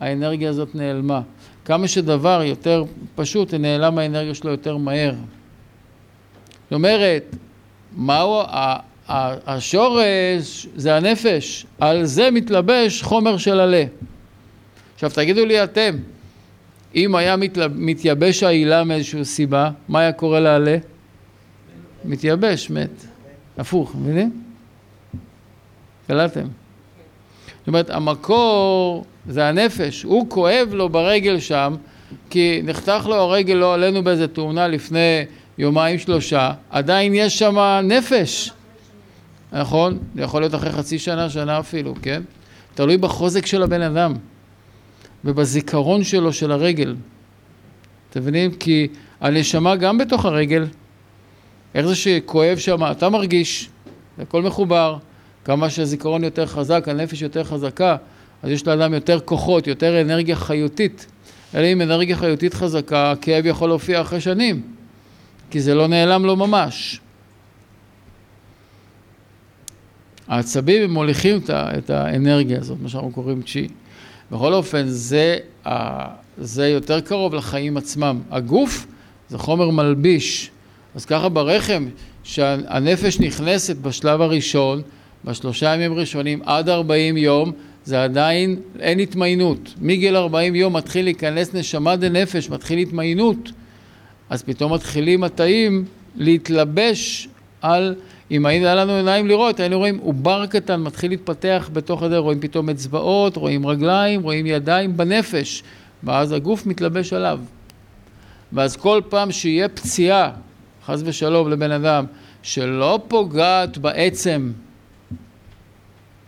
האנרגיה 0.00 0.50
הזאת 0.50 0.74
נעלמה. 0.74 1.20
כמה 1.64 1.88
שדבר 1.88 2.42
יותר 2.44 2.84
פשוט, 3.14 3.54
נעלם 3.54 3.98
האנרגיה 3.98 4.34
שלו 4.34 4.50
יותר 4.50 4.76
מהר. 4.76 5.14
זאת 6.64 6.72
אומרת, 6.72 7.36
מהו 7.96 8.42
השורש? 9.46 10.66
זה 10.76 10.96
הנפש. 10.96 11.66
על 11.80 12.04
זה 12.04 12.30
מתלבש 12.30 13.02
חומר 13.02 13.36
של 13.36 13.60
עלה. 13.60 13.84
עכשיו 14.94 15.10
תגידו 15.10 15.46
לי 15.46 15.64
אתם, 15.64 15.96
אם 16.96 17.14
היה. 17.14 17.36
מתייבש 17.74 18.42
העילה 18.42 18.84
מאיזושהי 18.84 19.24
סיבה, 19.24 19.70
מה 19.88 20.00
היה 20.00 20.12
קורה 20.12 20.40
לעלה? 20.40 20.76
מתייבש, 22.04 22.70
מת. 22.70 23.04
הפוך, 23.58 23.94
מבינים? 23.94 24.42
קלטתם? 26.06 26.46
זאת 27.58 27.68
אומרת, 27.68 27.90
המקור 27.90 29.04
זה 29.28 29.48
הנפש, 29.48 30.02
הוא 30.02 30.30
כואב 30.30 30.68
לו 30.72 30.88
ברגל 30.88 31.40
שם, 31.40 31.74
כי 32.30 32.60
נחתך 32.64 33.06
לו 33.06 33.14
הרגל 33.14 33.54
לא 33.54 33.74
עלינו 33.74 34.04
באיזה 34.04 34.28
תאונה 34.28 34.68
לפני 34.68 35.24
יומיים 35.58 35.98
שלושה, 35.98 36.52
עדיין 36.70 37.14
יש 37.14 37.38
שם 37.38 37.56
נפש, 37.84 38.52
נכון? 39.52 39.98
זה 40.14 40.22
יכול 40.22 40.42
להיות 40.42 40.54
אחרי 40.54 40.72
חצי 40.72 40.98
שנה, 40.98 41.30
שנה 41.30 41.58
אפילו, 41.58 41.94
כן? 42.02 42.22
תלוי 42.74 42.96
בחוזק 42.96 43.46
של 43.46 43.62
הבן 43.62 43.82
אדם. 43.82 44.14
ובזיכרון 45.26 46.04
שלו 46.04 46.32
של 46.32 46.52
הרגל. 46.52 46.94
אתם 48.10 48.20
מבינים? 48.20 48.54
כי 48.54 48.88
הנשמה 49.20 49.76
גם 49.76 49.98
בתוך 49.98 50.24
הרגל. 50.24 50.66
איך 51.74 51.86
זה 51.86 51.94
שכואב 51.94 52.58
שם, 52.58 52.90
אתה 52.90 53.08
מרגיש, 53.08 53.68
זה 54.16 54.22
הכל 54.22 54.42
מחובר. 54.42 54.96
כמה 55.44 55.70
שהזיכרון 55.70 56.24
יותר 56.24 56.46
חזק, 56.46 56.88
הנפש 56.88 57.22
יותר 57.22 57.44
חזקה, 57.44 57.96
אז 58.42 58.50
יש 58.50 58.66
לאדם 58.66 58.94
יותר 58.94 59.20
כוחות, 59.20 59.66
יותר 59.66 60.00
אנרגיה 60.00 60.36
חיותית. 60.36 61.06
אלא 61.54 61.66
אם 61.66 61.82
אנרגיה 61.82 62.16
חיותית 62.16 62.54
חזקה, 62.54 63.10
הכאב 63.10 63.46
יכול 63.46 63.68
להופיע 63.68 64.00
אחרי 64.00 64.20
שנים, 64.20 64.62
כי 65.50 65.60
זה 65.60 65.74
לא 65.74 65.86
נעלם 65.86 66.24
לו 66.24 66.36
ממש. 66.36 67.00
העצבים 70.28 70.82
הם 70.82 70.90
מוליכים 70.90 71.40
את 71.50 71.90
האנרגיה 71.90 72.58
הזאת, 72.58 72.78
מה 72.80 72.88
שאנחנו 72.88 73.10
קוראים 73.10 73.42
צ'י. 73.42 73.68
בכל 74.32 74.52
אופן, 74.52 74.84
זה, 74.86 75.38
זה 76.38 76.68
יותר 76.68 77.00
קרוב 77.00 77.34
לחיים 77.34 77.76
עצמם. 77.76 78.20
הגוף 78.30 78.86
זה 79.28 79.38
חומר 79.38 79.70
מלביש. 79.70 80.50
אז 80.94 81.04
ככה 81.04 81.28
ברחם, 81.28 81.88
שהנפש 82.24 83.20
נכנסת 83.20 83.76
בשלב 83.76 84.20
הראשון, 84.20 84.82
בשלושה 85.24 85.74
ימים 85.74 85.94
ראשונים 85.94 86.42
עד 86.44 86.68
ארבעים 86.68 87.16
יום, 87.16 87.52
זה 87.84 88.04
עדיין, 88.04 88.56
אין 88.80 89.00
התמיינות. 89.00 89.74
מגיל 89.80 90.16
40 90.16 90.54
יום 90.54 90.76
מתחיל 90.76 91.04
להיכנס 91.04 91.54
נשמה 91.54 91.96
דנפש, 91.96 92.50
מתחיל 92.50 92.78
התמיינות. 92.78 93.52
אז 94.30 94.42
פתאום 94.42 94.72
מתחילים 94.74 95.24
התאים 95.24 95.84
להתלבש 96.16 97.28
על, 97.62 97.94
אם 98.30 98.46
היה 98.46 98.74
לנו 98.74 98.92
עיניים 98.92 99.26
לראות, 99.26 99.60
היינו 99.60 99.78
רואים 99.78 99.98
עובר 99.98 100.46
קטן 100.46 100.80
מתחיל 100.80 101.10
להתפתח 101.10 101.70
בתוך 101.72 102.02
הדרך, 102.02 102.22
רואים 102.22 102.40
פתאום 102.40 102.70
אצבעות, 102.70 103.36
רואים 103.36 103.66
רגליים, 103.66 104.22
רואים 104.22 104.46
ידיים 104.46 104.96
בנפש, 104.96 105.62
ואז 106.02 106.32
הגוף 106.32 106.66
מתלבש 106.66 107.12
עליו. 107.12 107.40
ואז 108.52 108.76
כל 108.76 109.00
פעם 109.08 109.32
שיהיה 109.32 109.68
פציעה, 109.68 110.30
חס 110.86 111.02
ושלום 111.04 111.50
לבן 111.50 111.70
אדם, 111.70 112.04
שלא 112.42 113.00
פוגעת 113.08 113.78
בעצם, 113.78 114.52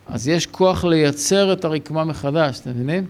אז 0.06 0.28
יש 0.28 0.46
כוח 0.46 0.84
לייצר 0.84 1.52
את 1.52 1.64
הרקמה 1.64 2.04
מחדש, 2.04 2.60
אתם 2.60 2.70
מבינים? 2.70 3.06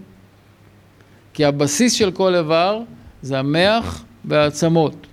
כי 1.33 1.45
הבסיס 1.45 1.93
של 1.93 2.11
כל 2.11 2.35
איבר 2.35 2.81
זה 3.21 3.39
המח 3.39 4.03
והעצמות. 4.25 5.07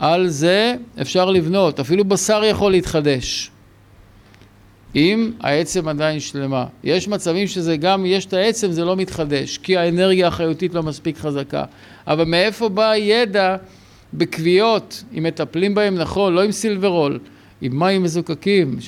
על 0.00 0.28
זה 0.28 0.74
אפשר 1.00 1.30
לבנות, 1.30 1.80
אפילו 1.80 2.04
בשר 2.04 2.42
יכול 2.44 2.72
להתחדש. 2.72 3.50
אם 4.96 5.30
העצם 5.40 5.88
עדיין 5.88 6.20
שלמה. 6.20 6.66
יש 6.84 7.08
מצבים 7.08 7.46
שזה 7.46 7.76
גם, 7.76 8.06
יש 8.06 8.26
את 8.26 8.32
העצם, 8.32 8.72
זה 8.72 8.84
לא 8.84 8.96
מתחדש, 8.96 9.58
כי 9.58 9.76
האנרגיה 9.76 10.28
החייותית 10.28 10.74
לא 10.74 10.82
מספיק 10.82 11.18
חזקה. 11.18 11.64
אבל 12.06 12.24
מאיפה 12.24 12.68
בא 12.68 12.90
הידע 12.90 13.56
בכוויות, 14.14 15.04
אם 15.18 15.22
מטפלים 15.22 15.74
בהם 15.74 15.94
נכון, 15.94 16.34
לא 16.34 16.42
עם 16.42 16.52
סילברול, 16.52 17.18
עם 17.60 17.78
מים 17.78 18.02
מזוקקים, 18.02 18.78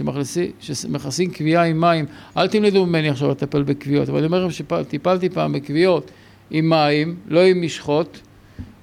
שמכסים 0.61 1.33
כוויה 1.33 1.63
עם 1.63 1.81
מים. 1.81 2.05
אל 2.37 2.49
תמלדו 2.49 2.87
ממני 2.87 3.09
עכשיו 3.09 3.31
לטפל 3.31 3.63
בכוויות, 3.63 4.09
אבל 4.09 4.19
אני 4.19 4.27
אומר 4.27 4.47
לכם 4.47 4.51
שטיפלתי 4.51 5.29
פעם 5.29 5.53
בכוויות 5.53 6.11
עם 6.51 6.71
מים, 6.71 7.17
לא 7.29 7.41
עם 7.41 7.63
משחות, 7.63 8.21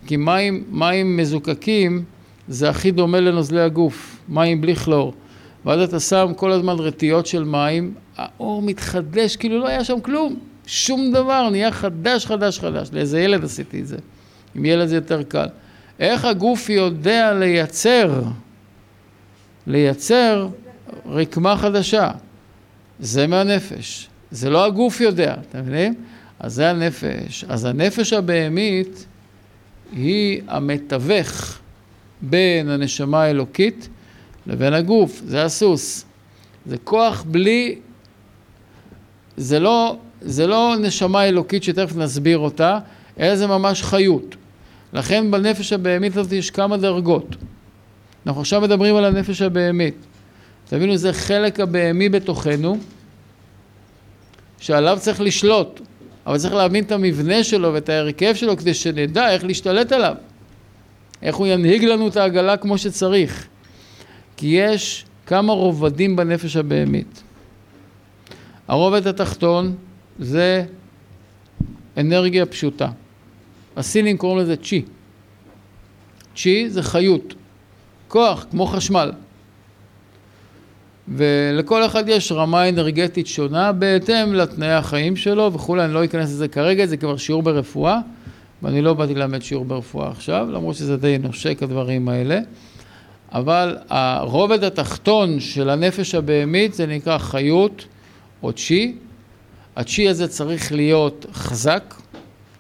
כי 0.08 0.18
מים, 0.18 0.64
מים 0.72 1.18
מזוקקים 1.18 2.04
זה 2.50 2.70
הכי 2.70 2.92
דומה 2.92 3.20
לנוזלי 3.20 3.62
הגוף, 3.62 4.18
מים 4.30 4.62
בלי 4.62 4.76
כלור. 4.76 5.14
ואז 5.66 5.82
אתה 5.82 6.00
שם 6.00 6.32
כל 6.36 6.52
הזמן 6.52 6.76
רטיות 6.80 7.26
של 7.26 7.44
מים, 7.44 7.94
האור 8.18 8.62
מתחדש, 8.62 9.36
כאילו 9.36 9.60
לא 9.60 9.68
היה 9.68 9.84
שם 9.84 10.00
כלום, 10.00 10.40
שום 10.66 11.12
דבר, 11.14 11.50
נהיה 11.50 11.72
חדש, 11.72 12.26
חדש, 12.26 12.60
חדש. 12.60 12.90
לאיזה 12.94 13.22
ילד 13.22 13.44
עשיתי 13.44 13.82
את 13.82 13.88
זה, 13.88 13.98
עם 14.56 14.66
ילד 14.66 14.88
זה 14.88 14.96
יותר 14.96 15.24
קל. 15.24 15.48
איך 16.00 16.26
הגוף 16.26 16.70
יודע 16.70 17.34
לייצר, 17.34 18.22
לייצר 19.68 20.48
רקמה 21.06 21.58
חדשה? 21.58 22.12
זה 23.00 23.28
מהנפש. 23.28 24.08
זה 24.32 24.50
לא 24.50 24.66
הגוף 24.66 25.02
יודע, 25.02 25.36
אתם 25.50 25.60
מבינים? 25.60 25.94
אז 26.40 26.54
זה 26.54 26.70
הנפש. 26.70 27.46
אז 27.50 27.66
הנפש 27.66 28.14
הבהמית 28.14 29.06
היא 29.92 30.42
המתווך 30.48 31.60
בין 32.22 32.70
הנשמה 32.70 33.24
האלוקית 33.24 33.90
לבין 34.48 34.74
הגוף, 34.74 35.22
זה 35.26 35.44
הסוס. 35.44 36.06
זה 36.66 36.78
כוח 36.78 37.24
בלי, 37.28 37.76
זה 39.38 39.60
לא, 39.60 39.98
זה 40.22 40.48
לא 40.48 40.76
נשמה 40.80 41.26
אלוקית 41.26 41.64
שתכף 41.64 41.96
נסביר 41.96 42.38
אותה, 42.38 42.80
אלא 43.20 43.36
זה 43.36 43.48
ממש 43.48 43.84
חיות. 43.84 44.36
לכן 44.94 45.32
בנפש 45.32 45.74
הבהמית 45.74 46.18
הזאת 46.18 46.32
יש 46.32 46.52
כמה 46.52 46.78
דרגות. 46.78 47.36
אנחנו 48.26 48.42
עכשיו 48.42 48.62
מדברים 48.62 48.96
על 48.96 49.06
הנפש 49.06 49.42
הבהמית. 49.42 49.96
תבינו, 50.70 50.98
זה 50.98 51.14
חלק 51.14 51.60
הבהמי 51.60 52.10
בתוכנו, 52.10 52.78
שעליו 54.60 54.98
צריך 55.02 55.22
לשלוט, 55.22 55.82
אבל 56.26 56.38
צריך 56.38 56.54
להבין 56.54 56.84
את 56.84 56.92
המבנה 56.92 57.44
שלו 57.44 57.74
ואת 57.74 57.90
ההרכב 57.90 58.36
שלו 58.36 58.58
כדי 58.58 58.74
שנדע 58.74 59.32
איך 59.32 59.44
להשתלט 59.44 59.92
עליו. 59.92 60.16
איך 61.22 61.36
הוא 61.36 61.48
ינהיג 61.48 61.84
לנו 61.84 62.08
את 62.08 62.18
העגלה 62.18 62.58
כמו 62.58 62.78
שצריך. 62.78 63.48
כי 64.38 64.48
יש 64.48 65.06
כמה 65.26 65.54
רובדים 65.54 66.16
בנפש 66.16 66.56
הבהמית. 66.56 67.24
הרובד 68.68 69.08
התחתון 69.08 69.76
זה 70.20 70.64
אנרגיה 71.98 72.46
פשוטה. 72.46 72.90
הסינים 73.78 74.18
קוראים 74.18 74.40
לזה 74.40 74.56
צ'י. 74.56 74.82
צ'י 76.36 76.70
זה 76.70 76.84
חיות, 76.84 77.34
כוח, 78.08 78.46
כמו 78.52 78.66
חשמל. 78.66 79.12
ולכל 81.08 81.86
אחד 81.86 82.10
יש 82.10 82.32
רמה 82.32 82.70
אנרגטית 82.70 83.28
שונה 83.28 83.72
בהתאם 83.72 84.34
לתנאי 84.34 84.74
החיים 84.74 85.16
שלו 85.16 85.54
וכולי, 85.54 85.86
אני 85.86 85.94
לא 85.94 86.04
אכנס 86.06 86.30
לזה 86.30 86.48
כרגע, 86.48 86.86
זה 86.86 86.98
כבר 86.98 87.18
שיעור 87.18 87.44
ברפואה. 87.44 88.00
ואני 88.64 88.82
לא 88.82 88.94
באתי 88.94 89.16
ללמד 89.16 89.42
שיעור 89.42 89.66
ברפואה 89.66 90.10
עכשיו, 90.10 90.48
למרות 90.52 90.76
שזה 90.76 90.98
די 90.98 91.18
נושק 91.18 91.64
הדברים 91.64 92.10
האלה, 92.10 92.40
אבל 93.32 93.78
הרובד 93.90 94.64
התחתון 94.64 95.40
של 95.40 95.70
הנפש 95.70 96.16
הבהמית 96.16 96.74
זה 96.74 96.86
נקרא 96.86 97.18
חיות 97.18 97.86
או 98.44 98.54
צ'י. 98.54 98.96
הצ'י 99.76 100.10
הזה 100.10 100.28
צריך 100.28 100.72
להיות 100.72 101.26
חזק 101.34 101.96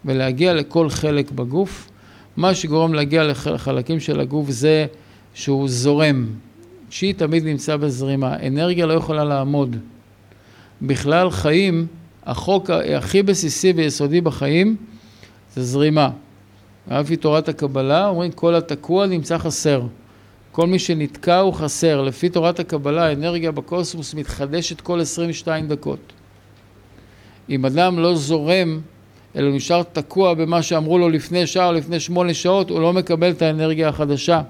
ולהגיע 0.05 0.53
לכל 0.53 0.89
חלק 0.89 1.31
בגוף. 1.31 1.89
מה 2.37 2.55
שגורם 2.55 2.93
להגיע 2.93 3.23
לחלקים 3.23 3.99
של 3.99 4.19
הגוף 4.19 4.49
זה 4.49 4.85
שהוא 5.33 5.69
זורם. 5.69 6.25
צ'י 6.91 7.13
תמיד 7.13 7.45
נמצא 7.45 7.77
בזרימה, 7.77 8.35
אנרגיה 8.47 8.85
לא 8.85 8.93
יכולה 8.93 9.23
לעמוד. 9.23 9.75
בכלל 10.81 11.31
חיים, 11.31 11.87
החוק 12.25 12.69
הכי 12.69 13.23
בסיסי 13.23 13.71
ויסודי 13.75 14.21
בחיים 14.21 14.75
זה 15.55 15.63
זרימה. 15.63 16.09
לפי 16.91 17.15
תורת 17.15 17.49
הקבלה 17.49 18.07
אומרים 18.07 18.31
כל 18.31 18.55
התקוע 18.55 19.05
נמצא 19.05 19.37
חסר. 19.37 19.81
כל 20.51 20.67
מי 20.67 20.79
שנתקע 20.79 21.39
הוא 21.39 21.53
חסר. 21.53 22.01
לפי 22.01 22.29
תורת 22.29 22.59
הקבלה 22.59 23.05
האנרגיה 23.05 23.51
בקוסמוס 23.51 24.13
מתחדשת 24.13 24.81
כל 24.81 25.01
22 25.01 25.67
דקות. 25.67 25.99
אם 27.49 27.65
אדם 27.65 27.99
לא 27.99 28.15
זורם, 28.15 28.81
אלא 29.35 29.51
נשאר 29.51 29.83
תקוע 29.83 30.33
במה 30.33 30.61
שאמרו 30.61 30.97
לו 30.97 31.09
לפני 31.09 31.47
שעה 31.47 31.67
או 31.67 31.73
לפני 31.73 31.99
שמונה 31.99 32.33
שעות, 32.33 32.69
הוא 32.69 32.81
לא 32.81 32.93
מקבל 32.93 33.29
את 33.29 33.41
האנרגיה 33.41 33.89
החדשה. 33.89 34.41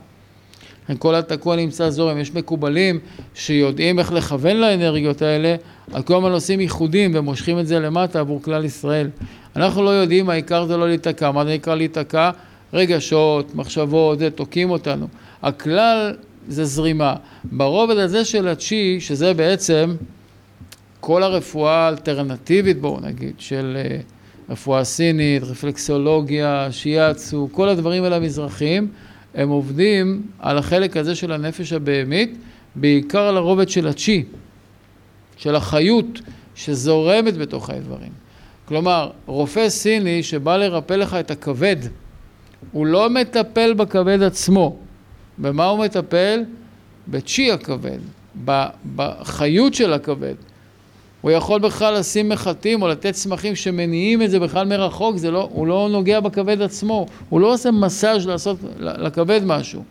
כל 0.98 1.16
התקוע 1.16 1.56
נמצא 1.56 1.90
זורם. 1.90 2.18
יש 2.18 2.34
מקובלים 2.34 3.00
שיודעים 3.36 4.00
איך 4.00 4.12
לכוון 4.12 4.58
לאנרגיות 4.58 5.22
האלה, 5.22 5.56
על 5.94 6.04
כל 6.04 6.16
הזמן 6.16 6.32
עושים 6.32 6.60
ייחודים 6.60 7.12
ומושכים 7.14 7.60
את 7.60 7.68
זה 7.68 7.80
למטה 7.80 8.20
עבור 8.20 8.42
כלל 8.44 8.66
ישראל. 8.66 9.10
אנחנו 9.56 9.84
לא 9.84 9.90
יודעים, 9.90 10.30
העיקר 10.30 10.66
זה 10.66 10.78
לא 10.78 10.88
להיתקע. 10.88 11.32
מה 11.32 11.46
זה 11.46 11.54
נקרא 11.54 11.76
להיתקע? 11.76 12.32
רגשות, 12.74 13.56
מחשבות, 13.56 14.20
זה 14.20 14.30
תוקעים 14.30 14.70
אותנו. 14.70 15.08
הכלל 15.44 16.16
זה 16.48 16.66
זרימה. 16.66 17.16
ברובד 17.44 17.98
הזה 17.98 18.26
של 18.26 18.48
הצ'י, 18.48 18.98
שזה 19.00 19.34
בעצם 19.34 19.96
כל 21.00 21.24
הרפואה 21.24 21.74
האלטרנטיבית, 21.74 22.82
בואו 22.82 23.00
נגיד, 23.00 23.34
של 23.38 23.78
אה, 23.80 24.00
רפואה 24.50 24.84
סינית, 24.84 25.44
רפלקסולוגיה, 25.44 26.68
שיאצו, 26.72 27.50
כל 27.52 27.70
הדברים 27.70 28.04
האלה 28.04 28.16
המזרחיים, 28.16 28.88
הם 29.36 29.50
עובדים 29.50 30.22
על 30.40 30.58
החלק 30.58 30.98
הזה 30.98 31.16
של 31.16 31.32
הנפש 31.32 31.74
הבהמית, 31.74 32.38
בעיקר 32.76 33.22
על 33.22 33.38
הרובד 33.38 33.70
של 33.70 33.88
הצ'י, 33.88 34.24
של 35.38 35.56
החיות 35.56 36.20
שזורמת 36.56 37.38
בתוך 37.38 37.70
האיברים. 37.70 38.19
כלומר, 38.70 39.10
רופא 39.26 39.70
סיני 39.70 40.24
שבא 40.24 40.58
לרפא 40.58 40.94
לך 40.94 41.14
את 41.14 41.32
הכבד, 41.32 41.76
הוא 42.72 42.86
לא 42.86 43.10
מטפל 43.10 43.74
בכבד 43.74 44.22
עצמו. 44.24 44.78
במה 45.38 45.66
הוא 45.66 45.80
מטפל? 45.80 46.44
בצ'י 47.08 47.52
הכבד, 47.52 47.98
בחיות 48.96 49.74
של 49.74 49.94
הכבד. 49.94 50.34
הוא 51.22 51.32
יכול 51.32 51.60
בכלל 51.60 52.00
לשים 52.00 52.30
מחטים 52.30 52.82
או 52.82 52.88
לתת 52.88 53.14
צמחים 53.14 53.56
שמניעים 53.56 54.22
את 54.22 54.32
זה 54.32 54.40
בכלל 54.40 54.68
מרחוק, 54.68 55.18
זה 55.18 55.32
לא, 55.32 55.50
הוא 55.52 55.68
לא 55.68 55.88
נוגע 55.92 56.20
בכבד 56.20 56.62
עצמו, 56.62 57.06
הוא 57.30 57.42
לא 57.42 57.54
עושה 57.54 57.72
מסאז' 57.72 58.28
לעשות 58.28 58.58
לכבד 58.80 59.42
משהו. 59.46 59.84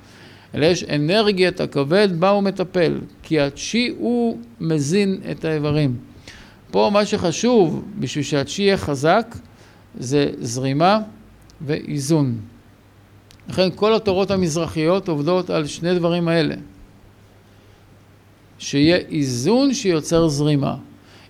אלא 0.55 0.66
יש 0.66 0.85
אנרגיית 0.85 1.61
הכבד, 1.61 2.09
בה 2.20 2.29
הוא 2.29 2.43
מטפל, 2.43 2.99
כי 3.22 3.41
הצ'י 3.41 3.95
הוא 3.99 4.39
מזין 4.61 5.20
את 5.31 5.45
האיברים. 5.45 6.08
פה 6.71 6.91
מה 6.93 7.07
שחשוב 7.07 7.85
בשביל 7.99 8.25
שהצ'י 8.25 8.62
יהיה 8.62 8.77
חזק 8.77 9.37
זה 9.99 10.31
זרימה 10.41 11.01
ואיזון. 11.61 12.41
לכן 13.49 13.69
כל 13.75 13.95
התורות 13.95 14.31
המזרחיות 14.31 15.09
עובדות 15.09 15.51
על 15.51 15.66
שני 15.66 15.95
דברים 15.95 16.29
האלה. 16.29 16.55
שיהיה 18.59 18.97
איזון 18.97 19.75
שיוצר 19.75 20.29
זרימה. 20.29 20.77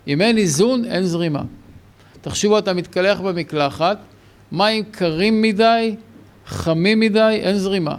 אם 0.08 0.20
אין 0.20 0.38
איזון, 0.38 0.84
אין 0.84 1.02
זרימה. 1.02 1.42
תחשבו, 2.20 2.58
אתה 2.58 2.72
מתקלח 2.72 3.20
במקלחת, 3.20 3.98
מים 4.52 4.84
קרים 4.90 5.42
מדי, 5.42 5.96
חמים 6.46 7.00
מדי, 7.00 7.40
אין 7.42 7.58
זרימה. 7.58 7.96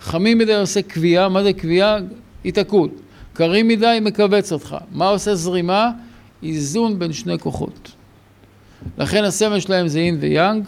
חמים 0.00 0.38
מדי 0.38 0.54
עושה 0.54 0.82
קביעה, 0.82 1.28
מה 1.28 1.42
זה 1.42 1.52
קביעה? 1.52 1.96
התעקות. 2.44 2.90
קרים 3.32 3.68
מדי 3.68 3.98
מכווץ 4.02 4.52
אותך. 4.52 4.76
מה 4.92 5.08
עושה 5.08 5.34
זרימה? 5.34 5.90
איזון 6.44 6.98
בין 6.98 7.12
שני 7.12 7.38
כוחות. 7.38 7.92
לכן 8.98 9.24
הסמל 9.24 9.60
שלהם 9.60 9.88
זה 9.88 9.98
אין 9.98 10.16
ויאנג, 10.20 10.64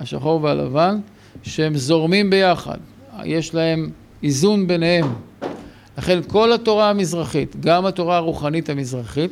השחור 0.00 0.42
והלבן, 0.42 0.98
שהם 1.42 1.76
זורמים 1.76 2.30
ביחד, 2.30 2.78
יש 3.24 3.54
להם 3.54 3.90
איזון 4.22 4.66
ביניהם. 4.66 5.06
לכן 5.98 6.18
כל 6.26 6.52
התורה 6.52 6.90
המזרחית, 6.90 7.56
גם 7.60 7.86
התורה 7.86 8.16
הרוחנית 8.16 8.70
המזרחית, 8.70 9.30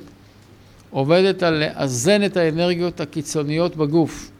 עובדת 0.90 1.42
על 1.42 1.54
לאזן 1.54 2.24
את 2.24 2.36
האנרגיות 2.36 3.00
הקיצוניות 3.00 3.76
בגוף. 3.76 4.30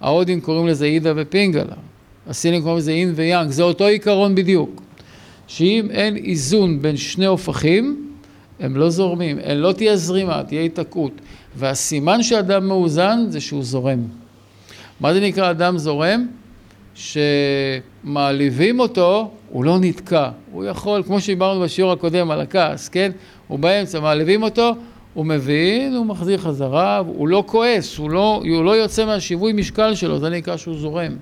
ההודים 0.00 0.40
קוראים 0.40 0.66
לזה 0.66 0.84
אידה 0.84 1.12
ופינגלה, 1.16 1.74
הסינים 2.26 2.62
קוראים 2.62 2.78
לזה 2.78 2.90
אין 2.90 3.12
ויאנג, 3.14 3.50
זה 3.50 3.62
אותו 3.62 3.86
עיקרון 3.86 4.34
בדיוק. 4.34 4.82
שאם 5.46 5.88
אין 5.90 6.16
איזון 6.16 6.82
בין 6.82 6.96
שני 6.96 7.26
הופכים, 7.26 8.03
הם 8.60 8.76
לא 8.76 8.90
זורמים, 8.90 9.38
אין, 9.38 9.58
לא 9.58 9.72
תהיה 9.72 9.96
זרימה, 9.96 10.42
תהיה 10.42 10.62
התעקעות. 10.62 11.12
והסימן 11.56 12.22
שאדם 12.22 12.68
מאוזן 12.68 13.24
זה 13.28 13.40
שהוא 13.40 13.62
זורם. 13.62 14.02
מה 15.00 15.14
זה 15.14 15.20
נקרא 15.20 15.50
אדם 15.50 15.78
זורם? 15.78 16.26
שמעליבים 16.94 18.80
אותו, 18.80 19.30
הוא 19.50 19.64
לא 19.64 19.78
נתקע. 19.80 20.30
הוא 20.52 20.64
יכול, 20.64 21.02
כמו 21.02 21.20
שדיברנו 21.20 21.60
בשיעור 21.60 21.92
הקודם 21.92 22.30
על 22.30 22.40
הכעס, 22.40 22.88
כן? 22.88 23.12
הוא 23.48 23.58
באמצע, 23.58 24.00
מעליבים 24.00 24.42
אותו, 24.42 24.74
הוא 25.14 25.26
מבין, 25.26 25.94
הוא 25.94 26.06
מחזיר 26.06 26.38
חזרה, 26.38 26.98
הוא 26.98 27.28
לא 27.28 27.44
כועס, 27.46 27.98
הוא 27.98 28.10
לא, 28.10 28.42
הוא 28.48 28.64
לא 28.64 28.76
יוצא 28.76 29.04
מהשיווי 29.06 29.52
משקל 29.52 29.94
שלו, 29.94 30.18
זה 30.18 30.28
נקרא 30.28 30.56
שהוא 30.56 30.76
זורם. 30.76 31.16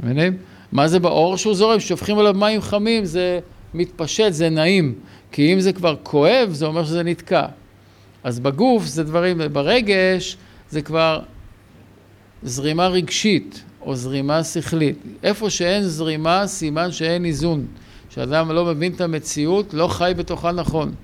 מבינים? 0.00 0.36
מה 0.72 0.88
זה 0.88 0.98
באור 0.98 1.36
שהוא 1.36 1.54
זורם? 1.54 1.80
שופכים 1.80 2.18
עליו 2.18 2.34
מים 2.34 2.60
חמים, 2.60 3.04
זה 3.04 3.40
מתפשט, 3.74 4.32
זה 4.32 4.48
נעים. 4.48 4.94
כי 5.32 5.52
אם 5.52 5.60
זה 5.60 5.72
כבר 5.72 5.96
כואב, 6.02 6.50
זה 6.52 6.66
אומר 6.66 6.84
שזה 6.84 7.02
נתקע. 7.02 7.46
אז 8.24 8.40
בגוף 8.40 8.84
זה 8.84 9.04
דברים, 9.04 9.40
ברגש 9.52 10.36
זה 10.70 10.82
כבר 10.82 11.20
זרימה 12.42 12.88
רגשית 12.88 13.62
או 13.82 13.96
זרימה 13.96 14.44
שכלית. 14.44 14.98
איפה 15.22 15.50
שאין 15.50 15.82
זרימה, 15.82 16.46
סימן 16.46 16.92
שאין 16.92 17.24
איזון. 17.24 17.66
כשאדם 18.10 18.50
לא 18.50 18.64
מבין 18.64 18.92
את 18.92 19.00
המציאות, 19.00 19.74
לא 19.74 19.88
חי 19.88 20.12
בתוכה 20.16 20.52
נכון. 20.52 20.94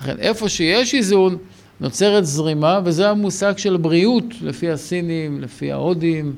לכן 0.00 0.18
איפה 0.18 0.48
שיש 0.48 0.94
איזון, 0.94 1.36
נוצרת 1.80 2.26
זרימה, 2.26 2.80
וזה 2.84 3.10
המושג 3.10 3.58
של 3.58 3.76
בריאות, 3.76 4.24
לפי 4.42 4.70
הסינים, 4.70 5.40
לפי 5.40 5.72
ההודים, 5.72 6.34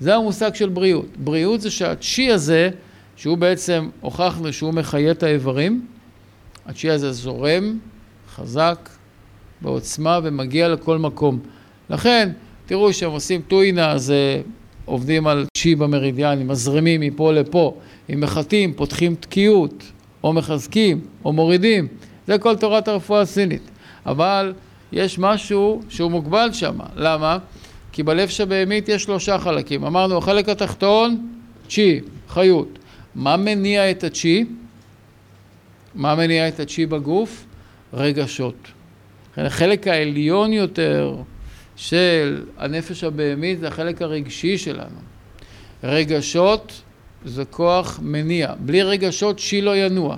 זה 0.00 0.14
המושג 0.14 0.54
של 0.54 0.68
בריאות. 0.68 1.06
בריאות 1.16 1.60
זה 1.60 1.70
שהצ'י 1.70 2.32
הזה, 2.32 2.70
שהוא 3.20 3.38
בעצם, 3.38 3.88
הוכחנו 4.00 4.52
שהוא 4.52 4.74
מחיה 4.74 5.10
את 5.10 5.22
האיברים, 5.22 5.86
הצ'י 6.66 6.90
הזה 6.90 7.12
זורם, 7.12 7.78
חזק, 8.34 8.88
בעוצמה 9.60 10.18
ומגיע 10.22 10.68
לכל 10.68 10.98
מקום. 10.98 11.38
לכן, 11.90 12.30
תראו 12.66 12.92
שהם 12.92 13.10
עושים 13.10 13.42
טוינה, 13.48 13.90
אז 13.90 14.12
עובדים 14.84 15.26
על 15.26 15.46
צ'י 15.56 15.74
במרידיאנים, 15.74 16.48
מזרימים 16.48 17.00
מפה 17.00 17.32
לפה, 17.32 17.76
אם 18.12 18.20
מחטאים, 18.20 18.72
פותחים 18.72 19.14
תקיעות, 19.14 19.84
או 20.24 20.32
מחזקים, 20.32 21.00
או 21.24 21.32
מורידים. 21.32 21.88
זה 22.26 22.38
כל 22.38 22.56
תורת 22.56 22.88
הרפואה 22.88 23.20
הסינית. 23.20 23.70
אבל 24.06 24.52
יש 24.92 25.18
משהו 25.18 25.82
שהוא 25.88 26.10
מוגבל 26.10 26.52
שם. 26.52 26.78
למה? 26.96 27.38
כי 27.92 28.02
בלב 28.02 28.28
שבהמית 28.28 28.88
יש 28.88 29.02
שלושה 29.02 29.38
חלקים. 29.38 29.84
אמרנו, 29.84 30.18
החלק 30.18 30.48
התחתון, 30.48 31.26
צ'י, 31.68 32.00
חיות. 32.28 32.79
מה 33.14 33.36
מניע 33.36 33.90
את 33.90 34.04
הצ'י? 34.04 34.44
מה 35.94 36.14
מניע 36.14 36.48
את 36.48 36.60
הצ'י 36.60 36.86
בגוף? 36.86 37.44
רגשות. 37.92 38.68
החלק 39.36 39.88
העליון 39.88 40.52
יותר 40.52 41.16
של 41.76 42.44
הנפש 42.58 43.04
הבהמית 43.04 43.60
זה 43.60 43.68
החלק 43.68 44.02
הרגשי 44.02 44.58
שלנו. 44.58 44.98
רגשות 45.84 46.82
זה 47.24 47.44
כוח 47.44 48.00
מניע. 48.02 48.54
בלי 48.58 48.82
רגשות 48.82 49.38
צ'י 49.38 49.60
לא 49.60 49.76
ינוע. 49.76 50.16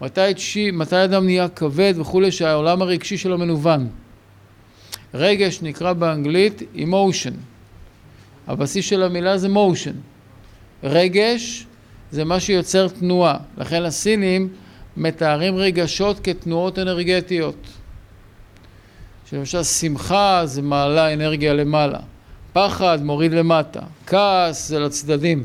מתי, 0.00 0.34
צ'י, 0.36 0.70
מתי 0.70 1.04
אדם 1.04 1.24
נהיה 1.24 1.48
כבד 1.48 1.94
וכולי 1.96 2.32
שהעולם 2.32 2.82
הרגשי 2.82 3.16
שלו 3.16 3.38
מנוון. 3.38 3.88
רגש 5.14 5.62
נקרא 5.62 5.92
באנגלית 5.92 6.62
emotion. 6.76 7.34
הבסיס 8.46 8.84
של 8.86 9.02
המילה 9.02 9.38
זה 9.38 9.48
motion. 9.48 10.11
רגש 10.82 11.66
זה 12.10 12.24
מה 12.24 12.40
שיוצר 12.40 12.88
תנועה. 12.88 13.36
לכן 13.58 13.82
הסינים 13.82 14.48
מתארים 14.96 15.56
רגשות 15.56 16.20
כתנועות 16.20 16.78
אנרגטיות. 16.78 17.66
שלמשל 19.30 19.62
שמחה 19.62 20.42
זה 20.44 20.62
מעלה 20.62 21.12
אנרגיה 21.12 21.54
למעלה, 21.54 21.98
פחד 22.52 22.98
מוריד 23.02 23.32
למטה, 23.32 23.80
כעס 24.06 24.68
זה 24.68 24.78
לצדדים, 24.78 25.44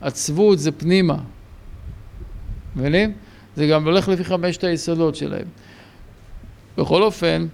עצבות 0.00 0.58
זה 0.58 0.72
פנימה. 0.72 1.16
מבינים? 2.76 3.12
זה 3.56 3.66
גם 3.66 3.84
הולך 3.84 4.08
לפי 4.08 4.24
חמשת 4.24 4.64
היסודות 4.64 5.16
שלהם. 5.16 5.46
בכל 6.78 7.02
אופן, 7.02 7.46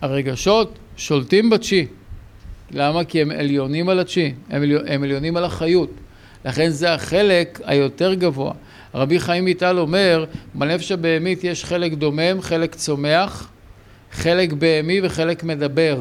הרגשות 0.00 0.78
שולטים 0.96 1.50
בצ'י. 1.50 1.86
למה? 2.70 3.04
כי 3.04 3.22
הם 3.22 3.30
עליונים 3.30 3.88
על 3.88 3.98
הצ'י, 3.98 4.34
הם, 4.50 4.62
הם 4.86 5.02
עליונים 5.02 5.36
על 5.36 5.44
החיות. 5.44 5.90
לכן 6.44 6.68
זה 6.68 6.94
החלק 6.94 7.60
היותר 7.64 8.14
גבוה. 8.14 8.52
רבי 8.94 9.20
חיים 9.20 9.44
ויטל 9.44 9.78
אומר, 9.78 10.24
בנפש 10.54 10.92
הבהמית 10.92 11.44
יש 11.44 11.64
חלק 11.64 11.92
דומם, 11.92 12.40
חלק 12.40 12.74
צומח, 12.74 13.48
חלק 14.12 14.52
בהמי 14.52 15.00
וחלק 15.02 15.44
מדבר. 15.44 15.98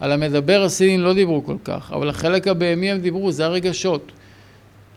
על 0.00 0.12
המדבר 0.12 0.62
הסינים 0.62 1.00
לא 1.00 1.14
דיברו 1.14 1.44
כל 1.44 1.56
כך, 1.64 1.92
אבל 1.94 2.08
החלק 2.08 2.48
הבהמי 2.48 2.90
הם 2.90 2.98
דיברו, 2.98 3.32
זה 3.32 3.44
הרגשות. 3.44 4.12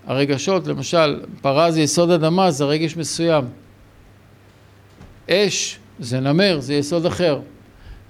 הרגשות, 0.07 0.67
למשל, 0.67 1.19
פרה 1.41 1.71
זה 1.71 1.81
יסוד 1.81 2.11
אדמה, 2.11 2.51
זה 2.51 2.65
רגש 2.65 2.97
מסוים. 2.97 3.45
אש 5.29 5.79
זה 5.99 6.19
נמר, 6.19 6.59
זה 6.59 6.73
יסוד 6.73 7.05
אחר. 7.05 7.39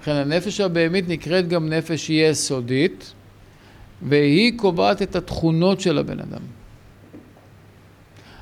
לכן 0.02 0.12
הנפש 0.12 0.60
הבהמית 0.60 1.08
נקראת 1.08 1.48
גם 1.48 1.68
נפש 1.68 2.10
יסודית, 2.10 3.12
והיא 4.02 4.52
קובעת 4.58 5.02
את 5.02 5.16
התכונות 5.16 5.80
של 5.80 5.98
הבן 5.98 6.20
אדם. 6.20 6.42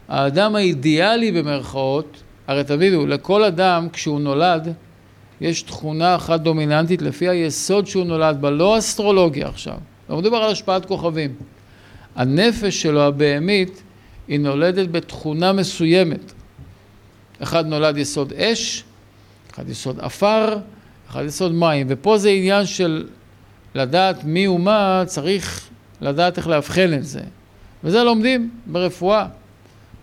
האדם 0.09 0.57
האידיאלי 0.57 1.33
במרכאות, 1.33 2.23
הרי 2.47 2.65
תבינו, 2.65 3.07
לכל 3.07 3.45
אדם 3.45 3.89
כשהוא 3.93 4.21
נולד, 4.21 4.73
יש 5.41 5.63
תכונה 5.63 6.17
אחת 6.17 6.41
דומיננטית 6.41 7.03
לפי 7.03 7.29
היסוד 7.29 7.87
שהוא 7.87 8.05
נולד 8.05 8.41
בה, 8.41 8.51
לא 8.51 8.79
אסטרולוגיה 8.79 9.49
עכשיו, 9.49 9.79
לא 10.11 10.17
מדובר 10.17 10.37
על 10.37 10.51
השפעת 10.51 10.87
כוכבים. 10.87 11.35
הנפש 12.17 12.83
שלו, 12.83 13.03
הבהמית, 13.03 13.83
היא 14.29 14.41
נולדת 14.41 14.89
בתכונה 14.89 15.53
מסוימת. 15.53 16.33
אחד 17.39 17.67
נולד 17.67 17.97
יסוד 17.97 18.33
אש, 18.33 18.85
אחד 19.53 19.69
יסוד 19.69 20.01
עפר, 20.01 20.59
אחד 21.11 21.25
יסוד 21.25 21.53
מים, 21.53 21.87
ופה 21.91 22.19
זה 22.19 22.31
עניין 22.31 22.67
של 22.67 23.07
לדעת 23.75 24.25
מי 24.25 24.49
ומה, 24.49 25.03
צריך 25.07 25.69
לדעת 26.01 26.39
איך 26.39 26.49
לאבחן 26.49 26.95
את 26.95 27.05
זה. 27.05 27.21
וזה 27.85 28.03
לומדים 28.03 28.51
ברפואה. 28.67 29.27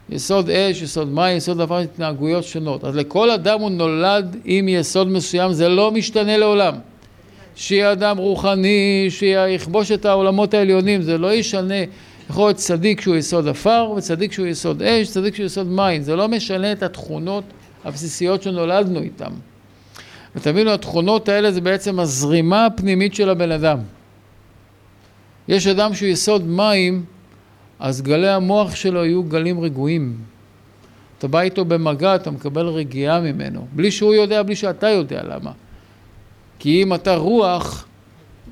יסוד 0.10 0.49
אש, 0.49 0.82
יסוד 0.82 1.12
מים, 1.12 1.38
יסוד 1.38 1.58
דבר, 1.58 1.78
התנהגויות 1.78 2.43
שונות. 2.43 2.84
אז 2.84 2.95
לכל 2.95 3.32
אדם 3.32 3.60
הוא 3.60 3.70
נולד 3.70 4.36
עם 4.45 4.70
יסוד 4.70 5.08
מסוים, 5.08 5.53
זה 5.53 5.70
לא 5.70 5.91
משתנה 5.91 6.38
לעולם. 6.38 6.74
שיהיה 7.55 7.91
אדם 7.91 8.18
רוחני, 8.18 9.08
שיכבוש 9.10 9.91
את 9.91 10.05
העולמות 10.05 10.53
העליונים, 10.53 11.01
זה 11.01 11.18
לא 11.18 11.34
ישנה. 11.34 11.84
יכול 12.30 12.47
להיות 12.47 12.58
צדיק 12.58 13.01
שהוא 13.01 13.16
יסוד 13.16 13.47
עפר, 13.47 13.93
וצדיק 13.97 14.32
שהוא 14.32 14.47
יסוד 14.47 14.84
אש, 14.84 15.10
צדיק 15.10 15.36
שהוא 15.36 15.45
יסוד 15.45 15.68
מים. 15.68 16.01
זה 16.01 16.16
לא 16.16 16.28
משנה 16.28 16.72
את 16.72 16.84
התכונות 16.84 17.43
הבסיסיות 17.86 18.43
שנולדנו 18.43 19.01
איתן. 19.01 19.32
ותבינו, 20.38 20.71
התכונות 20.71 21.29
האלה 21.29 21.51
זה 21.51 21.61
בעצם 21.61 21.99
הזרימה 21.99 22.65
הפנימית 22.65 23.15
של 23.15 23.29
הבן 23.29 23.51
אדם. 23.51 23.79
יש 25.47 25.67
אדם 25.67 25.93
שהוא 25.93 26.09
יסוד 26.09 26.47
מים, 26.47 27.05
אז 27.79 28.01
גלי 28.01 28.29
המוח 28.29 28.75
שלו 28.75 29.05
יהיו 29.05 29.23
גלים 29.23 29.59
רגועים. 29.59 30.17
אתה 31.17 31.27
בא 31.27 31.41
איתו 31.41 31.65
במגע, 31.65 32.15
אתה 32.15 32.31
מקבל 32.31 32.65
רגיעה 32.65 33.19
ממנו, 33.19 33.67
בלי 33.71 33.91
שהוא 33.91 34.13
יודע, 34.13 34.43
בלי 34.43 34.55
שאתה 34.55 34.89
יודע 34.89 35.23
למה. 35.23 35.51
כי 36.59 36.83
אם 36.83 36.93
אתה 36.93 37.15
רוח 37.15 37.85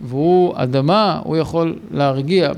והוא 0.01 0.53
אדמה, 0.55 1.21
הוא 1.23 1.37
יכול 1.37 1.79
להרגיע, 1.91 2.51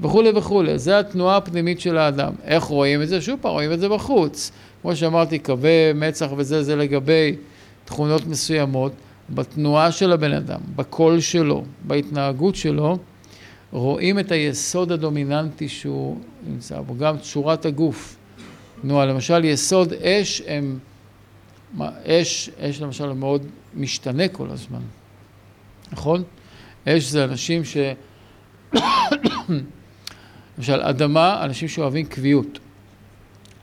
וכולי 0.00 0.30
וכולי. 0.34 0.78
זה 0.78 0.98
התנועה 0.98 1.36
הפנימית 1.36 1.80
של 1.80 1.98
האדם. 1.98 2.32
איך 2.44 2.64
רואים 2.64 3.02
את 3.02 3.08
זה? 3.08 3.20
שוב 3.20 3.38
פעם, 3.40 3.52
רואים 3.52 3.72
את 3.72 3.80
זה 3.80 3.88
בחוץ. 3.88 4.52
כמו 4.82 4.96
שאמרתי, 4.96 5.38
קווי 5.38 5.92
מצח 5.94 6.28
וזה, 6.36 6.62
זה 6.62 6.76
לגבי 6.76 7.36
תכונות 7.84 8.26
מסוימות. 8.26 8.92
בתנועה 9.30 9.92
של 9.92 10.12
הבן 10.12 10.32
אדם, 10.32 10.60
בקול 10.76 11.20
שלו, 11.20 11.64
בהתנהגות 11.86 12.54
שלו, 12.54 12.98
רואים 13.72 14.18
את 14.18 14.32
היסוד 14.32 14.92
הדומיננטי 14.92 15.68
שהוא 15.68 16.20
נמצא 16.46 16.80
בו, 16.80 16.96
גם 16.96 17.18
צורת 17.18 17.66
הגוף. 17.66 18.16
נו, 18.84 19.06
למשל 19.06 19.44
יסוד 19.44 19.92
אש 19.92 20.42
הם, 20.46 20.78
אש, 22.06 22.50
אש 22.58 22.80
למשל 22.80 23.12
מאוד 23.12 23.46
משתנה 23.74 24.28
כל 24.28 24.46
הזמן. 24.50 24.80
נכון? 25.92 26.22
אש 26.88 27.04
זה 27.04 27.24
אנשים 27.24 27.62
ש... 27.64 27.76
למשל, 30.58 30.80
אדמה, 30.82 31.44
אנשים 31.44 31.68
שאוהבים 31.68 32.06
קביעות. 32.06 32.58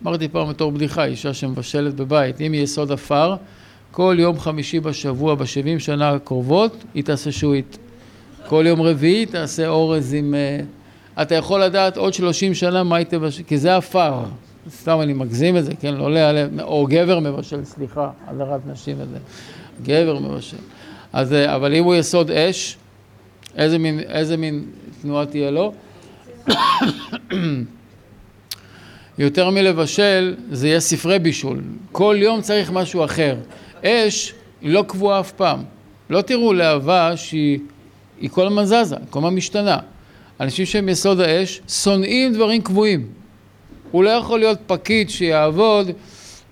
אמרתי 0.04 0.28
פעם 0.28 0.50
בתור 0.50 0.72
בדיחה, 0.72 1.06
אישה 1.06 1.34
שמבשלת 1.34 1.96
בבית, 1.96 2.42
אם 2.42 2.54
יהיה 2.54 2.66
סוד 2.66 2.92
עפר, 2.92 3.36
כל 3.92 4.16
יום 4.20 4.40
חמישי 4.40 4.80
בשבוע, 4.80 5.36
בשבעים 5.36 5.80
שנה 5.80 6.10
הקרובות, 6.10 6.84
היא 6.94 7.04
תעשה 7.04 7.32
שועית. 7.32 7.78
כל 8.48 8.64
יום 8.68 8.82
רביעי 8.82 9.26
תעשה 9.26 9.68
אורז 9.68 10.14
עם... 10.14 10.36
אה, 10.36 10.60
אתה 11.22 11.36
יכול 11.36 11.64
לדעת 11.64 11.98
עוד 11.98 12.14
שלושים 12.14 12.54
שנה 12.54 12.84
מה 12.84 12.96
היא 12.96 13.06
תבשל, 13.06 13.44
כי 13.44 13.58
זה 13.58 13.76
עפר. 13.76 14.24
סתם 14.70 15.02
אני 15.02 15.14
מגזים 15.14 15.58
את 15.58 15.66
זה, 15.66 15.72
כן? 15.80 15.96
לא 15.96 16.12
להיעלם, 16.12 16.60
או 16.60 16.88
גבר 16.90 17.20
מבשל, 17.20 17.66
סליחה, 17.66 18.10
הדרת 18.28 18.62
נשים 18.68 18.96
וזה. 19.00 19.18
גבר 19.84 20.20
מבשל. 20.20 20.58
אז, 21.14 21.34
אה, 21.34 21.56
אבל 21.56 21.76
אם 21.76 21.84
הוא 21.84 21.96
יסוד 21.96 22.32
אש, 22.32 22.78
איזה 23.56 23.78
מין, 23.78 24.00
איזה 24.00 24.38
מין 24.38 24.66
תנועה 25.02 25.26
תהיה 25.26 25.52
לו? 25.52 25.74
יותר 29.18 29.50
מלבשל, 29.50 30.36
זה 30.52 30.68
יהיה 30.68 30.80
ספרי 30.80 31.20
בישול. 31.20 31.62
כל 31.92 32.16
יום 32.20 32.42
צריך 32.42 32.72
משהו 32.72 33.06
אחר. 33.06 33.36
אש 33.84 34.34
היא 34.62 34.70
לא 34.70 34.84
קבועה 34.88 35.20
אף 35.20 35.32
פעם. 35.32 35.64
לא 36.10 36.22
תראו 36.22 36.54
להבה 36.54 37.18
שהיא 37.18 37.60
כל 38.32 38.48
הזמן 38.48 38.66
זזה, 38.66 38.96
כל 39.10 39.20
הזמן 39.20 39.36
משתנה. 39.36 39.78
אנשים 40.40 40.66
שהם 40.66 40.90
יסוד 40.90 41.20
האש 41.20 41.62
שונאים 41.70 42.34
דברים 42.34 42.62
קבועים. 42.62 43.08
הוא 43.92 44.04
לא 44.04 44.10
יכול 44.10 44.40
להיות 44.40 44.58
פקיד 44.68 45.10
שיעבוד 45.10 45.92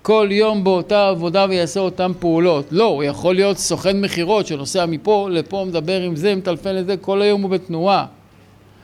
כל 0.01 0.27
יום 0.31 0.63
באותה 0.63 1.07
עבודה 1.07 1.45
ויעשה 1.49 1.79
אותן 1.79 2.11
פעולות. 2.19 2.65
לא, 2.71 2.85
הוא 2.85 3.03
יכול 3.03 3.35
להיות 3.35 3.57
סוכן 3.57 4.01
מכירות 4.01 4.47
שנוסע 4.47 4.85
מפה 4.85 5.27
לפה, 5.31 5.65
מדבר 5.67 6.01
עם 6.01 6.15
זה, 6.15 6.35
מטלפן 6.35 6.75
לזה, 6.75 6.97
כל 6.97 7.21
היום 7.21 7.41
הוא 7.41 7.51
בתנועה. 7.51 8.05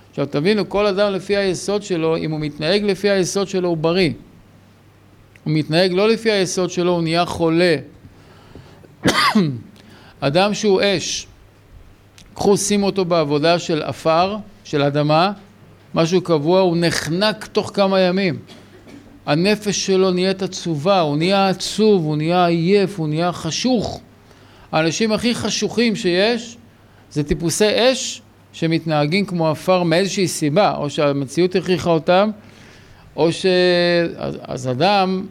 עכשיו 0.09 0.25
תבינו, 0.25 0.69
כל 0.69 0.85
אדם 0.85 1.13
לפי 1.13 1.37
היסוד 1.37 1.83
שלו, 1.83 2.17
אם 2.17 2.31
הוא 2.31 2.39
מתנהג 2.39 2.83
לפי 2.83 3.09
היסוד 3.09 3.47
שלו 3.47 3.69
הוא 3.69 3.77
בריא. 3.77 4.11
הוא 5.43 5.53
מתנהג 5.53 5.91
לא 5.91 6.09
לפי 6.09 6.31
היסוד 6.31 6.69
שלו, 6.69 6.91
הוא 6.91 7.01
נהיה 7.01 7.25
חולה. 7.25 7.75
אדם 10.19 10.53
שהוא 10.53 10.81
אש, 10.83 11.27
קחו 12.33 12.57
שימו 12.57 12.85
אותו 12.85 13.05
בעבודה 13.05 13.59
של 13.59 13.81
עפר, 13.81 14.37
של 14.63 14.81
אדמה, 14.81 15.31
משהו 15.93 16.21
קבוע, 16.21 16.59
הוא 16.59 16.77
נחנק 16.77 17.45
תוך 17.47 17.71
כמה 17.73 17.99
ימים. 17.99 18.39
הנפש 19.25 19.85
שלו 19.85 20.11
נהיית 20.11 20.41
עצובה, 20.41 20.99
הוא 20.99 21.17
נהיה 21.17 21.49
עצוב, 21.49 22.03
הוא 22.05 22.17
נהיה 22.17 22.45
עייף, 22.45 22.99
הוא 22.99 23.07
נהיה 23.07 23.31
חשוך. 23.31 24.01
האנשים 24.71 25.11
הכי 25.11 25.35
חשוכים 25.35 25.95
שיש 25.95 26.57
זה 27.11 27.23
טיפוסי 27.23 27.65
אש 27.67 28.21
שמתנהגים 28.53 29.25
כמו 29.25 29.49
עפר 29.49 29.83
מאיזושהי 29.83 30.27
סיבה, 30.27 30.75
או 30.77 30.89
שהמציאות 30.89 31.55
הכריחה 31.55 31.89
אותם, 31.89 32.29
או 33.15 33.31
ש... 33.31 33.45
אז, 34.15 34.37
אז 34.41 34.67
אדם 34.67 35.25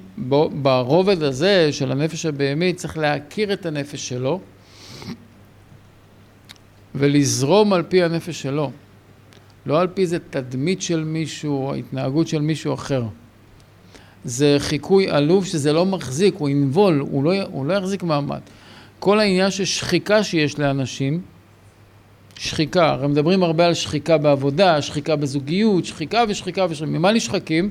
ברובד 0.63 1.23
הזה 1.23 1.73
של 1.73 1.93
הנפש 1.93 2.27
הבהמית 2.27 2.77
צריך 2.77 2.99
להכיר 2.99 3.53
את 3.53 3.67
הנפש 3.67 4.09
שלו 4.09 4.41
ולזרום 6.95 7.73
על 7.73 7.83
פי 7.83 8.03
הנפש 8.03 8.43
שלו, 8.43 8.71
לא 9.67 9.81
על 9.81 9.87
פי 9.87 10.03
איזה 10.03 10.19
תדמית 10.31 10.83
של 10.83 11.05
מישהו 11.05 11.75
התנהגות 11.75 12.29
של 12.29 12.41
מישהו 12.41 12.75
אחר. 12.75 13.05
זה 14.25 14.57
חיקוי 14.59 15.11
עלוב 15.11 15.45
שזה 15.45 15.73
לא 15.73 15.87
מחזיק, 15.87 16.35
הוא 16.39 16.49
ינבול, 16.49 16.99
הוא 17.11 17.25
לא, 17.25 17.33
הוא 17.43 17.67
לא 17.67 17.75
יחזיק 17.75 18.03
מעמד. 18.03 18.41
כל 18.99 19.21
העניין 19.21 19.51
של 19.51 19.65
שחיקה 19.65 20.25
שיש 20.25 20.59
לאנשים, 20.59 21.21
שחיקה, 22.39 22.91
הרי 22.91 23.09
מדברים 23.09 23.43
הרבה 23.43 23.67
על 23.67 23.75
שחיקה 23.75 24.19
בעבודה, 24.19 24.83
שחיקה 24.83 25.17
בזוגיות, 25.17 25.85
שחיקה 25.85 26.25
ושחיקה 26.29 26.67
ושחיקה, 26.71 26.91
ממה 26.91 27.13
נשחקים? 27.13 27.71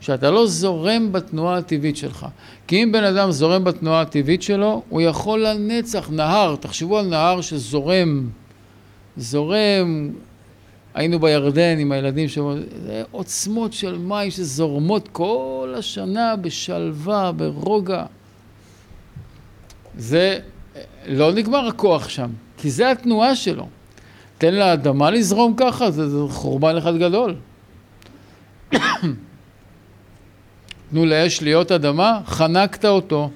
שאתה 0.00 0.30
לא 0.30 0.46
זורם 0.46 1.12
בתנועה 1.12 1.58
הטבעית 1.58 1.96
שלך. 1.96 2.26
כי 2.66 2.82
אם 2.82 2.92
בן 2.92 3.04
אדם 3.04 3.30
זורם 3.30 3.64
בתנועה 3.64 4.00
הטבעית 4.00 4.42
שלו, 4.42 4.82
הוא 4.88 5.00
יכול 5.00 5.46
לנצח, 5.46 6.10
נהר, 6.10 6.56
תחשבו 6.56 6.98
על 6.98 7.06
נהר 7.06 7.40
שזורם, 7.40 8.28
זורם, 9.16 10.10
היינו 10.94 11.18
בירדן 11.18 11.78
עם 11.78 11.92
הילדים 11.92 12.28
שם, 12.28 12.60
זה 12.86 13.02
עוצמות 13.10 13.72
של 13.72 13.98
מים 13.98 14.30
שזורמות 14.30 15.08
כל 15.12 15.74
השנה 15.78 16.36
בשלווה, 16.36 17.32
ברוגע. 17.32 18.04
זה, 19.98 20.38
לא 21.06 21.32
נגמר 21.32 21.66
הכוח 21.68 22.08
שם, 22.08 22.30
כי 22.56 22.70
זה 22.70 22.90
התנועה 22.90 23.36
שלו. 23.36 23.68
תן 24.38 24.54
לאדמה 24.54 25.10
לזרום 25.10 25.54
ככה, 25.56 25.90
זה, 25.90 26.08
זה 26.08 26.18
חורבן 26.28 26.76
אחד 26.76 26.96
גדול. 26.96 27.34
תנו 30.90 31.06
לאש 31.06 31.42
להיות 31.42 31.72
אדמה, 31.72 32.20
חנקת 32.26 32.84
אותו. 32.84 33.30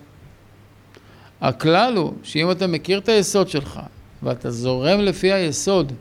הכלל 1.41 1.97
הוא 1.97 2.13
שאם 2.23 2.51
אתה 2.51 2.67
מכיר 2.67 2.99
את 2.99 3.09
היסוד 3.09 3.49
שלך 3.49 3.81
ואתה 4.23 4.51
זורם 4.51 5.01
לפי 5.01 5.33
היסוד, 5.33 5.93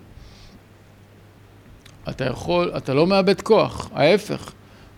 אתה 2.10 2.26
יכול, 2.26 2.72
אתה 2.78 2.94
לא 2.94 3.08
מאבד 3.08 3.42
כוח, 3.42 3.90
ההפך, 3.94 4.52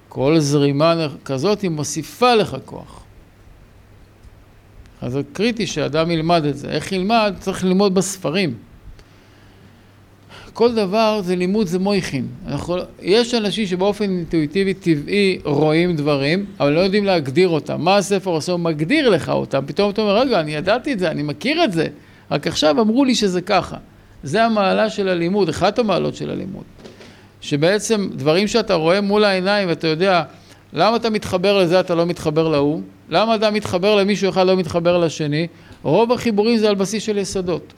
כל 0.10 0.40
זרימה 0.40 1.08
כזאת 1.26 1.62
היא 1.62 1.70
מוסיפה 1.70 2.36
לך 2.36 2.58
כוח. 2.66 3.04
אז 5.02 5.12
זה 5.12 5.22
קריטי 5.34 5.68
שאדם 5.68 6.12
ילמד 6.12 6.46
את 6.46 6.58
זה. 6.58 6.70
איך 6.70 6.92
ילמד? 6.92 7.36
צריך 7.40 7.64
ללמוד 7.64 7.94
בספרים. 7.94 8.58
כל 10.54 10.76
דבר 10.76 11.22
זה 11.24 11.36
לימוד, 11.36 11.68
זה 11.68 11.80
מויכין. 11.80 12.28
אנחנו, 12.48 12.76
יש 13.02 13.34
אנשים 13.34 13.66
שבאופן 13.66 14.04
אינטואיטיבי 14.04 14.74
טבעי 14.74 15.40
רואים 15.44 15.96
דברים, 15.96 16.46
אבל 16.60 16.70
לא 16.70 16.80
יודעים 16.80 17.06
להגדיר 17.06 17.50
אותם. 17.50 17.82
מה 17.82 17.98
הספר 17.98 18.30
עושה? 18.30 18.52
הוא 18.52 18.60
מגדיר 18.60 19.10
לך 19.10 19.30
אותם. 19.30 19.64
פתאום 19.66 19.90
אתה 19.90 20.02
אומר, 20.02 20.18
רגע, 20.18 20.40
אני 20.40 20.56
ידעתי 20.56 20.94
את 20.94 21.00
זה, 21.00 21.12
אני 21.12 21.24
מכיר 21.24 21.64
את 21.64 21.72
זה, 21.72 21.88
רק 22.32 22.48
עכשיו 22.48 22.82
אמרו 22.82 23.06
לי 23.06 23.16
שזה 23.16 23.42
ככה. 23.42 23.78
זה 24.24 24.44
המעלה 24.44 24.90
של 24.90 25.08
הלימוד, 25.08 25.50
אחת 25.50 25.80
המעלות 25.80 26.16
של 26.16 26.30
הלימוד. 26.30 26.64
שבעצם 27.42 28.10
דברים 28.16 28.48
שאתה 28.48 28.74
רואה 28.74 29.02
מול 29.02 29.24
העיניים 29.24 29.70
ואתה 29.70 29.88
יודע 29.88 30.24
למה 30.74 30.96
אתה 30.96 31.10
מתחבר 31.10 31.58
לזה, 31.58 31.80
אתה 31.80 31.96
לא 31.96 32.06
מתחבר 32.06 32.48
להוא, 32.48 32.82
למה 33.10 33.36
אתה 33.36 33.52
מתחבר 33.52 33.96
למישהו 33.96 34.30
אחד, 34.30 34.48
לא 34.48 34.56
מתחבר 34.56 34.98
לשני, 34.98 35.48
רוב 35.84 36.12
החיבורים 36.12 36.58
זה 36.58 36.70
על 36.70 36.76
בסיס 36.76 37.04
של 37.04 37.18
יסודות. 37.18 37.74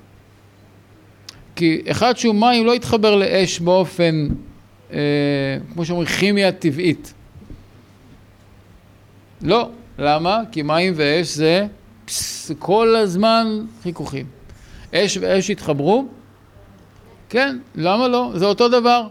כי 1.56 1.82
אחד 1.88 2.18
שהוא 2.18 2.36
מים 2.36 2.66
לא 2.66 2.76
יתחבר 2.76 3.16
לאש 3.16 3.60
באופן, 3.60 4.28
אה, 4.94 5.00
כמו 5.74 5.86
שאומרים, 5.86 6.08
כימיה 6.08 6.52
טבעית. 6.52 7.14
לא. 9.42 9.70
למה? 10.00 10.42
כי 10.52 10.62
מים 10.62 10.94
ואש 10.96 11.28
זה 11.28 11.68
פס, 12.06 12.52
כל 12.60 12.96
הזמן 12.96 13.66
חיכוכים. 13.84 14.26
אש 14.96 15.18
ואש 15.22 15.50
יתחברו? 15.50 16.06
כן, 17.30 17.58
למה 17.76 18.08
לא? 18.08 18.32
זה 18.36 18.46
אותו 18.46 18.70
דבר. 18.70 19.08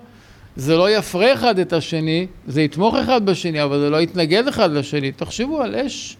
זה 0.57 0.76
לא 0.76 0.91
יפרה 0.91 1.34
אחד 1.34 1.59
את 1.59 1.72
השני, 1.72 2.26
זה 2.47 2.62
יתמוך 2.62 2.95
אחד 2.95 3.26
בשני, 3.26 3.62
אבל 3.62 3.80
זה 3.80 3.91
לא 3.91 4.01
יתנגד 4.01 4.49
אחד 4.49 4.70
לשני. 4.70 5.12
תחשבו 5.12 5.62
על 5.62 5.74
אש, 5.74 6.16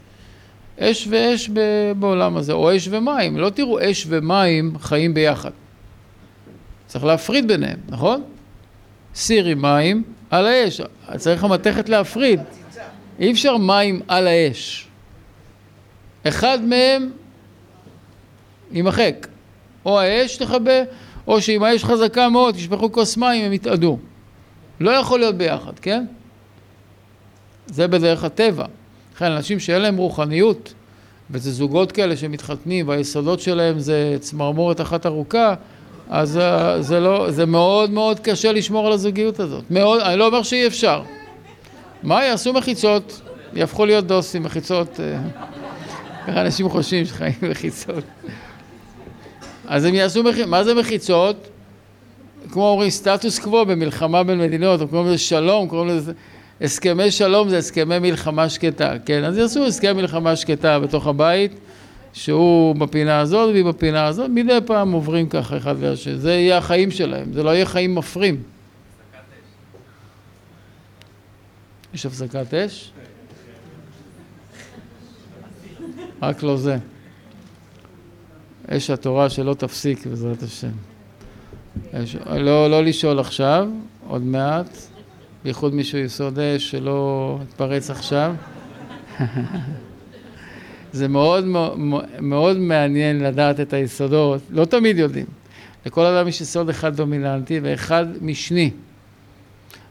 אש 0.79 1.09
ואש 1.11 1.51
בעולם 1.99 2.37
הזה, 2.37 2.53
או 2.53 2.77
אש 2.77 2.89
ומים. 2.91 3.37
לא 3.37 3.51
תראו 3.51 3.91
אש 3.91 4.07
ומים 4.09 4.73
חיים 4.81 5.15
ביחד. 5.15 5.51
צריך 6.91 7.05
להפריד 7.05 7.49
ביניהם, 7.49 7.79
נכון? 7.89 8.23
סיר 9.15 9.47
עם 9.47 9.63
מים 9.63 10.03
על 10.31 10.47
האש, 10.47 10.81
צריך 11.17 11.45
המתכת 11.45 11.89
להפריד. 11.89 12.41
אי 13.19 13.33
אפשר 13.33 13.57
מים 13.57 14.01
על 14.09 14.27
האש. 14.27 14.89
אחד 16.29 16.59
מהם 16.63 17.11
יימחק. 18.73 19.27
או 19.85 20.01
האש 20.01 20.37
תכבה, 20.37 20.83
או 21.27 21.43
שאם 21.43 21.63
האש 21.63 21.85
חזקה 21.85 22.29
מאוד, 22.29 22.55
תשפכו 22.55 22.93
כוס 22.93 23.17
מים, 23.17 23.45
הם 23.45 23.53
יתאדו. 23.53 23.99
לא 24.81 24.91
יכול 24.91 25.19
להיות 25.19 25.35
ביחד, 25.35 25.79
כן? 25.79 26.05
זה 27.67 27.89
בדרך 27.89 28.25
הטבע. 28.25 28.65
לכן 29.15 29.31
אנשים 29.31 29.61
שאין 29.61 29.83
להם 29.83 29.97
רוחניות, 29.97 30.75
וזה 31.31 31.53
זוגות 31.53 31.93
כאלה 31.93 32.17
שמתחתנים 32.17 32.89
והיסודות 32.89 33.41
שלהם 33.41 33.79
זה 33.79 34.17
צמרמורת 34.21 34.81
אחת 34.81 35.07
ארוכה, 35.07 35.55
אז 36.11 36.37
uh, 36.37 36.81
זה, 36.83 37.01
לא, 37.01 37.31
זה 37.31 37.47
מאוד 37.47 37.91
מאוד 37.91 38.21
קשה 38.21 38.53
לשמור 38.53 38.87
על 38.87 38.93
הזוגיות 38.93 39.41
הזאת. 39.41 39.65
מאוד, 39.71 40.01
אני 40.01 40.17
לא 40.17 40.27
אומר 40.27 40.43
שאי 40.43 40.67
אפשר. 40.67 41.03
מה, 42.03 42.25
יעשו 42.25 42.53
מחיצות, 42.53 43.21
יהפכו 43.55 43.87
להיות 43.87 44.07
דוסים, 44.07 44.43
מחיצות. 44.43 45.01
אה, 45.01 45.19
ככה 46.27 46.41
אנשים 46.41 46.69
חושבים 46.69 47.05
שחיים 47.05 47.35
מחיצות. 47.51 48.05
אז 49.67 49.85
הם 49.85 49.95
יעשו 49.95 50.23
מחיצות, 50.23 50.49
מה 50.49 50.65
זה 50.65 50.75
מחיצות? 50.75 51.37
כמו 52.53 52.69
אומרים 52.69 52.91
סטטוס 52.91 53.39
קוו 53.39 53.67
במלחמה 53.67 54.23
בין 54.23 54.39
מדינות, 54.39 54.81
קוראים 54.91 55.09
לזה 55.09 55.19
שלום, 55.19 55.69
קוראים 55.69 55.89
לזה... 55.89 56.13
הסכמי 56.61 57.11
שלום 57.11 57.49
זה 57.49 57.59
הסכמי 57.59 57.99
מלחמה 57.99 58.49
שקטה, 58.49 58.93
כן? 59.07 59.25
אז 59.25 59.39
יעשו 59.39 59.67
הסכם 59.67 59.97
מלחמה 59.97 60.37
שקטה 60.37 60.79
בתוך 60.79 61.07
הבית, 61.07 61.53
שהוא 62.13 62.77
בפינה 62.77 63.21
הזאת 63.21 63.51
והיא 63.53 63.65
בפינה 63.65 64.07
הזאת, 64.07 64.31
מדי 64.31 64.59
פעם 64.67 64.93
עוברים 64.93 65.29
ככה 65.29 65.57
אחד 65.57 65.75
והשני, 65.79 66.19
זה 66.19 66.33
יהיה 66.33 66.59
החיים 66.59 66.91
שלהם, 66.91 67.33
זה 67.33 67.43
לא 67.43 67.51
יהיה 67.51 67.67
חיים 67.67 67.95
מפרים. 67.95 68.43
יש 71.95 72.07
הפסקת 72.07 72.55
אש? 72.55 72.93
רק 76.23 76.43
לא 76.43 76.57
זה. 76.57 76.79
אש 78.69 78.91
התורה 78.91 79.31
שלא 79.31 79.55
תפסיק 79.55 80.07
בעזרת 80.07 80.43
השם. 80.43 80.71
יש, 81.93 82.17
לא, 82.17 82.71
לא 82.71 82.85
לשאול 82.85 83.19
עכשיו, 83.19 83.69
עוד 84.09 84.23
מעט, 84.23 84.77
בייחוד 85.45 85.75
מישהו 85.75 85.99
יסוד 85.99 86.39
אש 86.39 86.71
שלא 86.71 87.39
יתפרץ 87.43 87.91
עכשיו. 87.91 88.35
זה 90.93 91.09
מאוד, 91.09 91.45
מאוד 92.21 92.59
מעניין 92.59 93.23
לדעת 93.23 93.61
את 93.61 93.73
היסודות, 93.73 94.41
לא 94.51 94.65
תמיד 94.65 94.99
יודעים. 94.99 95.27
לכל 95.87 96.07
אדם 96.07 96.29
יש 96.29 96.41
יסוד 96.41 96.69
אחד 96.69 96.97
דומיננטי 96.97 97.61
ואחד 97.63 98.07
משני. 98.21 98.71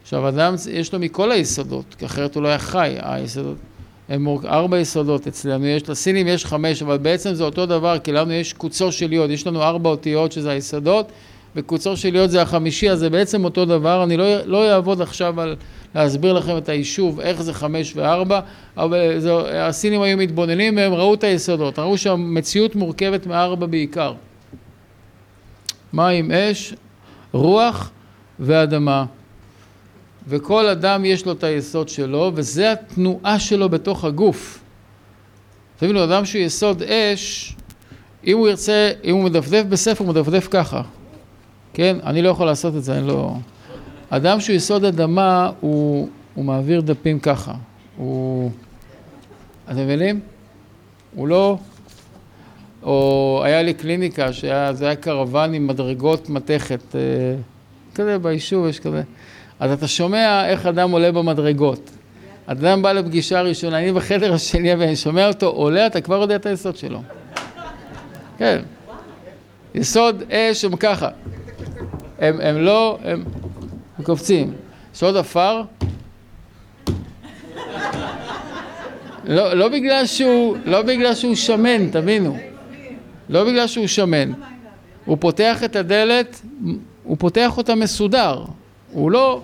עכשיו, 0.02 0.28
אדם 0.28 0.54
יש 0.72 0.92
לו 0.92 0.98
מכל 0.98 1.32
היסודות, 1.32 1.94
כי 1.98 2.06
אחרת 2.06 2.34
הוא 2.34 2.42
לא 2.42 2.48
היה 2.48 2.58
חי, 2.58 2.96
היסודות. 3.02 3.56
הם 4.08 4.28
ארבע 4.44 4.78
יסודות 4.78 5.26
אצלנו, 5.26 5.66
יש 5.66 5.88
לסינים 5.88 6.28
יש 6.28 6.46
חמש, 6.46 6.82
אבל 6.82 6.98
בעצם 6.98 7.34
זה 7.34 7.44
אותו 7.44 7.66
דבר, 7.66 7.98
כי 7.98 8.12
לנו 8.12 8.32
יש 8.32 8.52
קוצו 8.52 8.92
של 8.92 9.12
יוד, 9.12 9.30
יש 9.30 9.46
לנו 9.46 9.62
ארבע 9.62 9.90
אותיות 9.90 10.32
שזה 10.32 10.50
היסודות, 10.50 11.12
וקוצו 11.56 11.96
של 11.96 12.14
יוד 12.14 12.30
זה 12.30 12.42
החמישי, 12.42 12.90
אז 12.90 12.98
זה 12.98 13.10
בעצם 13.10 13.44
אותו 13.44 13.64
דבר, 13.64 14.04
אני 14.04 14.16
לא, 14.16 14.42
לא 14.44 14.72
אעבוד 14.72 15.00
עכשיו 15.00 15.40
על 15.40 15.56
להסביר 15.94 16.32
לכם 16.32 16.56
את 16.56 16.68
היישוב, 16.68 17.20
איך 17.20 17.42
זה 17.42 17.54
חמש 17.54 17.92
וארבע, 17.96 18.40
אבל 18.76 19.18
זה, 19.18 19.66
הסינים 19.66 20.02
היו 20.02 20.16
מתבוננים 20.16 20.76
והם 20.76 20.92
ראו 20.92 21.14
את 21.14 21.24
היסודות, 21.24 21.78
ראו 21.78 21.98
שהמציאות 21.98 22.76
מורכבת 22.76 23.26
מארבע 23.26 23.66
בעיקר. 23.66 24.14
מים, 25.92 26.32
אש, 26.32 26.74
רוח 27.32 27.90
ואדמה. 28.40 29.04
וכל 30.28 30.68
אדם 30.68 31.04
יש 31.04 31.26
לו 31.26 31.32
את 31.32 31.44
היסוד 31.44 31.88
שלו, 31.88 32.32
וזה 32.34 32.72
התנועה 32.72 33.38
שלו 33.38 33.68
בתוך 33.68 34.04
הגוף. 34.04 34.58
תבינו, 35.76 36.04
אדם 36.04 36.24
שהוא 36.24 36.42
יסוד 36.42 36.82
אש, 36.82 37.56
אם 38.26 38.38
הוא 38.38 38.48
ירצה, 38.48 38.90
אם 39.04 39.14
הוא 39.14 39.24
מדפדף 39.24 39.64
בספר, 39.68 40.04
הוא 40.04 40.14
מדפדף 40.14 40.48
ככה. 40.50 40.82
כן? 41.74 41.96
אני 42.04 42.22
לא 42.22 42.28
יכול 42.28 42.46
לעשות 42.46 42.76
את 42.76 42.84
זה, 42.84 42.98
אני 42.98 43.06
לא... 43.06 43.34
אדם 44.10 44.40
שהוא 44.40 44.56
יסוד 44.56 44.84
אדמה, 44.84 45.50
הוא, 45.60 46.08
הוא 46.34 46.44
מעביר 46.44 46.80
דפים 46.80 47.18
ככה. 47.18 47.54
הוא... 47.96 48.50
אתם 49.70 49.78
מבינים? 49.78 50.20
הוא 51.14 51.28
לא... 51.28 51.58
או 52.82 53.40
היה 53.44 53.62
לי 53.62 53.74
קליניקה, 53.74 54.32
שזה 54.32 54.86
היה 54.86 54.96
קרוון 54.96 55.54
עם 55.54 55.66
מדרגות 55.66 56.30
מתכת, 56.30 56.96
אה, 56.96 57.00
כזה 57.94 58.18
ביישוב 58.18 58.66
יש 58.66 58.80
כזה. 58.80 59.02
אז 59.60 59.72
אתה 59.72 59.88
שומע 59.88 60.48
איך 60.48 60.66
אדם 60.66 60.90
עולה 60.90 61.12
במדרגות. 61.12 61.90
אדם 62.46 62.82
בא 62.82 62.92
לפגישה 62.92 63.42
ראשונה, 63.42 63.78
אני 63.78 63.92
בחדר 63.92 64.34
השני 64.34 64.74
ואני 64.74 64.96
שומע 64.96 65.28
אותו 65.28 65.46
עולה, 65.46 65.86
אתה 65.86 66.00
כבר 66.00 66.20
יודע 66.20 66.36
את 66.36 66.46
היסוד 66.46 66.76
שלו. 66.76 67.02
כן. 68.38 68.58
יסוד 69.74 70.22
אש 70.30 70.64
הם 70.64 70.76
ככה. 70.76 71.08
הם, 72.18 72.40
הם 72.40 72.56
לא, 72.56 72.98
הם, 73.04 73.24
הם 74.00 74.04
קופצים. 74.04 74.52
יסוד 74.94 75.16
עפר, 75.16 75.62
לא, 79.24 79.54
לא, 79.54 79.68
בגלל 79.68 80.06
שהוא, 80.06 80.56
לא 80.64 80.82
בגלל 80.82 81.14
שהוא 81.14 81.34
שמן, 81.34 81.90
תבינו. 81.90 82.36
לא 83.28 83.44
בגלל 83.44 83.66
שהוא 83.66 83.86
שמן. 83.86 84.32
הוא 85.04 85.16
פותח 85.20 85.64
את 85.64 85.76
הדלת, 85.76 86.40
הוא 87.04 87.16
פותח 87.18 87.58
אותה 87.58 87.74
מסודר. 87.74 88.44
הוא 88.92 89.10
לא... 89.10 89.40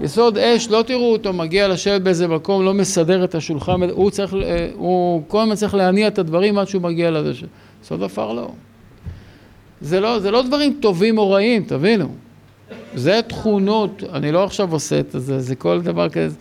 יסוד 0.00 0.38
אש, 0.38 0.68
לא 0.68 0.82
תראו 0.86 1.12
אותו 1.12 1.32
מגיע 1.32 1.68
לשבת 1.68 2.00
באיזה 2.00 2.28
מקום, 2.28 2.64
לא 2.64 2.74
מסדר 2.74 3.24
את 3.24 3.34
השולחן, 3.34 3.82
הוא 3.90 4.10
צריך, 4.10 4.34
הוא 4.74 5.22
כל 5.28 5.40
הזמן 5.40 5.54
צריך 5.54 5.74
להניע 5.74 6.08
את 6.08 6.18
הדברים 6.18 6.58
עד 6.58 6.68
שהוא 6.68 6.82
מגיע 6.82 7.10
לזה. 7.10 7.32
יסוד 7.82 8.02
עפר 8.02 8.32
לא. 8.32 8.50
לא, 10.00 10.18
זה 10.18 10.30
לא 10.30 10.42
דברים 10.42 10.78
טובים 10.80 11.18
או 11.18 11.30
רעים, 11.30 11.64
תבינו. 11.64 12.08
זה 12.94 13.20
תכונות, 13.28 14.02
אני 14.12 14.32
לא 14.32 14.44
עכשיו 14.44 14.72
עושה 14.72 15.00
את 15.00 15.06
זה, 15.12 15.40
זה 15.40 15.56
כל 15.56 15.80
דבר 15.80 16.08
כזה, 16.08 16.36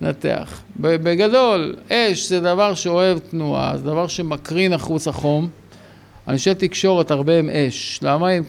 נתח. 0.00 0.62
בגדול, 0.80 1.76
אש 1.90 2.28
זה 2.28 2.40
דבר 2.40 2.74
שאוהב 2.74 3.18
תנועה, 3.18 3.76
זה 3.76 3.84
דבר 3.84 4.06
שמקרין 4.06 4.72
החוצה 4.72 5.12
חום. 5.12 5.48
אנשי 6.28 6.54
תקשורת 6.54 7.10
הרבה 7.10 7.38
הם 7.38 7.50
אש. 7.50 8.00
למה 8.02 8.28
הם 8.28 8.42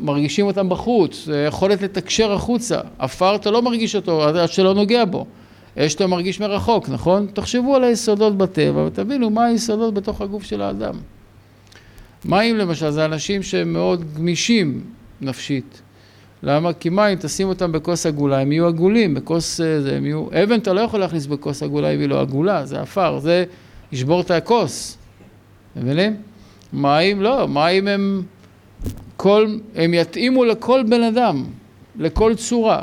מרגישים 0.00 0.46
אותם 0.46 0.68
בחוץ? 0.68 1.24
זה 1.24 1.44
יכולת 1.48 1.82
לתקשר 1.82 2.32
החוצה. 2.32 2.80
עפר 2.98 3.34
אתה 3.34 3.50
לא 3.50 3.62
מרגיש 3.62 3.96
אותו 3.96 4.24
עד 4.24 4.48
שלא 4.48 4.74
נוגע 4.74 5.04
בו. 5.04 5.26
אש 5.78 5.94
אתה 5.94 6.06
מרגיש 6.06 6.40
מרחוק, 6.40 6.88
נכון? 6.88 7.26
תחשבו 7.34 7.76
על 7.76 7.84
היסודות 7.84 8.36
בטבע 8.38 8.80
ותבינו 8.80 9.30
מה 9.30 9.44
היסודות 9.44 9.94
בתוך 9.94 10.20
הגוף 10.20 10.44
של 10.44 10.62
האדם. 10.62 10.94
מים 12.24 12.56
למשל 12.56 12.90
זה 12.90 13.04
אנשים 13.04 13.42
שהם 13.42 13.72
מאוד 13.72 14.04
גמישים 14.14 14.80
נפשית. 15.22 15.82
למה? 16.42 16.72
כי 16.72 16.88
מים, 16.88 17.18
תשים 17.18 17.48
אותם 17.48 17.72
בכוס 17.72 18.06
עגולה, 18.06 18.38
הם 18.38 18.52
יהיו 18.52 18.66
עגולים, 18.66 19.14
בכוס 19.14 19.60
אה, 19.60 19.80
זה, 19.80 19.96
הם 19.96 20.06
יהיו... 20.06 20.26
אבן 20.42 20.58
אתה 20.58 20.72
לא 20.72 20.80
יכול 20.80 21.00
להכניס 21.00 21.26
בכוס 21.26 21.62
עגולה 21.62 21.90
אם 21.90 22.00
היא 22.00 22.08
לא 22.08 22.20
עגולה, 22.20 22.66
זה 22.66 22.80
עפר, 22.80 23.18
זה 23.18 23.44
ישבור 23.92 24.20
את 24.20 24.30
הכוס. 24.30 24.98
מבינים? 25.76 26.16
מים 26.72 27.22
לא, 27.22 27.48
מים 27.48 27.88
הם 27.88 28.22
כל, 29.16 29.56
הם 29.74 29.94
יתאימו 29.94 30.44
לכל 30.44 30.82
בן 30.88 31.02
אדם, 31.02 31.44
לכל 31.98 32.34
צורה. 32.34 32.82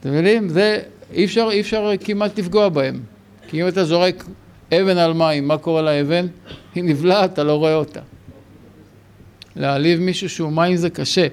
אתם 0.00 0.08
מבינים? 0.08 0.48
זה, 0.48 0.80
אי 1.12 1.24
אפשר, 1.24 1.48
אי 1.50 1.60
אפשר 1.60 1.90
כמעט 2.00 2.38
לפגוע 2.38 2.68
בהם. 2.68 3.00
כי 3.48 3.62
אם 3.62 3.68
אתה 3.68 3.84
זורק 3.84 4.24
אבן 4.72 4.96
על 4.96 5.12
מים, 5.12 5.48
מה 5.48 5.58
קורה 5.58 5.82
לאבן? 5.82 6.26
היא 6.74 6.84
נבלעת, 6.84 7.32
אתה 7.32 7.44
לא 7.44 7.54
רואה 7.54 7.74
אותה. 7.74 8.00
להעליב 9.56 10.00
מישהו 10.00 10.28
שהוא 10.28 10.52
מים 10.52 10.76
זה 10.76 10.90
קשה, 10.90 11.26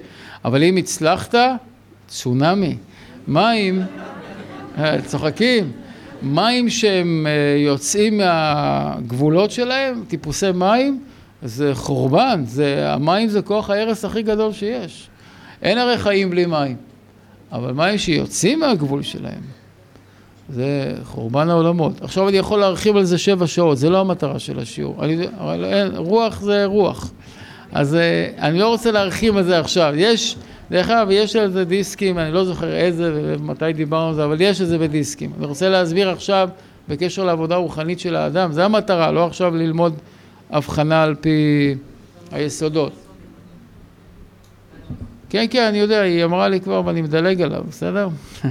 אבל 0.45 0.63
אם 0.63 0.77
הצלחת, 0.77 1.35
צונאמי. 2.07 2.75
מים, 3.27 3.81
אה, 4.77 5.01
צוחקים, 5.01 5.71
מים 6.21 6.69
שהם 6.69 7.27
אה, 7.29 7.59
יוצאים 7.59 8.17
מהגבולות 8.17 9.51
שלהם, 9.51 10.03
טיפוסי 10.07 10.51
מים, 10.51 11.03
זה 11.43 11.75
חורבן, 11.75 12.43
זה, 12.45 12.93
המים 12.93 13.29
זה 13.29 13.41
כוח 13.41 13.69
ההרס 13.69 14.05
הכי 14.05 14.21
גדול 14.21 14.53
שיש. 14.53 15.07
אין 15.61 15.77
הרי 15.77 15.97
חיים 15.97 16.29
בלי 16.29 16.45
מים, 16.45 16.75
אבל 17.51 17.71
מים 17.71 17.97
שיוצאים 17.97 18.59
מהגבול 18.59 19.03
שלהם, 19.03 19.41
זה 20.49 20.95
חורבן 21.03 21.49
העולמות. 21.49 22.01
עכשיו 22.01 22.29
אני 22.29 22.37
יכול 22.37 22.59
להרחיב 22.59 22.97
על 22.97 23.03
זה 23.03 23.17
שבע 23.17 23.47
שעות, 23.47 23.77
זה 23.77 23.89
לא 23.89 23.99
המטרה 23.99 24.39
של 24.39 24.59
השיעור. 24.59 25.05
אני, 25.05 25.27
אבל 25.39 25.65
אין, 25.65 25.95
רוח 25.95 26.41
זה 26.41 26.65
רוח. 26.65 27.11
אז 27.71 27.95
אה, 27.95 28.29
אני 28.39 28.59
לא 28.59 28.67
רוצה 28.67 28.91
להרחיב 28.91 29.37
על 29.37 29.43
זה 29.43 29.59
עכשיו. 29.59 29.93
יש, 29.95 30.35
דרך 30.71 30.89
אגב, 30.89 31.07
יש 31.11 31.35
על 31.35 31.51
זה 31.51 31.65
דיסקים, 31.65 32.19
אני 32.19 32.31
לא 32.31 32.45
זוכר 32.45 32.75
איזה 32.75 33.11
ומתי 33.15 33.73
דיברנו 33.73 34.09
על 34.09 34.15
זה, 34.15 34.25
אבל 34.25 34.41
יש 34.41 34.61
על 34.61 34.67
זה 34.67 34.77
בדיסקים. 34.77 35.31
אני 35.37 35.45
רוצה 35.45 35.69
להסביר 35.69 36.09
עכשיו 36.09 36.49
בקשר 36.89 37.23
לעבודה 37.23 37.55
רוחנית 37.55 37.99
של 37.99 38.15
האדם, 38.15 38.51
זה 38.51 38.65
המטרה, 38.65 39.11
לא 39.11 39.25
עכשיו 39.25 39.55
ללמוד 39.55 39.93
הבחנה 40.49 41.03
על 41.03 41.15
פי 41.15 41.75
היסודות. 42.31 42.93
כן, 45.29 45.45
כן, 45.49 45.63
אני 45.63 45.77
יודע, 45.77 46.01
היא 46.01 46.23
אמרה 46.23 46.47
לי 46.47 46.61
כבר 46.61 46.81
ואני 46.85 47.01
מדלג 47.01 47.41
עליו, 47.41 47.63
בסדר? 47.69 48.09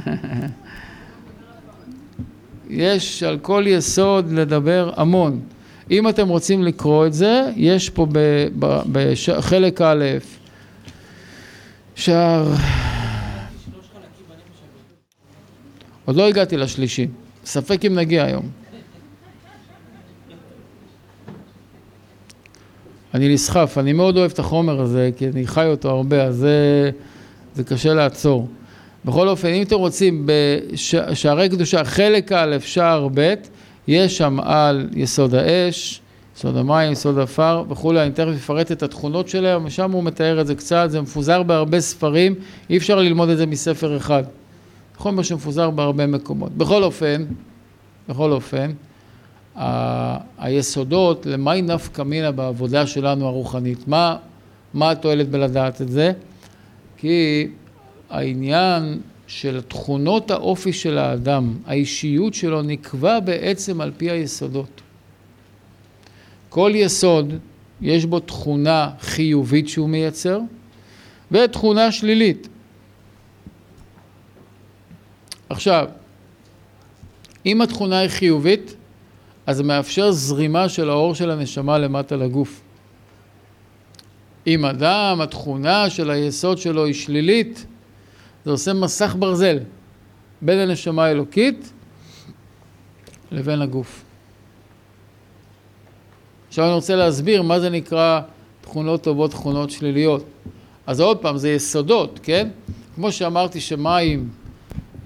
יש 2.71 3.23
על 3.23 3.39
כל 3.39 3.65
יסוד 3.67 4.33
לדבר 4.33 4.91
המון. 4.97 5.41
אם 5.91 6.09
אתם 6.09 6.29
רוצים 6.29 6.63
לקרוא 6.63 7.07
את 7.07 7.13
זה, 7.13 7.51
יש 7.57 7.91
פה 7.91 8.07
בחלק 8.93 9.81
א', 9.81 10.05
שער... 11.95 12.53
עוד 16.05 16.17
לא 16.17 16.29
הגעתי 16.29 16.57
לשלישי, 16.57 17.07
ספק 17.45 17.85
אם 17.85 17.95
נגיע 17.95 18.25
היום. 18.25 18.49
אני 23.15 23.35
נסחף, 23.35 23.79
אני 23.79 23.93
מאוד 23.93 24.17
אוהב 24.17 24.31
את 24.31 24.39
החומר 24.39 24.81
הזה, 24.81 25.11
כי 25.17 25.29
אני 25.29 25.47
חי 25.47 25.67
אותו 25.67 25.91
הרבה, 25.91 26.25
אז 26.25 26.37
זה, 26.37 26.91
זה 27.55 27.65
קשה 27.65 27.95
לעצור. 27.95 28.49
בכל 29.05 29.29
אופן, 29.29 29.49
אם 29.49 29.63
אתם 29.63 29.77
רוצים, 29.77 30.27
בשערי 30.27 31.49
קדושה, 31.49 31.85
חלק 31.85 32.33
א', 32.33 32.57
שער 32.61 33.09
ב', 33.15 33.35
יש 33.91 34.17
שם 34.17 34.41
על 34.41 34.89
יסוד 34.97 35.35
האש, 35.35 36.01
יסוד 36.37 36.57
המים, 36.57 36.93
יסוד 36.93 37.19
עפר 37.19 37.65
וכולי, 37.69 38.03
אני 38.03 38.11
תכף 38.11 38.29
אפרט 38.37 38.73
את 38.73 38.83
התכונות 38.83 39.29
שלהם, 39.29 39.65
ושם 39.65 39.93
הוא 39.93 40.05
מתאר 40.05 40.41
את 40.41 40.47
זה 40.47 40.55
קצת, 40.55 40.87
זה 40.91 41.01
מפוזר 41.01 41.43
בהרבה 41.43 41.81
ספרים, 41.81 42.35
אי 42.71 42.77
אפשר 42.77 42.99
ללמוד 42.99 43.29
את 43.29 43.39
זה 43.39 43.47
מספר 43.47 43.97
אחד. 43.97 44.23
חומר 44.97 45.23
שמפוזר 45.23 45.71
בהרבה 45.71 46.07
מקומות. 46.07 46.53
בכל 46.53 46.83
אופן, 46.83 47.25
בכל 48.09 48.33
אופן, 48.33 48.71
היסודות 50.39 51.27
למאי 51.27 51.63
נפקא 51.63 52.03
מינה 52.03 52.31
בעבודה 52.31 52.87
שלנו 52.87 53.27
הרוחנית. 53.27 53.89
מה, 53.89 54.17
מה 54.75 54.91
התועלת 54.91 55.29
בלדעת 55.29 55.83
את 55.83 55.89
זה? 55.89 56.13
כי 56.97 57.49
העניין 58.11 59.01
של 59.31 59.61
תכונות 59.61 60.31
האופי 60.31 60.73
של 60.73 60.99
האדם, 60.99 61.57
האישיות 61.67 62.35
שלו, 62.35 62.63
נקבע 62.63 63.21
בעצם 63.21 63.81
על 63.81 63.93
פי 63.97 64.11
היסודות. 64.11 64.81
כל 66.49 66.73
יסוד 66.75 67.35
יש 67.81 68.05
בו 68.05 68.21
תכונה 68.21 68.91
חיובית 69.01 69.69
שהוא 69.69 69.89
מייצר 69.89 70.41
ותכונה 71.31 71.93
שלילית. 71.93 72.49
עכשיו, 75.49 75.89
אם 77.47 77.61
התכונה 77.61 77.99
היא 77.99 78.09
חיובית, 78.09 78.75
אז 79.47 79.57
זה 79.57 79.63
מאפשר 79.63 80.13
זרימה 80.13 80.69
של 80.69 80.91
האור 80.91 81.15
של 81.15 81.31
הנשמה 81.31 81.79
למטה 81.79 82.17
לגוף. 82.17 82.61
אם 84.47 84.65
אדם, 84.65 85.21
התכונה 85.21 85.91
של 85.91 86.11
היסוד 86.11 86.59
שלו 86.59 86.85
היא 86.85 86.95
שלילית, 86.95 87.67
זה 88.45 88.51
עושה 88.51 88.73
מסך 88.73 89.17
ברזל 89.19 89.59
בין 90.43 90.59
הנשמה 90.59 91.05
האלוקית 91.05 91.73
לבין 93.31 93.63
הגוף. 93.63 94.05
עכשיו 96.49 96.65
אני 96.65 96.75
רוצה 96.75 96.97
להסביר 96.97 97.43
מה 97.43 97.61
זה 97.61 97.71
נקרא 97.71 98.21
תכונות 98.61 99.03
טובות, 99.03 99.31
תכונות 99.31 99.71
שליליות. 99.71 100.25
אז 100.87 101.01
עוד 101.01 101.19
פעם, 101.19 101.39
זה 101.39 101.51
יסודות, 101.51 102.21
כן? 102.23 102.49
כמו 102.95 103.13
שאמרתי 103.13 103.61
שמים 103.61 104.29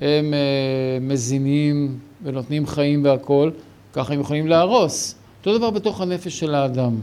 הם 0.01 0.35
uh, 0.35 1.03
מזינים 1.03 1.99
ונותנים 2.23 2.67
חיים 2.67 3.05
והכול, 3.05 3.53
ככה 3.93 4.15
הם 4.15 4.21
יכולים 4.21 4.47
להרוס. 4.47 5.15
אותו 5.39 5.59
דבר 5.59 5.71
בתוך 5.71 6.01
הנפש 6.01 6.39
של 6.39 6.55
האדם. 6.55 6.95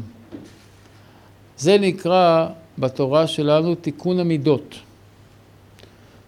זה 1.58 1.78
נקרא 1.78 2.48
בתורה 2.78 3.28
שלנו 3.28 3.76
תיקון 3.76 4.20
המידות. 4.20 4.76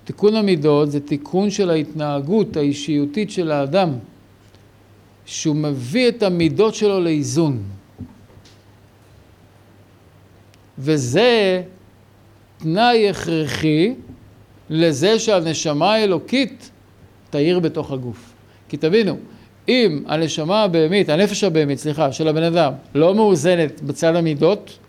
תיקון 0.04 0.36
המידות 0.36 0.91
זה 0.91 0.99
תיקון 0.99 1.49
של 1.49 1.70
ההתנהגות 1.70 2.58
האישיותית 2.58 3.32
של 3.32 3.51
האדם, 3.51 3.89
שהוא 5.26 5.56
מביא 5.56 6.10
את 6.10 6.24
המידות 6.24 6.76
שלו 6.76 6.99
לאיזון. 6.99 7.64
וזה 10.80 11.62
תנאי 12.58 13.10
הכרחי 13.10 13.93
לזה 14.70 15.20
שהנשמה 15.20 15.93
האלוקית 15.93 16.70
תאיר 17.30 17.60
בתוך 17.60 17.91
הגוף. 17.91 18.34
כי 18.70 18.78
תבינו, 18.78 19.18
אם 19.68 20.04
הנשמה 20.08 20.64
הבהמית, 20.64 21.10
הנפש 21.10 21.43
הבהמית, 21.43 21.80
סליחה, 21.80 22.12
של 22.12 22.28
הבן 22.28 22.43
אדם, 22.43 22.74
לא 22.95 23.16
מאוזנת 23.16 23.82
בצד 23.82 24.16
המידות, 24.16 24.80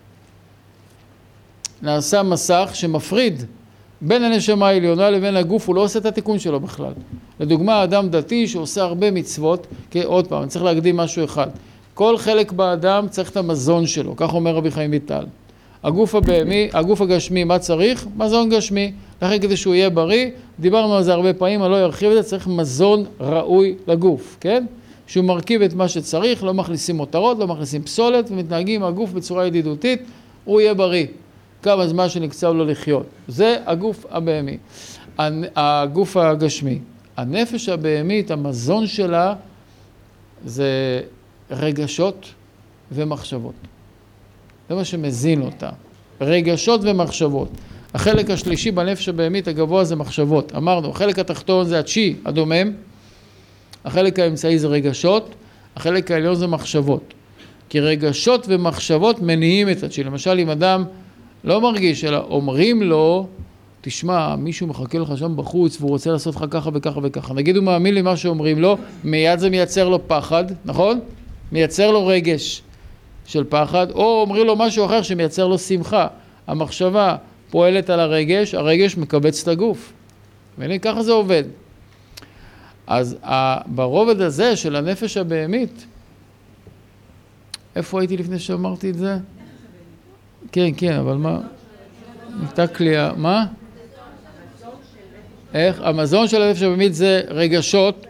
נעשה 1.82 2.22
מסך 2.22 2.70
שמפריד 2.74 3.42
בין 4.06 4.22
הנשמה 4.22 4.68
העליונה 4.68 5.10
לבין 5.10 5.36
הגוף, 5.36 5.68
הוא 5.68 5.74
לא 5.74 5.80
עושה 5.80 5.98
את 5.98 6.06
התיקון 6.06 6.38
שלו 6.38 6.60
בכלל. 6.60 6.92
לדוגמה, 7.40 7.84
אדם 7.84 8.08
דתי 8.08 8.48
שעושה 8.48 8.82
הרבה 8.82 9.10
מצוות, 9.10 9.66
כי 9.90 10.02
עוד 10.02 10.26
פעם, 10.26 10.42
אני 10.42 10.48
צריך 10.48 10.64
להקדים 10.64 10.96
משהו 10.96 11.24
אחד. 11.24 11.46
כל 11.94 12.18
חלק 12.18 12.52
באדם 12.52 13.06
צריך 13.10 13.30
את 13.30 13.36
המזון 13.36 13.86
שלו, 13.86 14.16
כך 14.16 14.34
אומר 14.34 14.54
רבי 14.54 14.70
חיים 14.70 14.90
ויטל. 14.90 15.24
הגוף 15.84 16.14
הבהמי, 16.14 16.68
הגוף 16.72 17.00
הגשמי, 17.00 17.44
מה 17.44 17.58
צריך? 17.58 18.06
מזון 18.16 18.48
גשמי. 18.50 18.92
לכן 19.22 19.38
כדי 19.38 19.56
שהוא 19.56 19.74
יהיה 19.74 19.90
בריא, 19.90 20.30
דיברנו 20.60 20.96
על 20.96 21.02
זה 21.02 21.12
הרבה 21.12 21.32
פעמים, 21.32 21.62
אני 21.62 21.70
לא 21.70 21.76
ארחיב 21.76 22.10
את 22.10 22.16
זה, 22.16 22.22
צריך 22.22 22.48
מזון 22.48 23.04
ראוי 23.20 23.74
לגוף, 23.86 24.36
כן? 24.40 24.64
שהוא 25.06 25.24
מרכיב 25.24 25.62
את 25.62 25.74
מה 25.74 25.88
שצריך, 25.88 26.44
לא 26.44 26.54
מכניסים 26.54 26.96
מותרות, 26.96 27.38
לא 27.38 27.46
מכניסים 27.46 27.82
פסולת, 27.82 28.30
ומתנהגים 28.30 28.84
הגוף 28.84 29.12
בצורה 29.12 29.46
ידידותית, 29.46 30.02
הוא 30.44 30.60
יהיה 30.60 30.74
בריא. 30.74 31.06
כמה 31.64 31.88
זמן 31.88 32.08
שנקצב 32.08 32.52
לו 32.52 32.64
לחיות. 32.64 33.06
זה 33.28 33.56
הגוף 33.66 34.06
הבהמי. 34.10 34.56
הגוף 35.56 36.16
הגשמי. 36.16 36.78
הנפש 37.16 37.68
הבהמית, 37.68 38.30
המזון 38.30 38.86
שלה 38.86 39.34
זה 40.44 41.00
רגשות 41.50 42.28
ומחשבות. 42.92 43.54
זה 44.68 44.74
מה 44.74 44.84
שמזין 44.84 45.42
אותה. 45.42 45.70
רגשות 46.20 46.80
ומחשבות. 46.84 47.48
החלק 47.94 48.30
השלישי 48.30 48.70
בנפש 48.70 49.08
הבהמית 49.08 49.48
הגבוה 49.48 49.84
זה 49.84 49.96
מחשבות. 49.96 50.52
אמרנו, 50.56 50.90
החלק 50.90 51.18
התחתון 51.18 51.66
זה 51.66 51.78
הצ'י, 51.78 52.16
הדומם, 52.24 52.72
החלק 53.84 54.18
האמצעי 54.18 54.58
זה 54.58 54.66
רגשות, 54.66 55.34
החלק 55.76 56.10
העליון 56.10 56.34
זה 56.34 56.46
מחשבות. 56.46 57.14
כי 57.68 57.80
רגשות 57.80 58.46
ומחשבות 58.48 59.22
מניעים 59.22 59.70
את 59.70 59.82
הצ'י. 59.82 60.04
למשל, 60.04 60.38
אם 60.38 60.50
אדם 60.50 60.84
לא 61.44 61.60
מרגיש, 61.60 62.04
אלא 62.04 62.16
אומרים 62.16 62.82
לו, 62.82 63.26
תשמע, 63.80 64.36
מישהו 64.36 64.66
מחכה 64.66 64.98
לך 64.98 65.18
שם 65.18 65.36
בחוץ 65.36 65.76
והוא 65.80 65.90
רוצה 65.90 66.10
לעשות 66.10 66.36
לך 66.36 66.44
ככה 66.50 66.70
וככה 66.74 67.00
וככה. 67.02 67.34
נגיד 67.34 67.56
הוא 67.56 67.64
מאמין 67.64 67.94
למה 67.94 68.16
שאומרים 68.16 68.58
לו, 68.58 68.78
מיד 69.04 69.38
זה 69.38 69.50
מייצר 69.50 69.88
לו 69.88 70.08
פחד, 70.08 70.44
נכון? 70.64 71.00
מייצר 71.52 71.90
לו 71.90 72.06
רגש 72.06 72.62
של 73.26 73.44
פחד, 73.48 73.90
או 73.90 74.20
אומרים 74.20 74.46
לו 74.46 74.56
משהו 74.56 74.86
אחר 74.86 75.02
שמייצר 75.02 75.46
לו 75.46 75.58
שמחה. 75.58 76.06
המחשבה 76.46 77.16
פועלת 77.50 77.90
על 77.90 78.00
הרגש, 78.00 78.54
הרגש 78.54 78.96
מקבץ 78.96 79.42
את 79.42 79.48
הגוף. 79.48 79.92
והנה 80.58 80.78
ככה 80.78 81.02
זה 81.02 81.12
עובד. 81.12 81.44
אז 82.86 83.16
ברובד 83.66 84.20
הזה 84.20 84.56
של 84.56 84.76
הנפש 84.76 85.16
הבהמית, 85.16 85.86
איפה 87.76 88.00
הייתי 88.00 88.16
לפני 88.16 88.38
שאמרתי 88.38 88.90
את 88.90 88.98
זה? 88.98 89.16
כן, 90.52 90.70
כן, 90.76 90.92
אבל 90.92 91.16
מה? 91.16 91.40
הייתה 92.40 92.66
כליאה, 92.66 93.12
מה? 93.16 93.46
איך? 95.54 95.80
המזון 95.82 96.28
של 96.28 96.42
הנפש 96.42 96.62
הבהמית 96.62 96.94
זה 96.94 97.22
רגשות, 97.28 98.06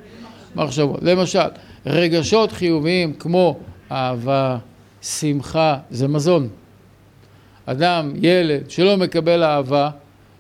מחשבות. 0.55 0.99
למשל, 1.03 1.49
רגשות 1.87 2.53
חיוביים 2.53 3.13
כמו 3.13 3.59
אהבה, 3.93 4.59
שמחה, 5.03 5.79
זה 5.91 6.09
מזון. 6.09 6.49
אדם, 7.67 8.13
ילד, 8.23 8.71
שלא 8.71 8.97
מקבל 8.97 9.43
אהבה, 9.43 9.91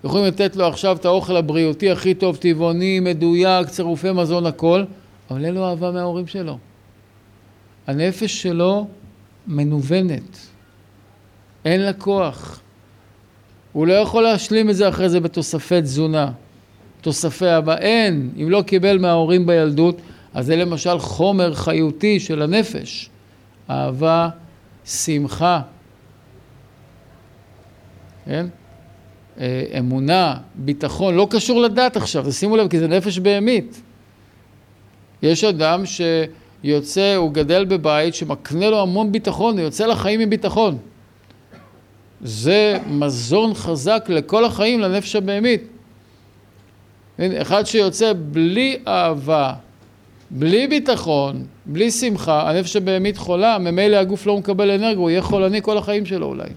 יכולים 0.04 0.26
לתת 0.26 0.56
לו 0.56 0.66
עכשיו 0.66 0.96
את 0.96 1.04
האוכל 1.04 1.36
הבריאותי 1.36 1.90
הכי 1.90 2.14
טוב, 2.14 2.36
טבעוני, 2.36 3.00
מדויק, 3.00 3.68
צירופי 3.68 4.12
מזון, 4.12 4.46
הכל, 4.46 4.84
אבל 5.30 5.44
אין 5.44 5.54
לו 5.54 5.68
אהבה 5.68 5.90
מההורים 5.90 6.26
שלו. 6.26 6.58
הנפש 7.86 8.42
שלו 8.42 8.86
מנוונת, 9.46 10.46
אין 11.64 11.80
לה 11.80 11.92
כוח. 11.92 12.60
הוא 13.72 13.86
לא 13.86 13.92
יכול 13.92 14.22
להשלים 14.22 14.70
את 14.70 14.76
זה 14.76 14.88
אחרי 14.88 15.08
זה 15.08 15.20
בתוספי 15.20 15.82
תזונה, 15.82 16.30
תוספי 17.00 17.46
אהבה, 17.46 17.78
אין. 17.78 18.30
אם 18.42 18.50
לא 18.50 18.62
קיבל 18.62 18.98
מההורים 18.98 19.46
בילדות, 19.46 20.00
אז 20.34 20.46
זה 20.46 20.56
למשל 20.56 20.98
חומר 20.98 21.54
חיותי 21.54 22.20
של 22.20 22.42
הנפש. 22.42 23.10
אהבה, 23.70 24.28
שמחה, 24.84 25.60
כן? 28.24 28.46
אה, 29.40 29.64
אמונה, 29.78 30.36
ביטחון, 30.54 31.14
לא 31.14 31.28
קשור 31.30 31.60
לדת 31.60 31.96
עכשיו, 31.96 32.32
שימו 32.32 32.56
לב, 32.56 32.68
כי 32.68 32.78
זה 32.78 32.88
נפש 32.88 33.18
בהמית. 33.18 33.82
יש 35.22 35.44
אדם 35.44 35.82
שיוצא, 35.86 37.14
הוא 37.14 37.32
גדל 37.32 37.64
בבית 37.64 38.14
שמקנה 38.14 38.70
לו 38.70 38.82
המון 38.82 39.12
ביטחון, 39.12 39.58
הוא 39.58 39.64
יוצא 39.64 39.86
לחיים 39.86 40.20
עם 40.20 40.30
ביטחון. 40.30 40.78
זה 42.24 42.78
מזון 42.86 43.54
חזק 43.54 44.04
לכל 44.08 44.44
החיים, 44.44 44.80
לנפש 44.80 45.16
הבהמית. 45.16 45.62
אחד 47.20 47.64
שיוצא 47.64 48.12
בלי 48.32 48.78
אהבה, 48.86 49.52
בלי 50.30 50.66
ביטחון, 50.66 51.44
בלי 51.66 51.90
שמחה, 51.90 52.50
הנפש 52.50 52.76
הבהמית 52.76 53.16
חולה, 53.16 53.58
ממילא 53.58 53.96
הגוף 53.96 54.26
לא 54.26 54.38
מקבל 54.38 54.70
אנרגיה, 54.70 54.98
הוא 54.98 55.10
יהיה 55.10 55.22
חולני 55.22 55.62
כל 55.62 55.78
החיים 55.78 56.06
שלו 56.06 56.26
אולי. 56.26 56.48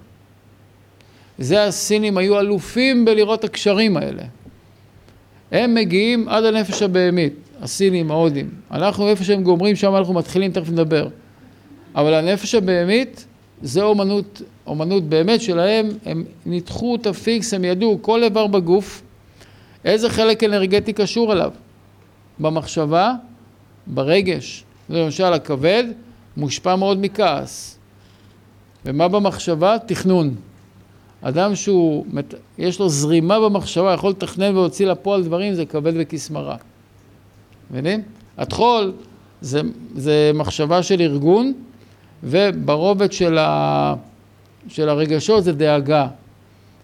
זה 1.38 1.64
הסינים 1.64 2.18
היו 2.18 2.40
אלופים 2.40 3.06
בלראות 3.06 3.44
הקשרים 3.44 3.98
האלה. 3.98 4.24
הם 5.52 5.74
מגיעים 5.74 6.30
עד 6.30 6.46
הנפש 6.46 6.82
הבהמית, 6.82 7.34
הסינים, 7.62 8.12
ההודים. 8.12 8.50
אנחנו 8.72 9.08
איפה 9.08 9.24
שהם 9.24 9.44
גומרים, 9.44 9.76
שם 9.76 9.96
אנחנו 9.96 10.14
מתחילים, 10.14 10.52
תכף 10.52 10.70
נדבר. 10.70 11.08
אבל 11.96 12.14
הנפש 12.14 12.56
הבהמית 12.56 13.26
זה 13.62 13.84
אומנות, 13.84 14.42
אומנות 14.68 15.04
באמת 15.04 15.42
שלהם, 15.42 15.90
הם 16.06 16.24
ניתחו 16.46 16.96
את 16.96 17.08
הפיקס, 17.08 17.54
הם 17.54 17.66
ידעו 17.66 18.00
כל 18.02 18.24
איבר 18.24 18.48
בגוף, 18.48 19.02
איזה 19.86 20.10
חלק 20.10 20.44
אנרגטי 20.44 20.94
קשור 20.94 21.34
אליו. 21.34 21.52
במחשבה, 22.40 23.14
ברגש. 23.88 24.64
למשל 24.90 25.34
הכבד 25.34 25.84
מושפע 26.38 26.76
מאוד 26.76 26.98
מכעס. 27.02 27.80
ומה 28.86 29.08
במחשבה? 29.08 29.78
תכנון. 29.86 30.36
אדם 31.22 31.56
שהוא, 31.56 32.06
יש 32.58 32.80
לו 32.80 32.90
זרימה 32.90 33.40
במחשבה, 33.40 33.94
יכול 33.94 34.10
לתכנן 34.10 34.52
ולהוציא 34.52 34.88
לפועל 34.88 35.24
דברים, 35.24 35.54
זה 35.54 35.66
כבד 35.66 35.94
וכסמרה. 35.96 36.56
מבינים? 37.72 38.02
הטחול 38.38 38.94
זה, 39.42 39.62
זה 39.96 40.32
מחשבה 40.34 40.84
של 40.84 41.02
ארגון, 41.02 41.54
וברובד 42.24 43.12
של, 43.12 43.38
ה... 43.38 43.96
של 44.68 44.90
הרגשות 44.90 45.44
זה 45.44 45.54
דאגה. 45.54 46.08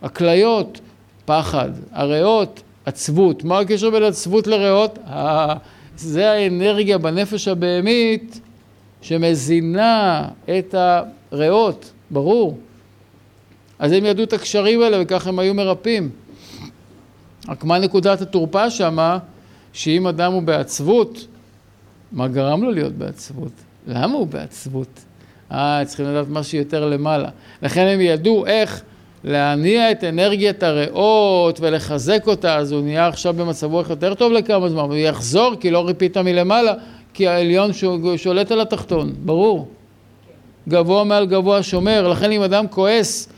הכליות, 0.01 0.79
פחד. 1.25 1.69
הריאות, 1.91 2.61
עצבות. 2.85 3.43
מה 3.43 3.59
הקשר 3.59 3.89
בין 3.89 4.03
עצבות 4.03 4.47
לריאות? 4.47 4.99
זה 5.97 6.31
האנרגיה 6.31 6.97
בנפש 6.97 7.47
הבהמית 7.47 8.39
שמזינה 9.01 10.27
את 10.57 10.75
הריאות, 11.31 11.91
ברור. 12.11 12.57
אז 13.79 13.91
הם 13.91 14.05
ידעו 14.05 14.23
את 14.23 14.33
הקשרים 14.33 14.81
האלה 14.81 14.97
וככה 15.01 15.29
הם 15.29 15.39
היו 15.39 15.53
מרפאים. 15.53 16.09
רק 17.47 17.63
מה 17.63 17.79
נקודת 17.79 18.21
התורפה 18.21 18.69
שמה? 18.69 19.17
שאם 19.73 20.07
אדם 20.07 20.33
הוא 20.33 20.41
בעצבות, 20.41 21.27
מה 22.11 22.27
גרם 22.27 22.63
לו 22.63 22.71
להיות 22.71 22.93
בעצבות? 22.93 23.51
למה 23.87 24.13
הוא 24.13 24.27
בעצבות? 24.27 24.99
אה, 25.51 25.81
צריכים 25.85 26.05
לדעת 26.05 26.25
משהו 26.29 26.57
יותר 26.57 26.89
למעלה. 26.89 27.29
לכן 27.61 27.87
הם 27.87 28.01
ידעו 28.01 28.45
איך 28.45 28.81
להניע 29.23 29.91
את 29.91 30.03
אנרגיית 30.03 30.63
הריאות 30.63 31.59
ולחזק 31.59 32.27
אותה, 32.27 32.55
אז 32.55 32.71
הוא 32.71 32.81
נהיה 32.81 33.07
עכשיו 33.07 33.33
במצב 33.33 33.71
רוח 33.71 33.89
יותר 33.89 34.13
טוב 34.13 34.31
לכמה 34.31 34.69
זמן, 34.69 34.81
הוא 34.81 34.95
יחזור 34.95 35.55
כי 35.59 35.71
לא 35.71 35.87
ריפית 35.87 36.17
מלמעלה, 36.17 36.73
כי 37.13 37.27
העליון 37.27 37.71
שולט 38.17 38.51
על 38.51 38.61
התחתון, 38.61 39.13
ברור. 39.25 39.67
גבוה 40.69 41.03
מעל 41.03 41.25
גבוה 41.25 41.63
שומר, 41.63 42.07
לכן 42.07 42.31
אם 42.31 42.41
אדם 42.41 42.67
כועס 42.67 43.29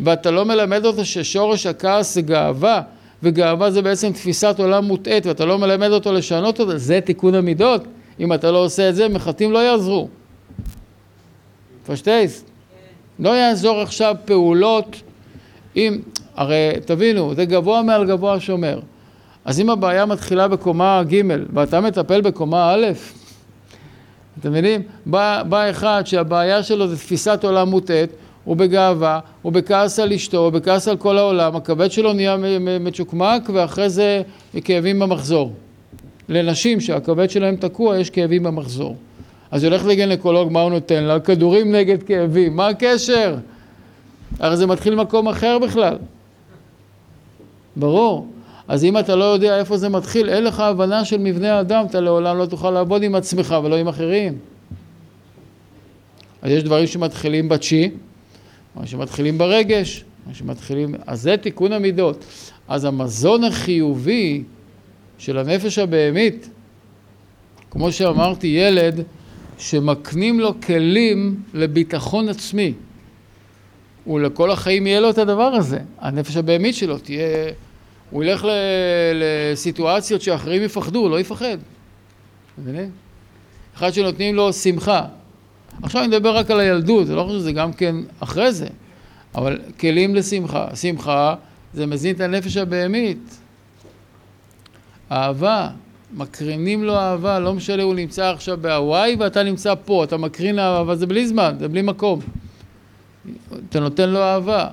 ואתה 0.00 0.30
לא 0.30 0.44
מלמד 0.44 0.84
אותו 0.84 1.04
ששורש 1.04 1.66
הכעס 1.66 2.14
זה 2.14 2.22
גאווה, 2.22 2.80
וגאווה 3.22 3.70
זה 3.70 3.82
בעצם 3.82 4.12
תפיסת 4.12 4.56
עולם 4.58 4.84
מוטעית, 4.84 5.26
ואתה 5.26 5.44
לא 5.44 5.58
מלמד 5.58 5.90
אותו 5.90 6.12
לשנות 6.12 6.60
אותה, 6.60 6.78
זה 6.78 7.00
תיקון 7.00 7.34
המידות. 7.34 7.84
אם 8.20 8.32
אתה 8.32 8.50
לא 8.50 8.64
עושה 8.64 8.88
את 8.88 8.94
זה, 8.94 9.08
מחטאים 9.08 9.52
לא 9.52 9.58
יעזרו. 9.58 10.08
פשטייס. 11.86 12.44
לא 13.18 13.28
יעזור 13.28 13.80
עכשיו 13.80 14.14
פעולות 14.24 15.02
אם, 15.76 16.00
הרי 16.36 16.70
תבינו, 16.84 17.34
זה 17.34 17.44
גבוה 17.44 17.82
מעל 17.82 18.06
גבוה 18.06 18.40
שומר. 18.40 18.80
אז 19.44 19.60
אם 19.60 19.70
הבעיה 19.70 20.06
מתחילה 20.06 20.48
בקומה 20.48 21.02
ג' 21.08 21.20
ואתה 21.54 21.80
מטפל 21.80 22.20
בקומה 22.20 22.74
א', 22.74 22.86
אתם 24.40 24.50
מבינים? 24.50 24.82
בא, 25.06 25.42
בא 25.48 25.70
אחד 25.70 26.02
שהבעיה 26.04 26.62
שלו 26.62 26.88
זה 26.88 26.96
תפיסת 26.96 27.44
עולם 27.44 27.68
מוטעת, 27.68 28.08
הוא 28.44 28.56
בגאווה, 28.56 29.20
הוא 29.42 29.52
בכעס 29.52 29.98
על 29.98 30.12
אשתו, 30.12 30.38
הוא 30.38 30.50
בכעס 30.50 30.88
על 30.88 30.96
כל 30.96 31.18
העולם, 31.18 31.56
הכבד 31.56 31.90
שלו 31.90 32.12
נהיה 32.12 32.36
מצ'וקמק 32.80 33.50
ואחרי 33.52 33.90
זה 33.90 34.22
כאבים 34.64 34.98
במחזור. 34.98 35.52
לנשים 36.28 36.80
שהכבד 36.80 37.30
שלהם 37.30 37.56
תקוע 37.56 37.98
יש 37.98 38.10
כאבים 38.10 38.42
במחזור. 38.42 38.96
אז 39.54 39.64
הולך 39.64 39.84
לגנקולוג, 39.84 40.52
מה 40.52 40.60
הוא 40.60 40.70
נותן 40.70 41.04
לה? 41.04 41.20
כדורים 41.20 41.72
נגד 41.72 42.02
כאבים, 42.02 42.56
מה 42.56 42.68
הקשר? 42.68 43.36
הרי 44.38 44.56
זה 44.56 44.66
מתחיל 44.66 44.94
ממקום 44.94 45.28
אחר 45.28 45.58
בכלל. 45.58 45.96
ברור. 47.76 48.28
אז 48.68 48.84
אם 48.84 48.98
אתה 48.98 49.16
לא 49.16 49.24
יודע 49.24 49.58
איפה 49.58 49.76
זה 49.76 49.88
מתחיל, 49.88 50.28
אין 50.28 50.44
לך 50.44 50.60
הבנה 50.60 51.04
של 51.04 51.18
מבנה 51.18 51.56
האדם, 51.56 51.86
אתה 51.90 52.00
לעולם 52.00 52.38
לא 52.38 52.46
תוכל 52.46 52.70
לעבוד 52.70 53.02
עם 53.02 53.14
עצמך 53.14 53.54
ולא 53.64 53.76
עם 53.76 53.88
אחרים. 53.88 54.38
אז 56.42 56.50
יש 56.50 56.62
דברים 56.62 56.86
שמתחילים 56.86 57.48
בצ'י, 57.48 57.90
מה 58.74 58.86
שמתחילים 58.86 59.38
ברגש, 59.38 60.04
מה 60.26 60.34
שמתחילים... 60.34 60.94
אז 61.06 61.22
זה 61.22 61.36
תיקון 61.36 61.72
המידות. 61.72 62.24
אז 62.68 62.84
המזון 62.84 63.44
החיובי 63.44 64.42
של 65.18 65.38
הנפש 65.38 65.78
הבהמית, 65.78 66.48
כמו 67.70 67.92
שאמרתי, 67.92 68.46
ילד 68.46 69.04
שמקנים 69.58 70.40
לו 70.40 70.60
כלים 70.60 71.42
לביטחון 71.54 72.28
עצמי. 72.28 72.72
הוא 74.04 74.20
לכל 74.20 74.50
החיים 74.50 74.86
יהיה 74.86 75.00
לו 75.00 75.10
את 75.10 75.18
הדבר 75.18 75.42
הזה. 75.42 75.78
הנפש 75.98 76.36
הבהמית 76.36 76.74
שלו 76.74 76.98
תהיה... 76.98 77.50
הוא 78.10 78.24
ילך 78.24 78.44
ל... 78.44 78.50
לסיטואציות 79.14 80.22
שאחרים 80.22 80.62
יפחדו, 80.62 80.98
הוא 80.98 81.10
לא 81.10 81.20
יפחד. 81.20 81.56
מבינים? 82.58 82.90
אחד 83.76 83.90
שנותנים 83.90 84.34
לו 84.34 84.52
שמחה. 84.52 85.02
עכשיו 85.82 86.00
אני 86.00 86.08
מדבר 86.08 86.36
רק 86.36 86.50
על 86.50 86.60
הילדות, 86.60 87.06
זה 87.06 87.14
לא 87.14 87.22
חושב 87.22 87.38
שזה 87.38 87.52
גם 87.52 87.72
כן 87.72 87.96
אחרי 88.20 88.52
זה, 88.52 88.66
אבל 89.34 89.60
כלים 89.80 90.14
לשמחה. 90.14 90.76
שמחה 90.76 91.34
זה 91.74 91.86
מזין 91.86 92.14
את 92.14 92.20
הנפש 92.20 92.56
הבהמית. 92.56 93.38
אהבה, 95.12 95.68
מקרינים 96.14 96.84
לו 96.84 96.96
אהבה, 96.96 97.38
לא 97.38 97.54
משנה, 97.54 97.82
הוא 97.82 97.94
נמצא 97.94 98.30
עכשיו 98.30 98.58
בהוואי 98.60 99.16
ואתה 99.18 99.42
נמצא 99.42 99.74
פה, 99.84 100.04
אתה 100.04 100.16
מקרין 100.16 100.58
אהבה, 100.58 100.96
זה 100.96 101.06
בלי 101.06 101.26
זמן, 101.26 101.56
זה 101.58 101.68
בלי 101.68 101.82
מקום. 101.82 102.20
אתה 103.68 103.80
נותן 103.80 104.10
לו 104.10 104.22
אהבה, 104.22 104.68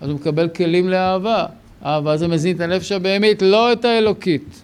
אז 0.00 0.08
הוא 0.08 0.16
מקבל 0.16 0.48
כלים 0.48 0.88
לאהבה. 0.88 1.46
אהבה 1.84 2.16
זה 2.16 2.28
מזין 2.28 2.56
את 2.56 2.60
הנפש 2.60 2.92
הבהמית, 2.92 3.42
לא 3.42 3.72
את 3.72 3.84
האלוקית. 3.84 4.62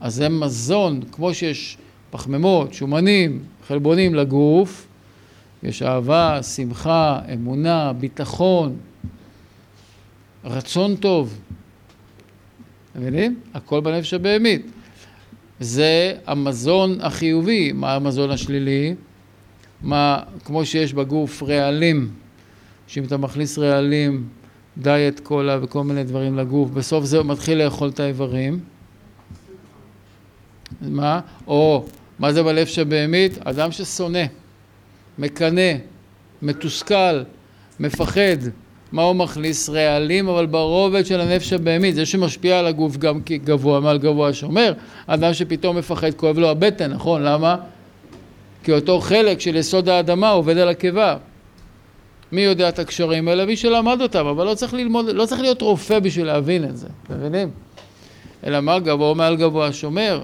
אז 0.00 0.14
זה 0.14 0.28
מזון, 0.28 1.00
כמו 1.12 1.34
שיש 1.34 1.78
פחמימות, 2.10 2.74
שומנים, 2.74 3.42
חלבונים 3.66 4.14
לגוף, 4.14 4.86
יש 5.62 5.82
אהבה, 5.82 6.42
שמחה, 6.42 7.20
אמונה, 7.34 7.92
ביטחון, 7.92 8.76
רצון 10.44 10.96
טוב. 10.96 11.38
מבינים? 12.96 13.40
הכל 13.54 13.80
בנפש 13.80 14.14
הבהמית. 14.14 14.66
זה 15.60 16.14
המזון 16.26 17.00
החיובי. 17.00 17.72
מה 17.72 17.94
המזון 17.94 18.30
השלילי? 18.30 18.94
מה, 19.82 20.22
כמו 20.44 20.64
שיש 20.64 20.92
בגוף 20.92 21.42
רעלים, 21.42 22.10
שאם 22.86 23.04
אתה 23.04 23.16
מכניס 23.16 23.58
רעלים, 23.58 24.28
דיאט 24.78 25.20
קולה 25.20 25.58
וכל 25.62 25.84
מיני 25.84 26.04
דברים 26.04 26.38
לגוף, 26.38 26.70
בסוף 26.70 27.04
זה 27.04 27.22
מתחיל 27.22 27.64
לאכול 27.64 27.88
את 27.88 28.00
האיברים. 28.00 28.60
מה? 30.80 31.20
או, 31.46 31.84
מה 32.18 32.32
זה 32.32 32.42
בלב 32.42 32.66
שבהמית? 32.66 33.38
אדם 33.38 33.72
ששונא, 33.72 34.24
מקנא, 35.18 35.72
מתוסכל, 36.42 37.22
מפחד. 37.80 38.61
מה 38.92 39.02
הוא 39.02 39.16
מכניס? 39.16 39.68
רעלים, 39.68 40.28
אבל 40.28 40.46
ברובד 40.46 41.06
של 41.06 41.20
הנפש 41.20 41.52
הבהמית, 41.52 41.94
זה 41.94 42.06
שמשפיע 42.06 42.58
על 42.58 42.66
הגוף 42.66 42.96
גם 42.96 43.20
גבוה 43.26 43.80
מעל 43.80 43.98
גבוה 43.98 44.32
שומר, 44.32 44.72
אדם 45.06 45.34
שפתאום 45.34 45.76
מפחד, 45.76 46.14
כואב 46.14 46.38
לו 46.38 46.50
הבטן, 46.50 46.92
נכון? 46.92 47.22
למה? 47.22 47.56
כי 48.64 48.72
אותו 48.72 49.00
חלק 49.00 49.40
של 49.40 49.56
יסוד 49.56 49.88
האדמה 49.88 50.30
עובד 50.30 50.58
על 50.58 50.68
הקיבה. 50.68 51.16
מי 52.32 52.40
יודע 52.40 52.68
את 52.68 52.78
הקשרים 52.78 53.28
האלה? 53.28 53.46
מי 53.46 53.56
שלמד 53.56 54.00
אותם, 54.00 54.26
אבל 54.26 54.46
לא 54.46 54.54
צריך 54.54 54.74
ללמוד, 54.74 55.06
לא 55.06 55.26
צריך 55.26 55.40
להיות 55.40 55.62
רופא 55.62 55.98
בשביל 55.98 56.26
להבין 56.26 56.64
את 56.64 56.76
זה, 56.76 56.88
מבינים? 57.10 57.50
אלא 58.46 58.60
מה 58.60 58.78
גבוה 58.78 59.14
מעל 59.14 59.36
גבוה 59.36 59.72
שומר. 59.72 60.22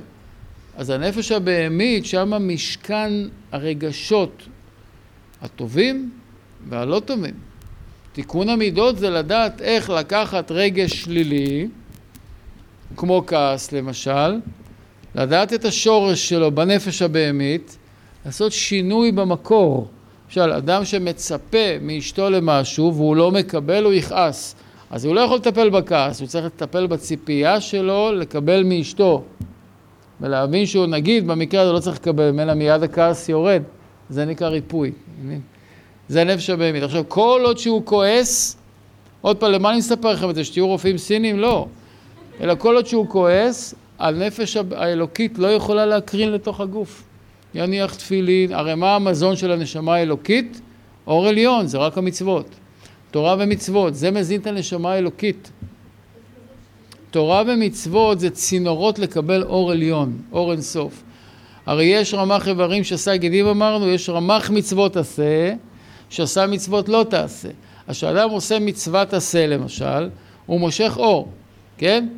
אז 0.76 0.90
הנפש 0.90 1.32
הבהמית, 1.32 2.06
שם 2.06 2.48
משכן 2.48 3.12
הרגשות 3.52 4.42
הטובים 5.42 6.10
והלא 6.68 7.00
טובים. 7.04 7.47
תיקון 8.18 8.48
המידות 8.48 8.98
זה 8.98 9.10
לדעת 9.10 9.60
איך 9.62 9.90
לקחת 9.90 10.50
רגש 10.50 11.02
שלילי, 11.02 11.68
כמו 12.96 13.22
כעס 13.26 13.72
למשל, 13.72 14.40
לדעת 15.14 15.52
את 15.52 15.64
השורש 15.64 16.28
שלו 16.28 16.50
בנפש 16.50 17.02
הבהמית, 17.02 17.76
לעשות 18.26 18.52
שינוי 18.52 19.12
במקור. 19.12 19.88
למשל, 20.26 20.52
אדם 20.52 20.84
שמצפה 20.84 21.78
מאשתו 21.80 22.30
למשהו 22.30 22.94
והוא 22.94 23.16
לא 23.16 23.30
מקבל, 23.30 23.84
הוא 23.84 23.92
יכעס. 23.92 24.54
אז 24.90 25.04
הוא 25.04 25.14
לא 25.14 25.20
יכול 25.20 25.36
לטפל 25.36 25.70
בכעס, 25.70 26.20
הוא 26.20 26.28
צריך 26.28 26.44
לטפל 26.44 26.86
בציפייה 26.86 27.60
שלו 27.60 28.12
לקבל 28.12 28.62
מאשתו. 28.64 29.24
ולהבין 30.20 30.66
שהוא, 30.66 30.86
נגיד, 30.86 31.26
במקרה 31.26 31.62
הזה 31.62 31.72
לא 31.72 31.80
צריך 31.80 31.96
לקבל 31.96 32.30
ממנה, 32.30 32.54
מיד 32.54 32.82
הכעס 32.82 33.28
יורד. 33.28 33.62
זה 34.10 34.24
נקרא 34.24 34.48
ריפוי. 34.48 34.92
זה 36.08 36.24
נפש 36.24 36.50
הבהמית. 36.50 36.82
עכשיו, 36.82 37.04
כל 37.08 37.40
עוד 37.44 37.58
שהוא 37.58 37.82
כועס, 37.84 38.56
עוד 39.20 39.36
פעם, 39.36 39.52
למה 39.52 39.70
אני 39.70 39.78
מספר 39.78 40.12
לכם 40.12 40.30
את 40.30 40.34
זה? 40.34 40.44
שתהיו 40.44 40.66
רופאים 40.66 40.98
סינים? 40.98 41.38
לא. 41.38 41.66
אלא 42.40 42.54
כל 42.54 42.74
עוד 42.74 42.86
שהוא 42.86 43.08
כועס, 43.08 43.74
הנפש 43.98 44.56
האלוקית 44.56 45.38
לא 45.38 45.46
יכולה 45.46 45.86
להקרין 45.86 46.32
לתוך 46.32 46.60
הגוף. 46.60 47.02
יניח 47.54 47.94
תפילין, 47.94 48.52
הרי 48.52 48.74
מה 48.74 48.94
המזון 48.94 49.36
של 49.36 49.52
הנשמה 49.52 49.94
האלוקית? 49.94 50.60
אור 51.06 51.28
עליון, 51.28 51.66
זה 51.66 51.78
רק 51.78 51.98
המצוות. 51.98 52.46
תורה 53.10 53.36
ומצוות, 53.38 53.94
זה 53.94 54.10
מזין 54.10 54.40
את 54.40 54.46
הנשמה 54.46 54.92
האלוקית. 54.92 55.50
תורה 57.10 57.42
ומצוות 57.46 58.20
זה 58.20 58.30
צינורות 58.30 58.98
לקבל 58.98 59.42
אור 59.42 59.70
עליון, 59.70 60.18
אור 60.32 60.52
אינסוף. 60.52 61.02
הרי 61.66 61.84
יש 61.84 62.14
רמ"ח 62.14 62.48
איברים 62.48 62.84
שעשה 62.84 63.16
גדים 63.16 63.46
אמרנו, 63.46 63.88
יש 63.88 64.08
רמ"ח 64.08 64.50
מצוות 64.50 64.96
עשה, 64.96 65.54
שעשה 66.10 66.46
מצוות 66.46 66.88
לא 66.88 67.06
תעשה. 67.10 67.48
אז 67.86 67.96
כשאדם 67.96 68.30
עושה 68.30 68.58
מצוות 68.58 69.14
עשה 69.14 69.46
למשל, 69.46 70.08
הוא 70.46 70.60
מושך 70.60 70.94
אור, 70.96 71.28
כן? 71.78 72.08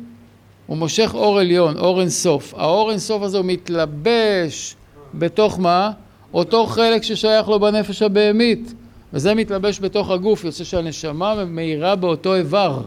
הוא 0.67 0.77
מושך 0.77 1.11
אור 1.13 1.39
עליון, 1.39 1.77
אור 1.77 2.01
אינסוף. 2.01 2.53
האור 2.53 2.91
אינסוף 2.91 3.23
הזה 3.23 3.37
הוא 3.37 3.45
מתלבש 3.45 4.75
בתוך 5.13 5.59
מה? 5.59 5.91
אותו 6.33 6.65
חלק 6.65 7.03
ששייך 7.03 7.47
לו 7.47 7.59
בנפש 7.59 8.01
הבהמית, 8.01 8.73
וזה 9.13 9.33
מתלבש 9.33 9.79
בתוך 9.79 10.09
הגוף, 10.09 10.43
יוצא 10.43 10.63
שהנשמה 10.63 11.45
מאירה 11.45 11.95
באותו 11.95 12.35
איבר. 12.35 12.81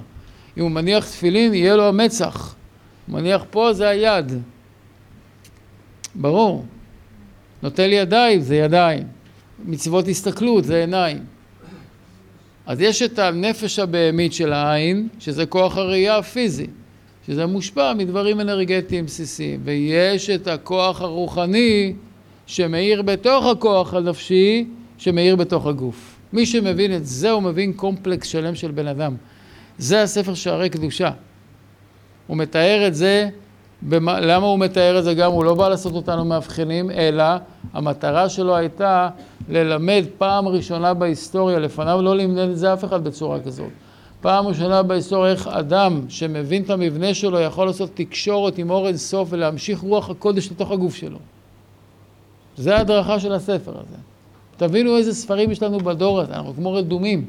אם 0.57 0.63
הוא 0.63 0.71
מניח 0.71 1.05
תפילין, 1.09 1.55
יהיה 1.55 1.77
לו 1.77 1.89
המצח. 1.89 2.55
הוא 3.07 3.15
מניח 3.15 3.45
פה, 3.51 3.73
זה 3.73 3.89
היד. 3.89 4.33
ברור. 6.15 6.65
נוטל 7.63 7.93
ידיים, 7.93 8.41
זה 8.41 8.57
ידיים. 8.57 9.14
מצוות 9.65 10.09
הסתכלות, 10.09 10.65
זה 10.65 10.81
עיניים. 10.81 11.19
אז 12.66 12.81
יש 12.81 13.03
את 13.03 13.19
הנפש 13.19 13.78
הבהמית 13.78 14.32
של 14.32 14.53
העין, 14.53 15.09
שזה 15.19 15.47
כוח 15.47 15.77
הראייה 15.77 16.16
הפיזי, 16.16 16.66
שזה 17.27 17.47
מושפע 17.47 17.93
מדברים 17.95 18.41
אנרגטיים 18.41 19.07
בסיסיים, 19.07 19.61
ויש 19.65 20.31
את 20.31 20.47
הכוח 20.47 21.01
הרוחני 21.01 21.95
שמאיר 22.47 23.03
בתוך 23.03 23.47
הכוח 23.47 23.95
הנפשי, 23.95 24.66
שמאיר 24.99 25.36
בתוך 25.36 25.66
הגוף. 25.66 26.16
מי 26.32 26.47
שמבין 26.47 26.97
את 26.97 27.07
זה, 27.07 27.31
הוא 27.31 27.43
מבין 27.43 27.73
קומפלקס 27.73 28.28
שלם 28.28 28.55
של 28.55 28.70
בן 28.70 28.86
אדם. 28.86 29.16
זה 29.78 30.03
הספר 30.03 30.35
שערי 30.35 30.69
קדושה. 30.69 31.11
הוא 32.27 32.36
מתאר 32.36 32.86
את 32.86 32.95
זה, 32.95 33.28
במה, 33.83 34.21
למה 34.21 34.47
הוא 34.47 34.59
מתאר 34.59 34.99
את 34.99 35.05
זה 35.05 35.15
גם? 35.15 35.33
הוא 35.33 35.45
לא 35.45 35.55
בא 35.55 35.69
לעשות 35.69 35.93
אותנו 35.93 36.25
מאבחנים, 36.25 36.91
אלא 36.91 37.25
המטרה 37.73 38.29
שלו 38.29 38.57
הייתה 38.57 39.09
ללמד 39.49 40.05
פעם 40.19 40.49
ראשונה 40.49 40.95
בהיסטוריה, 40.95 41.59
לפניו 41.59 42.03
לא 42.03 42.17
לימד 42.17 42.39
את 42.39 42.59
זה 42.59 42.73
אף 42.73 42.85
אחד 42.85 43.05
בצורה 43.05 43.41
כזאת. 43.41 43.71
פעם 44.21 44.47
ראשונה 44.47 44.83
בהיסטוריה 44.83 45.33
איך 45.33 45.49
אדם 45.49 46.01
שמבין 46.09 46.63
את 46.63 46.71
המבנה 46.71 47.15
שלו 47.15 47.41
יכול 47.41 47.67
לעשות 47.67 47.91
תקשורת 47.95 48.59
עם 48.59 48.71
אור 48.71 48.87
אינסוף 48.87 49.29
ולהמשיך 49.33 49.81
רוח 49.81 50.11
הקודש 50.11 50.51
לתוך 50.51 50.71
הגוף 50.71 50.95
שלו. 50.95 51.19
זה 52.57 52.77
ההדרכה 52.77 53.21
של 53.21 53.33
הספר 53.33 53.71
הזה. 53.71 53.97
תבינו 54.57 54.97
איזה 54.97 55.15
ספרים 55.15 55.51
יש 55.51 55.63
לנו 55.63 55.79
בדור 55.81 56.21
הזה, 56.21 56.35
אנחנו 56.35 56.55
כמו 56.55 56.73
רדומים. 56.73 57.25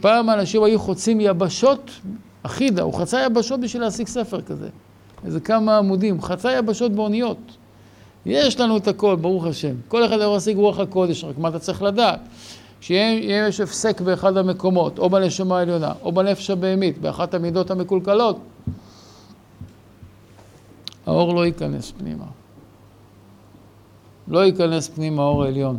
פעם 0.00 0.30
אנשים 0.30 0.62
היו 0.62 0.78
חוצים 0.78 1.20
יבשות, 1.20 1.90
אחידה, 2.42 2.82
הוא 2.82 2.94
חצה 2.94 3.22
יבשות 3.26 3.60
בשביל 3.60 3.82
להשיג 3.82 4.06
ספר 4.06 4.40
כזה. 4.40 4.68
איזה 5.24 5.40
כמה 5.40 5.78
עמודים, 5.78 6.22
חצה 6.22 6.52
יבשות 6.52 6.92
באוניות. 6.92 7.38
יש 8.26 8.60
לנו 8.60 8.76
את 8.76 8.88
הכל, 8.88 9.16
ברוך 9.16 9.44
השם. 9.44 9.74
כל 9.88 10.04
אחד 10.04 10.16
יכול 10.16 10.34
להשיג 10.34 10.56
רוח 10.56 10.78
הקודש, 10.78 11.24
רק 11.24 11.38
מה 11.38 11.48
אתה 11.48 11.58
צריך 11.58 11.82
לדעת? 11.82 12.20
שאם 12.80 13.18
יש 13.48 13.60
הפסק 13.60 14.00
באחד 14.00 14.36
המקומות, 14.36 14.98
או 14.98 15.10
בנשמה 15.10 15.58
העליונה, 15.58 15.92
או 16.02 16.12
בנפש 16.12 16.50
הבהמית, 16.50 16.98
באחת 16.98 17.34
המידות 17.34 17.70
המקולקלות, 17.70 18.38
האור 21.06 21.34
לא 21.34 21.46
ייכנס 21.46 21.92
פנימה. 21.98 22.24
לא 24.28 24.44
ייכנס 24.44 24.88
פנימה 24.88 25.22
האור 25.22 25.44
העליון. 25.44 25.78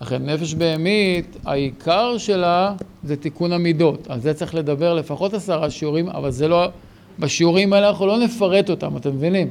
לכן 0.00 0.26
נפש 0.26 0.54
בהמית, 0.54 1.36
העיקר 1.44 2.18
שלה 2.18 2.74
זה 3.04 3.16
תיקון 3.16 3.52
המידות. 3.52 4.10
על 4.10 4.20
זה 4.20 4.34
צריך 4.34 4.54
לדבר 4.54 4.94
לפחות 4.94 5.34
עשרה 5.34 5.70
שיעורים, 5.70 6.08
אבל 6.08 6.30
זה 6.30 6.48
לא... 6.48 6.68
בשיעורים 7.18 7.72
האלה 7.72 7.88
אנחנו 7.88 8.06
לא 8.06 8.18
נפרט 8.18 8.70
אותם, 8.70 8.96
אתם 8.96 9.10
מבינים? 9.10 9.48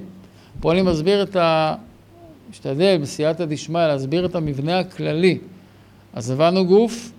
פה 0.59 0.71
אני 0.71 0.81
מסביר 0.81 1.23
את 1.23 1.35
ה... 1.35 1.75
משתדל 2.51 2.97
בסייעתא 3.01 3.45
דשמיא 3.45 3.87
להסביר 3.87 4.25
את 4.25 4.35
המבנה 4.35 4.79
הכללי. 4.79 5.37
אז 6.13 6.31
הבנו 6.31 6.65
גוף, 6.65 7.11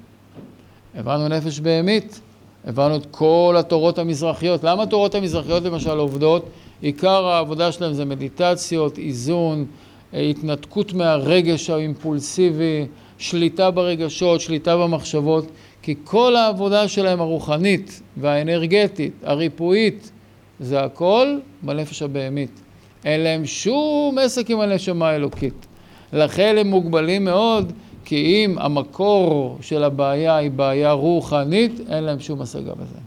הבנו 0.95 1.29
נפש 1.29 1.61
בהמית, 1.61 2.21
הבנו 2.65 2.97
את 2.97 3.07
כל 3.11 3.57
התורות 3.59 3.99
המזרחיות. 3.99 4.65
למה 4.65 4.83
התורות 4.83 5.15
המזרחיות 5.15 5.63
למשל 5.63 5.99
עובדות? 5.99 6.47
עיקר 6.83 7.27
העבודה 7.27 7.73
שלהם 7.73 7.93
זה 7.93 8.05
מדיטציות, 8.05 8.99
איזון, 8.99 9.67
התנתקות 10.13 10.93
מהרגש 10.93 11.71
האימפולסיבי, 11.71 12.87
שליטה 13.19 13.71
ברגשות, 13.71 14.41
שליטה 14.41 14.77
במחשבות, 14.77 15.51
כי 15.83 15.95
כל 16.05 16.37
העבודה 16.37 16.89
שלהם 16.89 17.21
הרוחנית 17.21 18.03
והאנרגטית, 18.17 19.13
הריפואית, 19.23 20.12
זה 20.63 20.85
הכל 20.85 21.39
בנפש 21.63 22.03
הבהמית. 22.03 22.61
אין 23.05 23.21
להם 23.21 23.47
שום 23.47 24.19
עסק 24.19 24.51
עם 24.51 24.61
הנשמה 24.61 25.09
האלוקית. 25.09 25.67
לכן 26.13 26.57
הם 26.59 26.67
מוגבלים 26.67 27.25
מאוד, 27.25 27.73
כי 28.05 28.17
אם 28.17 28.59
המקור 28.59 29.59
של 29.61 29.85
הבעיה 29.85 30.37
היא 30.37 30.51
בעיה 30.51 30.93
רוחנית, 30.93 31.81
אין 31.89 32.05
להם 32.05 32.21
שום 32.21 32.41
השגה 32.43 32.75
בזה. 32.75 32.99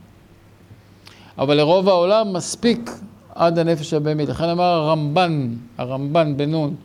אבל 1.37 1.57
לרוב 1.57 1.89
העולם 1.89 2.33
מספיק 2.33 2.91
עד 3.35 3.59
הנפש 3.59 3.93
הבהמית. 3.93 4.29
לכן 4.29 4.43
אמר 4.49 4.63
הרמב"ן, 4.63 5.55
הרמב"ן 5.77 6.37
בנון, 6.37 6.75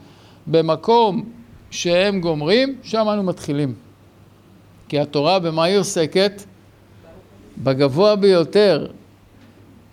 במקום 0.47 1.25
שהם 1.71 2.21
גומרים, 2.21 2.77
שם 2.83 3.07
אנו 3.13 3.23
מתחילים. 3.23 3.75
כי 4.89 5.01
התורה 5.01 5.39
במה 5.39 5.65
היא 5.65 5.79
עוסקת? 5.79 6.43
בגבוה 7.59 8.17
ביותר. 8.17 8.87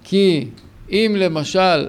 כי 0.03 0.47
אם 0.91 1.15
למשל, 1.17 1.87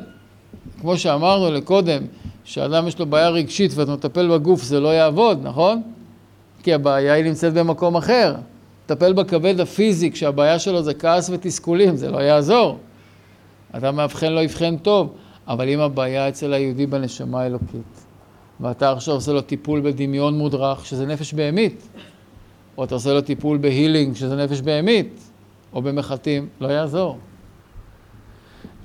כמו 0.80 0.98
שאמרנו 0.98 1.52
לקודם, 1.52 2.02
שאדם 2.44 2.88
יש 2.88 2.98
לו 2.98 3.06
בעיה 3.06 3.28
רגשית 3.28 3.72
ואתה 3.74 3.92
מטפל 3.92 4.28
בגוף, 4.28 4.62
זה 4.62 4.80
לא 4.80 4.88
יעבוד, 4.88 5.40
נכון? 5.42 5.82
כי 6.62 6.74
הבעיה 6.74 7.12
היא 7.12 7.24
נמצאת 7.24 7.54
במקום 7.54 7.96
אחר. 7.96 8.34
טפל 8.86 9.12
בכבד 9.12 9.60
הפיזי, 9.60 10.12
כשהבעיה 10.12 10.58
שלו 10.58 10.82
זה 10.82 10.94
כעס 10.94 11.30
ותסכולים, 11.30 11.96
זה 11.96 12.10
לא 12.10 12.18
יעזור. 12.18 12.78
אתה 13.76 13.92
מאבחן 13.92 14.32
לא 14.32 14.40
יבחן 14.40 14.76
טוב, 14.76 15.12
אבל 15.48 15.68
אם 15.68 15.80
הבעיה 15.80 16.28
אצל 16.28 16.52
היהודי 16.52 16.86
בנשמה 16.86 17.42
האלוקית, 17.42 18.04
ואתה 18.60 18.92
עכשיו 18.92 19.14
עושה 19.14 19.32
לו 19.32 19.40
טיפול 19.40 19.80
בדמיון 19.80 20.38
מודרך, 20.38 20.86
שזה 20.86 21.06
נפש 21.06 21.34
בהמית, 21.34 21.88
או 22.78 22.84
אתה 22.84 22.94
עושה 22.94 23.12
לו 23.12 23.20
טיפול 23.20 23.58
בהילינג, 23.58 24.14
שזה 24.14 24.36
נפש 24.36 24.60
בהמית, 24.60 25.20
או 25.72 25.82
במחטים, 25.82 26.48
לא 26.60 26.68
יעזור. 26.68 27.18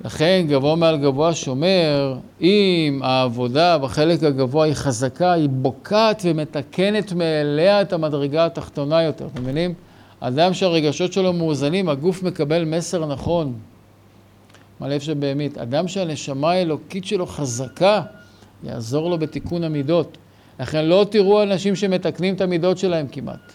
לכן 0.04 0.44
גבוה 0.48 0.76
מעל 0.76 0.96
גבוה 0.96 1.34
שומר, 1.34 2.16
אם 2.40 3.00
העבודה 3.02 3.78
בחלק 3.78 4.22
הגבוה 4.22 4.64
היא 4.64 4.74
חזקה, 4.74 5.32
היא 5.32 5.48
בוקעת 5.48 6.22
ומתקנת 6.24 7.12
מאליה 7.12 7.82
את 7.82 7.92
המדרגה 7.92 8.46
התחתונה 8.46 9.02
יותר, 9.02 9.26
אתם 9.32 9.42
מבינים? 9.42 9.74
אדם 10.20 10.54
שהרגשות 10.54 11.12
שלו 11.12 11.32
מאוזנים, 11.32 11.88
הגוף 11.88 12.22
מקבל 12.22 12.64
מסר 12.64 13.06
נכון. 13.06 13.52
מהלב 14.80 15.00
שבהמית. 15.00 15.58
אדם 15.58 15.88
שהנשמה 15.88 16.50
האלוקית 16.50 17.04
שלו 17.04 17.26
חזקה, 17.26 18.02
יעזור 18.64 19.10
לו 19.10 19.18
בתיקון 19.18 19.64
המידות. 19.64 20.18
לכן 20.60 20.84
לא 20.84 21.06
תראו 21.10 21.42
אנשים 21.42 21.76
שמתקנים 21.76 22.34
את 22.34 22.40
המידות 22.40 22.78
שלהם 22.78 23.06
כמעט. 23.12 23.52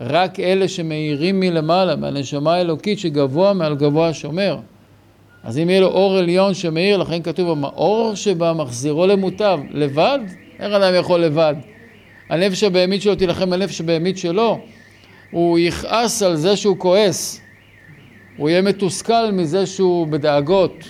רק 0.00 0.40
אלה 0.40 0.68
שמאירים 0.68 1.40
מלמעלה, 1.40 1.96
מהנשמה 1.96 2.54
האלוקית 2.54 2.98
שגבוה 2.98 3.52
מעל 3.52 3.74
גבוה 3.74 4.14
שומר. 4.14 4.58
אז 5.44 5.58
אם 5.58 5.70
יהיה 5.70 5.80
לו 5.80 5.86
אור 5.86 6.16
עליון 6.16 6.54
שמאיר, 6.54 6.96
לכן 6.96 7.22
כתוב, 7.22 7.64
האור 7.64 8.14
שבה 8.14 8.52
מחזירו 8.52 9.06
למוטב, 9.06 9.60
לבד? 9.70 10.18
איך 10.60 10.72
אדם 10.72 10.94
יכול 10.94 11.20
לבד? 11.20 11.54
הנפש 12.28 12.62
הבהמית 12.62 13.02
שלו 13.02 13.14
תילחם 13.14 13.50
בנפש 13.50 13.80
הבהמית 13.80 14.18
שלו, 14.18 14.60
הוא 15.30 15.58
יכעס 15.58 16.22
על 16.22 16.36
זה 16.36 16.56
שהוא 16.56 16.78
כועס, 16.78 17.40
הוא 18.36 18.50
יהיה 18.50 18.62
מתוסכל 18.62 19.32
מזה 19.32 19.66
שהוא 19.66 20.06
בדאגות. 20.06 20.84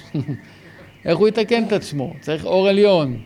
איך 1.04 1.18
הוא 1.18 1.28
יתקן 1.28 1.64
את 1.64 1.72
עצמו? 1.72 2.12
צריך 2.20 2.44
אור 2.44 2.68
עליון. 2.68 3.16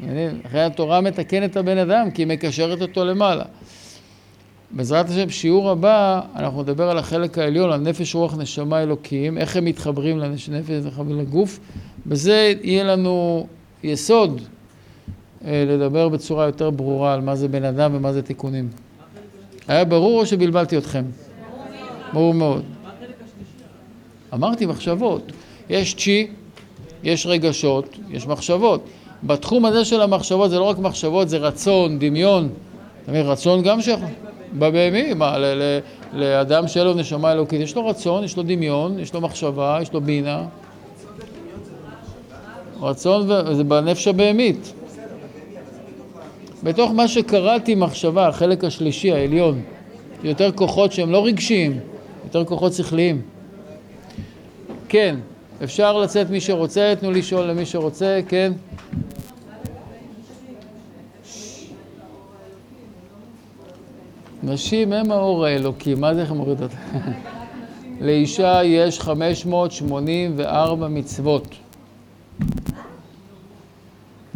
לכן 0.00 0.58
התורה 0.58 1.00
מתקנת 1.00 1.50
את 1.50 1.56
הבן 1.56 1.78
אדם, 1.78 2.10
כי 2.10 2.22
היא 2.22 2.26
מקשרת 2.26 2.82
אותו 2.82 3.04
למעלה. 3.04 3.44
בעזרת 4.70 5.10
השם, 5.10 5.30
שיעור 5.30 5.70
הבא, 5.70 6.20
אנחנו 6.36 6.62
נדבר 6.62 6.90
על 6.90 6.98
החלק 6.98 7.38
העליון, 7.38 7.72
על 7.72 7.80
נפש, 7.80 8.14
רוח, 8.14 8.34
נשמה, 8.38 8.82
אלוקים, 8.82 9.38
איך 9.38 9.56
הם 9.56 9.64
מתחברים 9.64 10.18
לנפש, 10.18 10.48
מתחברים 10.86 11.18
לגוף. 11.18 11.58
בזה 12.06 12.52
יהיה 12.62 12.84
לנו 12.84 13.46
יסוד 13.82 14.40
אה, 15.44 15.64
לדבר 15.68 16.08
בצורה 16.08 16.46
יותר 16.46 16.70
ברורה 16.70 17.14
על 17.14 17.20
מה 17.20 17.36
זה 17.36 17.48
בן 17.48 17.64
אדם 17.64 17.90
ומה 17.94 18.12
זה 18.12 18.22
תיקונים. 18.22 18.68
היה 19.68 19.84
ברור 19.84 20.20
או 20.20 20.26
שבלבלתי 20.26 20.78
אתכם? 20.78 21.04
ברור 22.12 22.34
מאוד. 22.34 22.62
אמרתי 24.34 24.66
מחשבות. 24.66 25.32
יש 25.68 25.94
צ'י, 25.94 26.26
יש 27.04 27.26
רגשות, 27.26 27.98
יש 28.10 28.26
מחשבות. 28.26 28.84
בתחום 29.22 29.64
הזה 29.64 29.84
של 29.84 30.00
המחשבות 30.00 30.50
זה 30.50 30.58
לא 30.58 30.64
רק 30.64 30.78
מחשבות, 30.78 31.28
זה 31.28 31.38
רצון, 31.38 31.98
דמיון. 31.98 32.48
אתה 33.02 33.10
מבין, 33.10 33.26
רצון 33.26 33.62
גם 33.62 33.82
ש... 33.82 33.88
בבהמי, 34.58 35.14
מה, 35.14 35.36
לאדם 36.12 36.68
שאין 36.68 36.86
לו 36.86 36.94
נשמה 36.94 37.32
אלוקית, 37.32 37.60
יש 37.60 37.76
לו 37.76 37.86
רצון, 37.86 38.24
יש 38.24 38.36
לו 38.36 38.42
דמיון, 38.42 38.98
יש 38.98 39.14
לו 39.14 39.20
מחשבה, 39.20 39.78
יש 39.82 39.92
לו 39.92 40.00
בינה. 40.00 40.44
רצון 42.80 43.28
זה 43.52 43.64
בנפש 43.64 44.08
הבהמית. 44.08 44.72
בתוך 46.62 46.90
מה 46.90 47.08
שקראתי 47.08 47.74
מחשבה, 47.74 48.28
החלק 48.28 48.64
השלישי, 48.64 49.12
העליון, 49.12 49.60
יותר 50.24 50.52
כוחות 50.52 50.92
שהם 50.92 51.10
לא 51.10 51.24
רגשיים, 51.24 51.78
יותר 52.24 52.44
כוחות 52.44 52.72
שכליים. 52.72 53.22
כן, 54.88 55.16
אפשר 55.64 55.98
לצאת 55.98 56.30
מי 56.30 56.40
שרוצה, 56.40 56.94
תנו 57.00 57.10
לשאול 57.10 57.46
למי 57.46 57.66
שרוצה, 57.66 58.20
כן. 58.28 58.52
נשים 64.46 64.92
הם 64.92 65.12
האור 65.12 65.44
האלוקי, 65.44 65.94
מה 65.94 66.14
זה 66.14 66.20
איך 66.20 66.32
מוריד 66.32 66.62
אותה? 66.62 66.76
לאישה 68.00 68.64
יש 68.64 69.00
584 69.00 70.88
מצוות. 70.88 71.48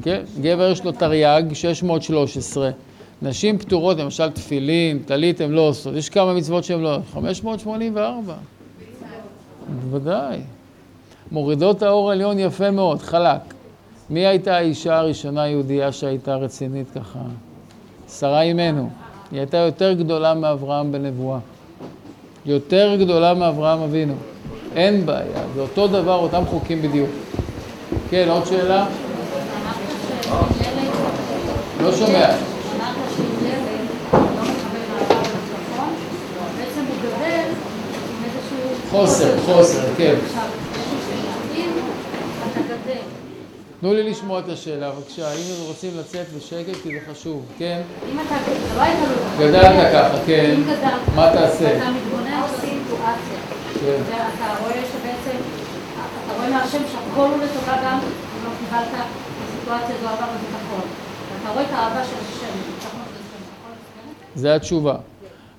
כן? 0.03 0.23
גבר 0.41 0.71
יש 0.71 0.85
לו 0.85 0.93
תרי"ג, 0.93 1.53
613. 1.53 2.71
נשים 3.23 3.59
פטורות, 3.59 3.97
למשל 3.97 4.31
תפילין, 4.31 4.99
טלית, 4.99 5.41
הן 5.41 5.51
לא 5.51 5.61
עושות. 5.61 5.95
יש 5.95 6.09
כמה 6.09 6.35
מצוות 6.35 6.65
שהן 6.65 6.81
לא... 6.81 6.99
584. 7.13 8.35
בוודאי. 9.83 10.41
מורידות 11.33 11.83
האור 11.83 12.11
העליון 12.11 12.39
יפה 12.39 12.71
מאוד, 12.71 12.99
חלק. 12.99 13.41
מי 14.11 14.27
הייתה 14.27 14.57
האישה 14.57 14.99
הראשונה 14.99 15.43
היהודייה 15.43 15.93
שהייתה 15.93 16.37
רצינית 16.37 16.91
ככה? 16.95 17.19
שרה 18.09 18.43
אימנו. 18.43 18.91
היא 19.33 19.41
הייתה 19.41 19.57
יותר 19.57 19.93
גדולה 19.93 20.35
מאברהם 20.35 20.93
בנבואה. 20.93 21.39
יותר 22.47 22.97
גדולה 23.01 23.35
מאברהם 23.35 23.83
אבינו. 23.83 24.15
אין 24.77 25.07
בעיה, 25.07 25.43
זה 25.55 25.61
אותו 25.61 25.89
דבר, 25.89 26.15
אותם 26.15 26.43
חוקים 26.47 26.83
בדיוק. 26.83 27.11
כן, 28.11 28.29
עוד 28.29 28.47
שאלה? 28.47 28.87
לא 31.83 31.93
שומע. 31.93 32.31
חוסר, 38.91 39.39
חוסר, 39.47 39.81
כן. 39.97 40.15
תנו 43.81 43.95
לי 43.95 44.11
לשמוע 44.11 44.39
את 44.39 44.49
השאלה, 44.49 44.91
בבקשה. 44.91 45.33
אם 45.33 45.55
הם 45.59 45.67
רוצים 45.67 45.91
לצאת 45.99 46.27
בשקט, 46.37 46.83
כי 46.83 46.93
זה 46.93 46.99
חשוב, 47.11 47.47
כן? 47.59 47.83
אם 48.13 48.19
אתה 48.21 48.35
לא 48.77 48.83
היית 48.83 48.99
לו... 48.99 49.47
גדלת 49.47 49.93
ככה, 49.93 50.19
כן. 50.27 50.55
אם 50.57 50.63
גדלת, 50.63 51.15
מה 51.17 51.31
תעשה? 51.33 51.65
ואתה 51.65 51.91
מתבונן 51.91 52.43
בסיטואציה, 52.45 53.41
כן. 53.81 54.03
ואתה 54.07 54.55
רואה 54.61 54.73
שבעצם, 54.73 55.37
אתה 56.25 56.37
רואה 56.37 56.51
מהשם 56.51 56.79
שהכל 56.93 57.21
הוא 57.21 57.37
לטובה 57.37 57.77
גם 57.85 57.99
אם 57.99 58.45
לא 58.45 58.51
קיבלת 58.61 59.05
בסיטואציה 59.47 59.97
זו 60.03 60.09
אהבה 60.09 60.27
וביטחון. 60.35 60.89
ואתה 61.33 61.53
רואה 61.53 61.65
את 61.65 61.71
האהבה 61.73 62.05
של 62.05 62.17
השם, 62.17 62.55
אתה 62.79 62.89
לסגר 62.89 64.11
את 64.11 64.35
זה? 64.35 64.41
זה 64.41 64.55
התשובה. 64.55 64.95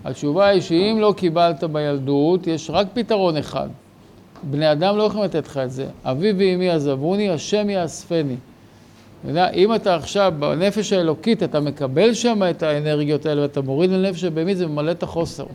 התשובה 0.06 0.48
היא 0.48 0.62
שאם 0.62 0.98
לא 1.00 1.14
קיבלת 1.18 1.64
בילדות, 1.64 2.48
יש 2.48 2.70
רק 2.70 2.88
פתרון 2.94 3.38
אחד. 3.38 3.70
בני 4.44 4.72
אדם 4.72 4.98
לא 4.98 5.04
יכולים 5.04 5.24
לתת 5.24 5.48
לך 5.48 5.58
את 5.58 5.72
זה. 5.72 5.86
אבי 6.04 6.32
ואמי 6.38 6.70
עזבוני, 6.70 7.30
השם 7.30 7.70
יאספני. 7.70 8.36
אם 9.54 9.76
אתה 9.76 9.96
עכשיו 9.96 10.34
בנפש 10.40 10.94
האלוקית, 10.94 11.44
אתה 11.44 11.60
מקבל 11.60 12.14
שם 12.14 12.42
את 12.50 12.64
האנרגיות 12.64 13.26
האלה 13.26 13.42
ואתה 13.42 13.62
מוריד 13.62 13.90
לנפש 13.90 14.24
הבהמית, 14.24 14.58
זה 14.58 14.68
ממלא 14.68 14.92
את 14.92 15.04
החוסר. 15.04 15.46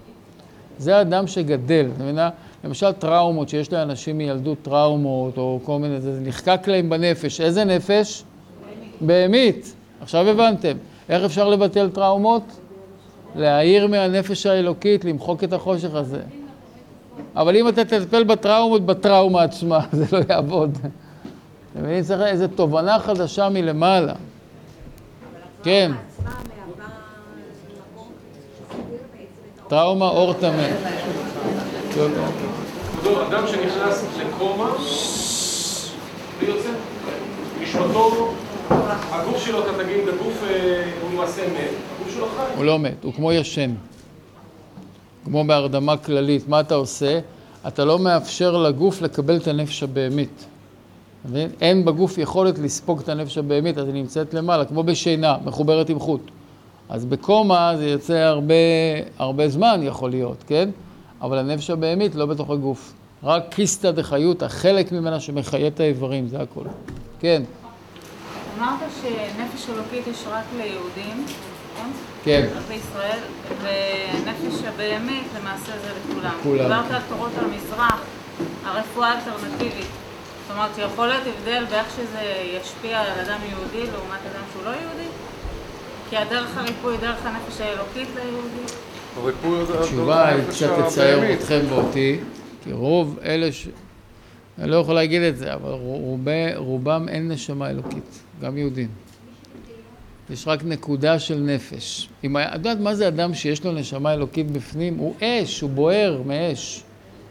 זה 0.79 1.01
אדם 1.01 1.27
שגדל, 1.27 1.87
אתה 1.95 2.05
מבין? 2.05 2.19
למשל 2.65 2.93
טראומות, 2.93 3.49
שיש 3.49 3.73
לאנשים 3.73 4.19
מילדות 4.19 4.59
טראומות, 4.63 5.39
או 5.39 5.61
כל 5.63 5.79
מיני, 5.79 6.01
זה 6.01 6.21
נחקק 6.23 6.69
להם 6.69 6.91
בנפש. 6.91 7.41
איזה 7.41 7.65
נפש? 7.65 8.25
בהמית. 9.01 9.75
עכשיו 10.01 10.29
הבנתם. 10.29 10.77
איך 11.09 11.25
אפשר 11.25 11.49
לבטל 11.49 11.91
טראומות? 11.91 12.43
להעיר 13.37 13.87
מהנפש 13.87 14.47
האלוקית, 14.47 15.05
למחוק 15.05 15.45
את 15.45 15.53
החושך 15.53 15.95
הזה. 15.95 16.21
אבל 17.37 17.57
אם 17.57 17.69
אתה 17.69 17.85
תטפל 17.85 18.25
בטראומות, 18.25 18.87
בטראומה 18.87 19.43
עצמה, 19.43 19.81
זה 19.93 20.05
לא 20.13 20.23
יעבוד. 20.29 20.79
אתה 21.73 21.81
מבין? 21.81 22.03
צריך 22.03 22.21
איזו 22.21 22.49
תובנה 22.49 22.99
חדשה 22.99 23.49
מלמעלה. 23.49 24.15
כן. 25.63 25.93
טראומה 29.69 30.09
אור 30.09 30.33
טמא. 30.33 30.69
אדם 33.29 33.47
שנכנס 33.47 34.05
לקומה, 34.21 34.71
בלי 36.41 36.49
יוצא, 36.49 36.69
נשמתו, 37.63 38.35
הגוף 39.11 39.45
שלו, 39.45 39.63
אתה 39.63 39.85
תגיד, 39.85 40.09
הגוף 40.09 40.43
אה, 40.51 40.91
הוא 41.03 41.11
למעשה 41.13 41.43
מת, 41.43 41.71
הגוף 41.95 42.15
שלו 42.15 42.27
חי. 42.37 42.57
הוא 42.57 42.65
לא 42.65 42.79
מת, 42.79 43.05
הוא 43.05 43.13
כמו 43.13 43.33
ישן. 43.33 43.71
כמו 45.27 45.45
בהרדמה 45.45 45.97
כללית. 45.97 46.49
מה 46.49 46.61
אתה 46.61 46.75
עושה? 46.75 47.19
אתה 47.67 47.85
לא 47.85 47.99
מאפשר 47.99 48.57
לגוף 48.57 49.03
לקבל 49.03 49.37
את 49.37 49.49
הנפש 49.49 49.83
הבהמית. 49.83 50.45
אין 51.61 51.85
בגוף 51.85 52.19
יכולת 52.19 52.59
לספוג 52.59 53.01
את 53.01 53.09
הנפש 53.09 53.39
הבהמית, 53.39 53.79
אז 53.79 53.87
היא 53.87 53.95
נמצאת 53.95 54.35
למעלה, 54.35 54.65
כמו 54.65 54.83
בשינה, 54.83 55.37
מחוברת 55.45 55.89
עם 55.89 55.99
חוט. 55.99 56.21
אז 56.89 57.05
בקומה 57.05 57.73
זה 57.77 57.89
יוצא 57.89 58.15
הרבה, 58.15 58.55
הרבה 59.19 59.49
זמן 59.49 59.81
יכול 59.83 60.11
להיות, 60.11 60.45
כן? 60.47 60.69
אבל 61.21 61.39
הנפש 61.39 61.71
הבהמית 61.71 62.15
לא 62.15 62.27
בתוך 62.27 62.51
הגוף. 62.51 62.93
רק 63.23 63.43
קיסתא 63.51 63.91
דחיותא, 63.91 64.49
חלק 64.49 64.93
ממנה 64.93 65.21
שמחיה 65.21 65.67
את 65.67 65.81
האיברים, 65.81 66.29
זה 66.29 66.41
הכל. 66.41 66.65
כן, 67.21 67.43
אמרת 68.59 68.81
שנפש 69.03 69.71
אלוקית 69.71 70.07
יש 70.07 70.25
רק 70.31 70.45
ליהודים, 70.57 71.25
נכון? 71.75 72.16
כן. 72.27 72.47
רק 72.57 72.63
בישראל, 72.69 73.19
ונפש 73.63 74.65
הבהמית 74.65 75.27
למעשה 75.41 75.73
זה 75.83 75.89
לכולם. 75.99 76.35
כולם. 76.43 76.63
דיברת 76.63 76.91
על 76.91 77.01
תורות 77.09 77.33
המזרח, 77.39 78.05
הרפואה 78.65 79.09
האלטרנטיבית. 79.09 79.87
זאת 80.47 80.57
אומרת, 80.57 80.71
יכול 80.79 81.07
להיות 81.07 81.23
הבדל 81.27 81.65
באיך 81.71 81.87
שזה 81.97 82.23
ישפיע 82.61 83.01
על 83.01 83.21
אדם 83.21 83.39
יהודי 83.51 83.91
לעומת 83.93 84.21
אדם 84.33 84.43
שהוא 84.53 84.65
לא 84.65 84.71
יהודי? 84.71 85.09
כי 86.11 86.17
הדרך 86.17 86.57
הריפוי 86.57 86.93
היא 86.93 87.01
דרך 87.01 87.27
הנפש 87.27 87.61
האלוקית 87.61 88.09
ליהודי? 88.15 89.79
התשובה 89.81 90.29
היא 90.29 90.43
קצת 90.51 90.71
תצייר 90.87 91.33
אתכם 91.33 91.61
ואותי, 91.69 92.19
כי 92.65 92.73
רוב 92.73 93.19
אלה 93.25 93.53
ש... 93.53 93.69
אני 94.59 94.71
לא 94.71 94.77
יכול 94.77 94.95
להגיד 94.95 95.23
את 95.23 95.37
זה, 95.37 95.55
אבל 95.55 95.71
רובם 96.57 97.09
אין 97.09 97.29
נשמה 97.29 97.71
אלוקית, 97.71 98.21
גם 98.43 98.59
יהודים. 98.59 99.06
יש 100.31 100.49
רק 100.49 100.65
נקודה 100.65 101.19
של 101.19 101.39
נפש. 101.39 102.09
אם 102.25 102.37
את 102.37 102.55
יודעת 102.55 102.81
מה 102.81 102.95
זה 102.95 103.09
אדם 103.09 103.35
שיש 103.35 103.65
לו 103.65 103.73
נשמה 103.73 104.13
אלוקית 104.13 104.51
בפנים? 104.51 104.99
הוא 104.99 105.15
אש, 105.21 105.61
הוא 105.61 105.71
בוער 105.71 106.23
מאש 106.27 106.83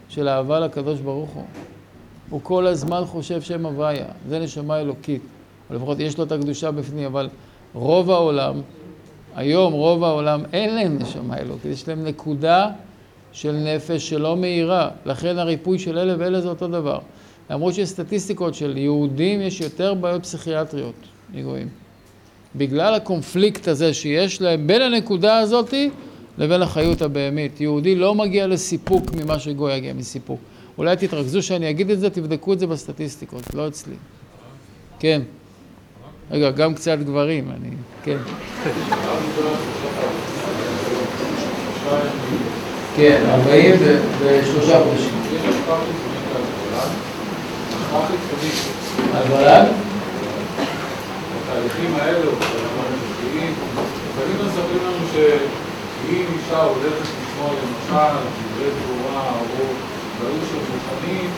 של 0.08 0.28
אהבה 0.28 0.60
לקדוש 0.60 1.00
ברוך 1.00 1.30
הוא. 1.30 1.44
הוא 2.30 2.40
כל 2.42 2.66
הזמן 2.66 3.02
חושב 3.04 3.42
שם 3.42 3.66
הוויה, 3.66 4.06
זה 4.28 4.38
נשמה 4.38 4.80
אלוקית. 4.80 5.22
או 5.70 5.74
לפחות 5.74 6.00
יש 6.00 6.18
לו 6.18 6.24
את 6.24 6.32
הקדושה 6.32 6.70
בפנים, 6.70 7.04
אבל 7.04 7.28
רוב 7.74 8.10
העולם, 8.10 8.60
היום 9.34 9.72
רוב 9.72 10.04
העולם 10.04 10.42
אין 10.52 10.74
להם 10.74 10.98
נשמה 10.98 11.38
אלוקית, 11.38 11.72
יש 11.72 11.88
להם 11.88 12.04
נקודה 12.04 12.70
של 13.32 13.52
נפש 13.52 14.08
שלא 14.08 14.36
מאירה. 14.36 14.90
לכן 15.06 15.38
הריפוי 15.38 15.78
של 15.78 15.98
אלה 15.98 16.14
ואלה 16.18 16.40
זה 16.40 16.48
אותו 16.48 16.68
דבר. 16.68 16.98
למרות 17.50 17.74
שיש 17.74 17.88
סטטיסטיקות 17.88 18.54
של 18.54 18.76
יהודים 18.76 19.40
יש 19.40 19.60
יותר 19.60 19.94
בעיות 19.94 20.22
פסיכיאטריות 20.22 20.94
מגויים. 21.34 21.85
בגלל 22.54 22.94
הקונפליקט 22.94 23.68
הזה 23.68 23.94
שיש 23.94 24.42
להם 24.42 24.66
בין 24.66 24.82
הנקודה 24.82 25.38
הזאתי 25.38 25.90
לבין 26.38 26.62
החיות 26.62 27.02
הבהמית. 27.02 27.60
יהודי 27.60 27.94
לא 27.94 28.14
מגיע 28.14 28.46
לסיפוק 28.46 29.12
ממה 29.14 29.38
שגוי 29.38 29.74
יגיע 29.74 29.92
מסיפוק. 29.92 30.40
אולי 30.78 30.96
תתרכזו 30.96 31.42
שאני 31.42 31.70
אגיד 31.70 31.90
את 31.90 32.00
זה, 32.00 32.10
תבדקו 32.10 32.52
את 32.52 32.58
זה 32.58 32.66
בסטטיסטיקות, 32.66 33.54
לא 33.54 33.68
אצלי. 33.68 33.94
כן. 34.98 35.22
רגע, 36.30 36.50
גם 36.50 36.74
קצת 36.74 36.98
גברים, 36.98 37.50
אני... 37.50 37.70
כן. 38.02 38.16
כן, 42.96 43.22
43 43.28 44.70
חודשים. 44.70 45.16
על 49.14 49.32
ולד? 49.32 49.66
התהליכים 51.48 51.94
האלו, 51.94 52.30
שאנחנו 52.30 52.82
משקיעים, 53.10 53.54
תמיד 54.14 54.46
מספרים 54.46 54.82
לנו 54.84 55.06
שאם 55.12 56.24
אישה 56.36 56.62
הולכת 56.62 57.00
לשמוע 57.00 57.50
למשל 57.50 58.16
דברי 58.52 58.70
תורה 58.86 59.30
או 59.40 59.64
דברים 60.18 60.38
של 60.50 60.56
רוחניים, 60.56 61.30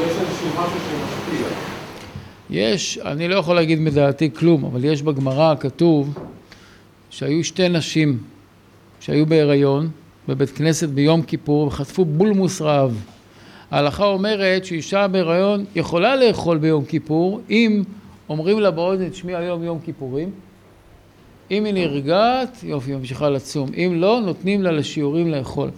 יש 0.00 0.10
איזשהו 0.10 0.48
משהו 0.48 0.78
שמשפיע. 0.90 1.46
יש, 2.50 2.98
אני 2.98 3.28
לא 3.28 3.34
יכול 3.34 3.54
להגיד 3.54 3.80
מדעתי 3.80 4.30
כלום, 4.34 4.64
אבל 4.64 4.84
יש 4.84 5.02
בגמרא 5.02 5.54
כתוב 5.60 6.18
שהיו 7.10 7.44
שתי 7.44 7.68
נשים 7.68 8.18
שהיו 9.00 9.26
בהיריון 9.26 9.88
בבית 10.28 10.50
כנסת 10.50 10.88
ביום 10.88 11.22
כיפור 11.22 11.66
וחטפו 11.66 12.04
בולמוס 12.04 12.62
רעב. 12.62 13.02
ההלכה 13.70 14.04
אומרת 14.04 14.64
שאישה 14.64 15.08
בהיריון 15.08 15.64
יכולה 15.74 16.16
לאכול 16.16 16.58
ביום 16.58 16.84
כיפור 16.84 17.40
אם 17.50 17.82
אומרים 18.28 18.60
לה 18.60 18.70
באוזן, 18.70 19.08
תשמעי 19.08 19.34
היום 19.34 19.62
יום 19.62 19.78
כיפורים. 19.84 20.30
אם 21.50 21.64
היא 21.64 21.74
נרגעת, 21.74 22.62
יופי, 22.62 22.90
היא 22.90 22.96
ממשיכה 22.96 23.30
לצום. 23.30 23.70
אם 23.74 23.92
לא, 23.96 24.20
נותנים 24.20 24.62
לה 24.62 24.72
לשיעורים 24.72 25.30
לאכול. 25.30 25.70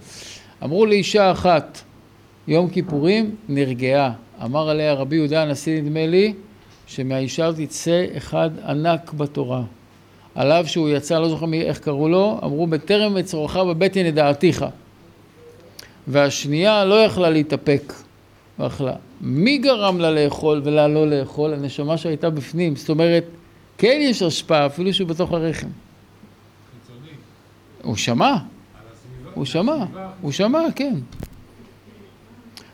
אמרו 0.65 0.87
לאישה 0.87 1.33
אחת, 1.33 1.81
יום 2.49 2.69
כיפורים, 2.69 3.35
נרגעה. 3.49 4.13
אמר 4.45 4.69
עליה 4.69 4.95
רבי 4.95 5.17
יהודה 5.17 5.43
הנשיא, 5.43 5.83
נדמה 5.83 6.07
לי, 6.07 6.35
שמהאישה 6.87 7.47
הזאת 7.47 7.61
יצא 7.61 8.05
אחד 8.17 8.51
ענק 8.67 9.13
בתורה. 9.13 9.63
עליו 10.35 10.65
שהוא 10.67 10.89
יצא, 10.89 11.19
לא 11.19 11.29
זוכר 11.29 11.47
איך 11.55 11.79
קראו 11.79 12.09
לו, 12.09 12.41
אמרו 12.45 12.67
בטרם 12.67 13.17
אצרוך 13.17 13.57
בבטן 13.57 14.07
ידעתיך. 14.07 14.65
והשנייה 16.09 16.85
לא 16.85 16.95
יכלה 16.95 17.31
להתאפק, 17.31 17.93
יכלה. 18.59 18.95
מי 19.21 19.59
גרם 19.59 20.01
לה 20.01 20.11
לאכול 20.11 20.61
ולה 20.65 20.89
לא 20.89 21.09
לאכול? 21.09 21.55
הנשמה 21.55 21.97
שהייתה 21.97 22.31
בפנים. 22.31 22.77
זאת 22.77 22.89
אומרת, 22.89 23.25
כן 23.79 23.99
יש 24.03 24.23
השפעה, 24.23 24.67
אפילו 24.67 24.95
שהוא 24.95 25.09
בתוך 25.09 25.33
הרחם. 25.33 25.67
חיצוני, 26.87 27.09
הוא 27.83 27.97
שמע. 27.97 28.37
הוא 29.35 29.45
שמע. 29.45 29.85
הוא 30.21 30.33
שמע, 30.33 30.61
כן. 30.77 30.95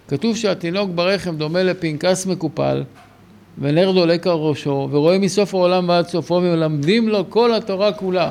כתוב 0.09 0.37
שהתינוק 0.37 0.91
ברחם 0.91 1.37
דומה 1.37 1.63
לפנקס 1.63 2.27
מקופל, 2.27 2.83
ונר 3.59 3.93
דולק 3.93 4.27
על 4.27 4.33
ראשו, 4.33 4.89
ורואה 4.91 5.19
מסוף 5.19 5.55
העולם 5.55 5.89
ועד 5.89 6.09
סופו, 6.09 6.35
ומלמדים 6.35 7.09
לו 7.09 7.31
כל 7.31 7.55
התורה 7.55 7.93
כולה. 7.93 8.31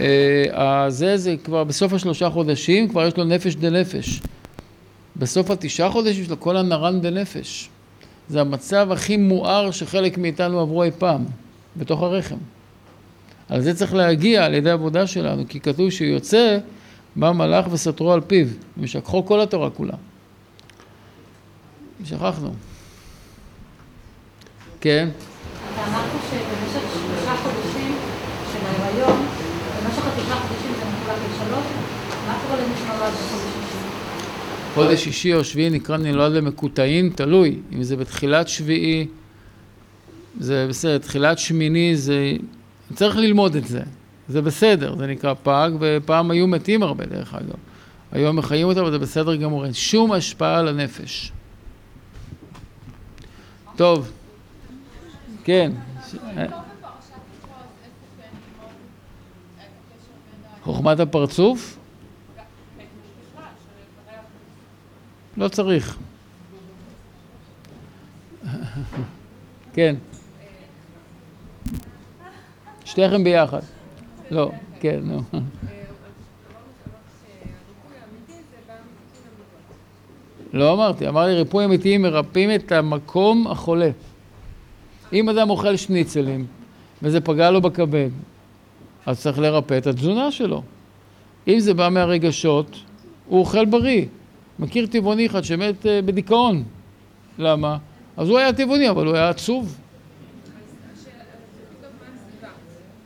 אה, 0.00 0.84
זה, 0.88 1.16
זה 1.16 1.34
כבר 1.44 1.64
בסוף 1.64 1.92
השלושה 1.92 2.30
חודשים, 2.30 2.88
כבר 2.88 3.06
יש 3.06 3.16
לו 3.16 3.24
נפש 3.24 3.54
דנפש. 3.54 4.20
בסוף 5.16 5.50
התשעה 5.50 5.90
חודשים 5.90 6.24
שלו 6.24 6.40
כל 6.40 6.56
הנרן 6.56 7.00
דנפש. 7.00 7.68
זה 8.28 8.40
המצב 8.40 8.92
הכי 8.92 9.16
מואר 9.16 9.70
שחלק 9.70 10.18
מאיתנו 10.18 10.60
עברו 10.60 10.82
אי 10.82 10.90
פעם, 10.98 11.24
בתוך 11.76 12.02
הרחם. 12.02 12.36
על 13.48 13.60
זה 13.60 13.74
צריך 13.74 13.94
להגיע 13.94 14.44
על 14.44 14.54
ידי 14.54 14.70
עבודה 14.70 15.06
שלנו, 15.06 15.42
כי 15.48 15.60
כתוב 15.60 15.90
שהוא 15.90 16.08
יוצא, 16.08 16.58
בא 17.16 17.32
מלאך 17.32 17.66
וסתרו 17.70 18.12
על 18.12 18.20
פיו, 18.20 18.46
ומשכחו 18.76 19.26
כל 19.26 19.40
התורה 19.40 19.70
כולה. 19.70 19.94
שכחנו. 22.04 22.54
כן? 24.80 25.08
אתה 25.74 25.86
אמרת 25.86 26.10
שבמשך 26.30 26.82
שלושה 26.92 27.36
חודשים 27.36 27.96
של 28.52 28.66
ההיריון, 28.66 29.26
במשך 29.84 30.06
התשעה 30.06 30.40
חודשים 30.40 30.72
זה 30.78 30.84
מחולק 30.84 31.18
לשלוש, 31.30 31.66
מה 32.26 32.38
קורה 32.46 32.60
למי 32.60 32.74
שנולד? 32.78 33.41
חודש 34.74 35.04
שישי 35.04 35.34
או 35.34 35.44
שביעי 35.44 35.70
נקרא 35.70 35.96
נולד 35.96 36.32
למקוטעים, 36.32 37.10
תלוי, 37.10 37.58
אם 37.72 37.82
זה 37.82 37.96
בתחילת 37.96 38.48
שביעי, 38.48 39.06
זה 40.40 40.66
בסדר, 40.68 40.98
תחילת 40.98 41.38
שמיני 41.38 41.96
זה, 41.96 42.32
צריך 42.94 43.16
ללמוד 43.16 43.56
את 43.56 43.66
זה, 43.66 43.80
זה 44.28 44.42
בסדר, 44.42 44.96
זה 44.98 45.06
נקרא 45.06 45.34
פג, 45.42 45.70
ופעם 45.80 46.30
היו 46.30 46.46
מתים 46.46 46.82
הרבה 46.82 47.06
דרך 47.06 47.34
אגב. 47.34 47.56
היום 48.12 48.36
מחיים 48.36 48.66
אותם, 48.66 48.80
אבל 48.80 48.90
זה 48.90 48.98
בסדר 48.98 49.36
גמור, 49.36 49.64
אין 49.64 49.72
שום 49.72 50.12
השפעה 50.12 50.58
על 50.58 50.68
הנפש. 50.68 51.32
טוב, 53.76 54.10
כן. 55.44 55.72
חוכמת 60.62 61.00
הפרצוף? 61.00 61.78
לא 65.36 65.48
צריך. 65.48 65.98
כן. 69.72 69.96
שתיכם 72.84 73.24
ביחד. 73.24 73.60
לא, 74.30 74.50
כן, 74.80 75.00
נו. 75.02 75.22
לא 80.52 80.72
אמרתי, 80.72 81.08
אמרתי 81.08 81.32
ריפוי 81.32 81.64
אמיתי 81.64 81.98
מרפאים 81.98 82.54
את 82.54 82.72
המקום 82.72 83.46
החולה. 83.46 83.90
אם 85.12 85.28
אדם 85.28 85.50
אוכל 85.50 85.76
שניצלים 85.76 86.46
וזה 87.02 87.20
פגע 87.20 87.50
לו 87.50 87.60
בכבד, 87.60 88.08
אז 89.06 89.20
צריך 89.20 89.38
לרפא 89.38 89.78
את 89.78 89.86
התזונה 89.86 90.32
שלו. 90.32 90.62
אם 91.48 91.60
זה 91.60 91.74
בא 91.74 91.88
מהרגשות, 91.88 92.76
הוא 93.26 93.40
אוכל 93.40 93.64
בריא. 93.64 94.06
מכיר 94.58 94.86
טבעוני 94.86 95.26
אחד 95.26 95.42
שמת 95.44 95.86
אה, 95.86 96.02
בדיכאון. 96.02 96.64
למה? 97.38 97.78
אז 98.16 98.28
הוא 98.28 98.38
היה 98.38 98.52
טבעוני, 98.52 98.90
אבל 98.90 99.06
הוא 99.06 99.14
היה 99.14 99.28
עצוב. 99.28 99.78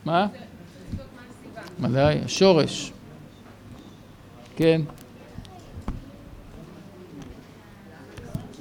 מה? 0.04 0.26
ודאי, 1.80 2.18
השורש. 2.24 2.92
כן. 4.56 4.80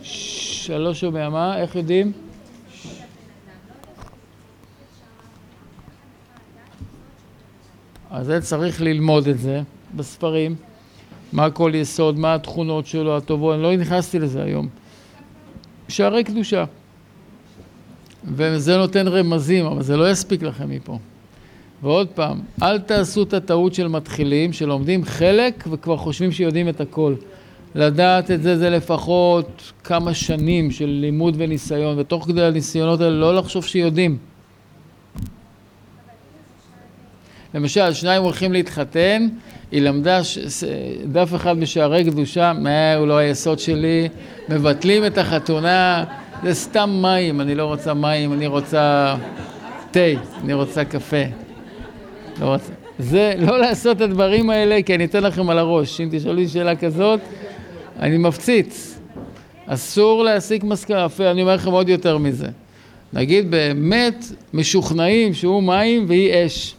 ש- 0.04 0.70
לא 0.70 0.94
שומע, 0.94 1.30
מה? 1.30 1.58
איך 1.62 1.76
יודעים? 1.76 2.12
אז 8.12 8.26
זה 8.26 8.42
צריך 8.42 8.82
ללמוד 8.82 9.28
את 9.28 9.40
זה 9.40 9.62
בספרים. 9.96 10.56
מה 11.34 11.50
כל 11.50 11.72
יסוד, 11.76 12.20
מה 12.20 12.36
התכונות 12.36 12.88
שלו, 12.88 13.18
הטובות, 13.18 13.56
אני 13.56 13.64
לא 13.64 13.78
נכנסתי 13.78 14.20
לזה 14.20 14.44
היום. 14.44 14.68
שערי 15.88 16.24
קדושה. 16.24 16.66
וזה 18.24 18.78
נותן 18.78 19.08
רמזים, 19.08 19.66
אבל 19.66 19.84
זה 19.84 19.98
לא 19.98 20.12
יספיק 20.12 20.44
לכם 20.44 20.70
מפה. 20.70 20.98
ועוד 21.84 22.08
פעם, 22.08 22.40
אל 22.62 22.80
תעשו 22.80 23.24
את 23.24 23.34
הטעות 23.34 23.74
של 23.74 23.88
מתחילים, 23.88 24.54
שלומדים 24.54 25.06
חלק 25.06 25.64
וכבר 25.72 25.98
חושבים 25.98 26.32
שיודעים 26.32 26.70
את 26.70 26.82
הכל. 26.82 27.16
לדעת 27.76 28.32
את 28.32 28.44
זה 28.44 28.58
זה 28.58 28.70
לפחות 28.70 29.72
כמה 29.84 30.14
שנים 30.14 30.72
של 30.72 30.86
לימוד 30.86 31.36
וניסיון, 31.38 32.00
ותוך 32.00 32.26
כדי 32.26 32.44
הניסיונות 32.44 33.02
האלה 33.02 33.16
לא 33.16 33.36
לחשוב 33.36 33.66
שיודעים. 33.66 34.18
למשל, 37.56 37.94
שניים 37.94 38.24
הולכים 38.24 38.54
להתחתן, 38.54 39.28
היא 39.72 39.82
למדה 39.82 40.24
ש... 40.24 40.38
דף 41.12 41.36
אחד 41.36 41.60
בשערי 41.60 42.04
קדושה, 42.04 42.54
מה, 42.54 42.96
הוא 42.96 43.08
לא 43.08 43.18
היסוד 43.18 43.60
שלי, 43.60 44.10
מבטלים 44.50 45.06
את 45.06 45.18
החתונה, 45.18 46.04
זה 46.44 46.54
סתם 46.54 47.00
מים, 47.02 47.42
אני 47.42 47.56
לא 47.56 47.66
רוצה 47.66 47.94
מים, 47.94 48.34
אני 48.34 48.48
רוצה 48.48 49.16
תה, 49.92 50.00
אני 50.44 50.54
רוצה 50.54 50.86
קפה. 50.86 51.24
לא 52.42 52.46
רוצה. 52.46 52.72
זה 53.00 53.34
לא 53.38 53.60
לעשות 53.60 53.98
את 53.98 54.02
הדברים 54.02 54.50
האלה, 54.50 54.82
כי 54.82 54.96
אני 54.96 55.06
אתן 55.06 55.24
לכם 55.24 55.50
על 55.50 55.58
הראש. 55.58 56.02
אם 56.02 56.10
תשאלו 56.12 56.34
לי 56.34 56.48
שאלה 56.48 56.76
כזאת, 56.76 57.20
אני 58.00 58.18
מפציץ. 58.18 59.00
אסור 59.66 60.24
להסיק 60.24 60.64
מסקנה, 60.64 61.06
יפה, 61.06 61.32
אני 61.32 61.42
אומר 61.42 61.56
לכם 61.56 61.72
עוד 61.72 61.90
יותר 61.90 62.18
מזה. 62.18 62.48
נגיד 63.14 63.52
באמת 63.52 64.26
משוכנעים 64.54 65.34
שהוא 65.34 65.64
מים 65.64 66.06
והיא 66.08 66.46
אש. 66.46 66.76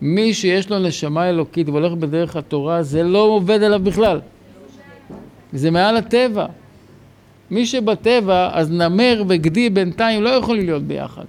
מי 0.00 0.34
שיש 0.34 0.70
לו 0.70 0.78
נשמה 0.78 1.28
אלוקית 1.28 1.68
והולך 1.68 1.92
בדרך 1.92 2.36
התורה, 2.36 2.82
זה 2.82 3.02
לא 3.02 3.18
עובד 3.18 3.62
עליו 3.62 3.80
בכלל. 3.80 4.20
זה 5.52 5.70
מעל 5.70 5.96
הטבע. 5.96 6.46
מי 7.50 7.66
שבטבע, 7.66 8.50
אז 8.52 8.70
נמר 8.70 9.24
וגדי 9.28 9.70
בינתיים 9.70 10.22
לא 10.22 10.28
יכולים 10.28 10.66
להיות 10.66 10.82
ביחד. 10.82 11.24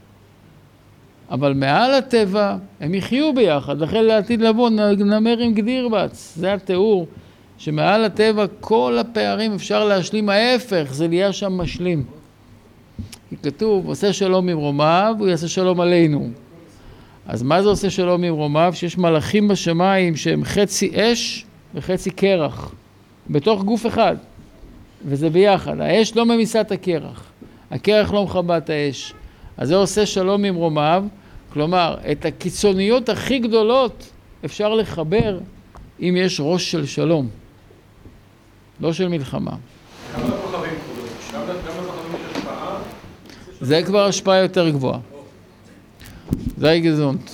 אבל 1.32 1.54
מעל 1.54 1.94
הטבע 1.94 2.56
הם 2.80 2.94
יחיו 2.94 3.34
ביחד, 3.36 3.80
לכן 3.80 4.06
לעתיד 4.06 4.42
לבוא 4.42 4.70
נמר 4.98 5.38
עם 5.38 5.54
גדי 5.54 5.72
ירבץ. 5.72 6.34
זה 6.38 6.54
התיאור, 6.54 7.08
שמעל 7.58 8.06
הטבע 8.06 8.46
כל 8.60 8.98
הפערים 9.00 9.54
אפשר 9.54 9.86
להשלים, 9.86 10.30
ההפך, 10.30 10.88
זה 10.92 11.08
נהיה 11.08 11.34
שם 11.34 11.54
משלים. 11.54 12.04
כי 13.30 13.36
כתוב, 13.44 13.88
עושה 13.88 14.14
שלום 14.14 14.50
עם 14.50 14.58
רומיו, 14.58 15.16
הוא 15.20 15.28
יעשה 15.28 15.48
שלום 15.48 15.82
עלינו. 15.82 16.30
אז 17.30 17.44
מה 17.44 17.64
זה 17.64 17.70
עושה 17.70 17.90
שלום 17.90 18.24
עם 18.24 18.34
רומיו? 18.34 18.72
שיש 18.76 18.98
מלאכים 18.98 19.48
בשמיים 19.48 20.16
שהם 20.16 20.44
חצי 20.44 20.92
אש 20.96 21.46
וחצי 21.76 22.12
קרח, 22.12 22.72
בתוך 23.30 23.64
גוף 23.64 23.88
אחד, 23.88 24.16
וזה 25.06 25.30
ביחד. 25.30 25.80
האש 25.80 26.16
לא 26.16 26.26
ממיסה 26.26 26.62
את 26.62 26.72
הקרח, 26.72 27.24
הקרח 27.72 28.12
לא 28.12 28.24
מכבה 28.24 28.58
את 28.58 28.70
האש. 28.70 29.14
אז 29.58 29.68
זה 29.68 29.76
עושה 29.76 30.06
שלום 30.06 30.44
עם 30.44 30.56
רומיו, 30.56 31.04
כלומר, 31.54 31.98
את 32.12 32.26
הקיצוניות 32.26 33.10
הכי 33.10 33.40
גדולות 33.40 34.10
אפשר 34.46 34.74
לחבר 34.74 35.40
אם 36.02 36.16
יש 36.18 36.40
ראש 36.44 36.72
של 36.72 36.86
שלום, 36.86 37.28
לא 38.80 38.94
של 38.94 39.08
מלחמה. 39.08 39.56
זה 43.62 43.84
כבר 43.84 44.06
השפעה 44.06 44.38
יותר 44.38 44.70
גבוהה. 44.70 45.19
זה 46.59 46.69
ההיגזונט. 46.69 47.31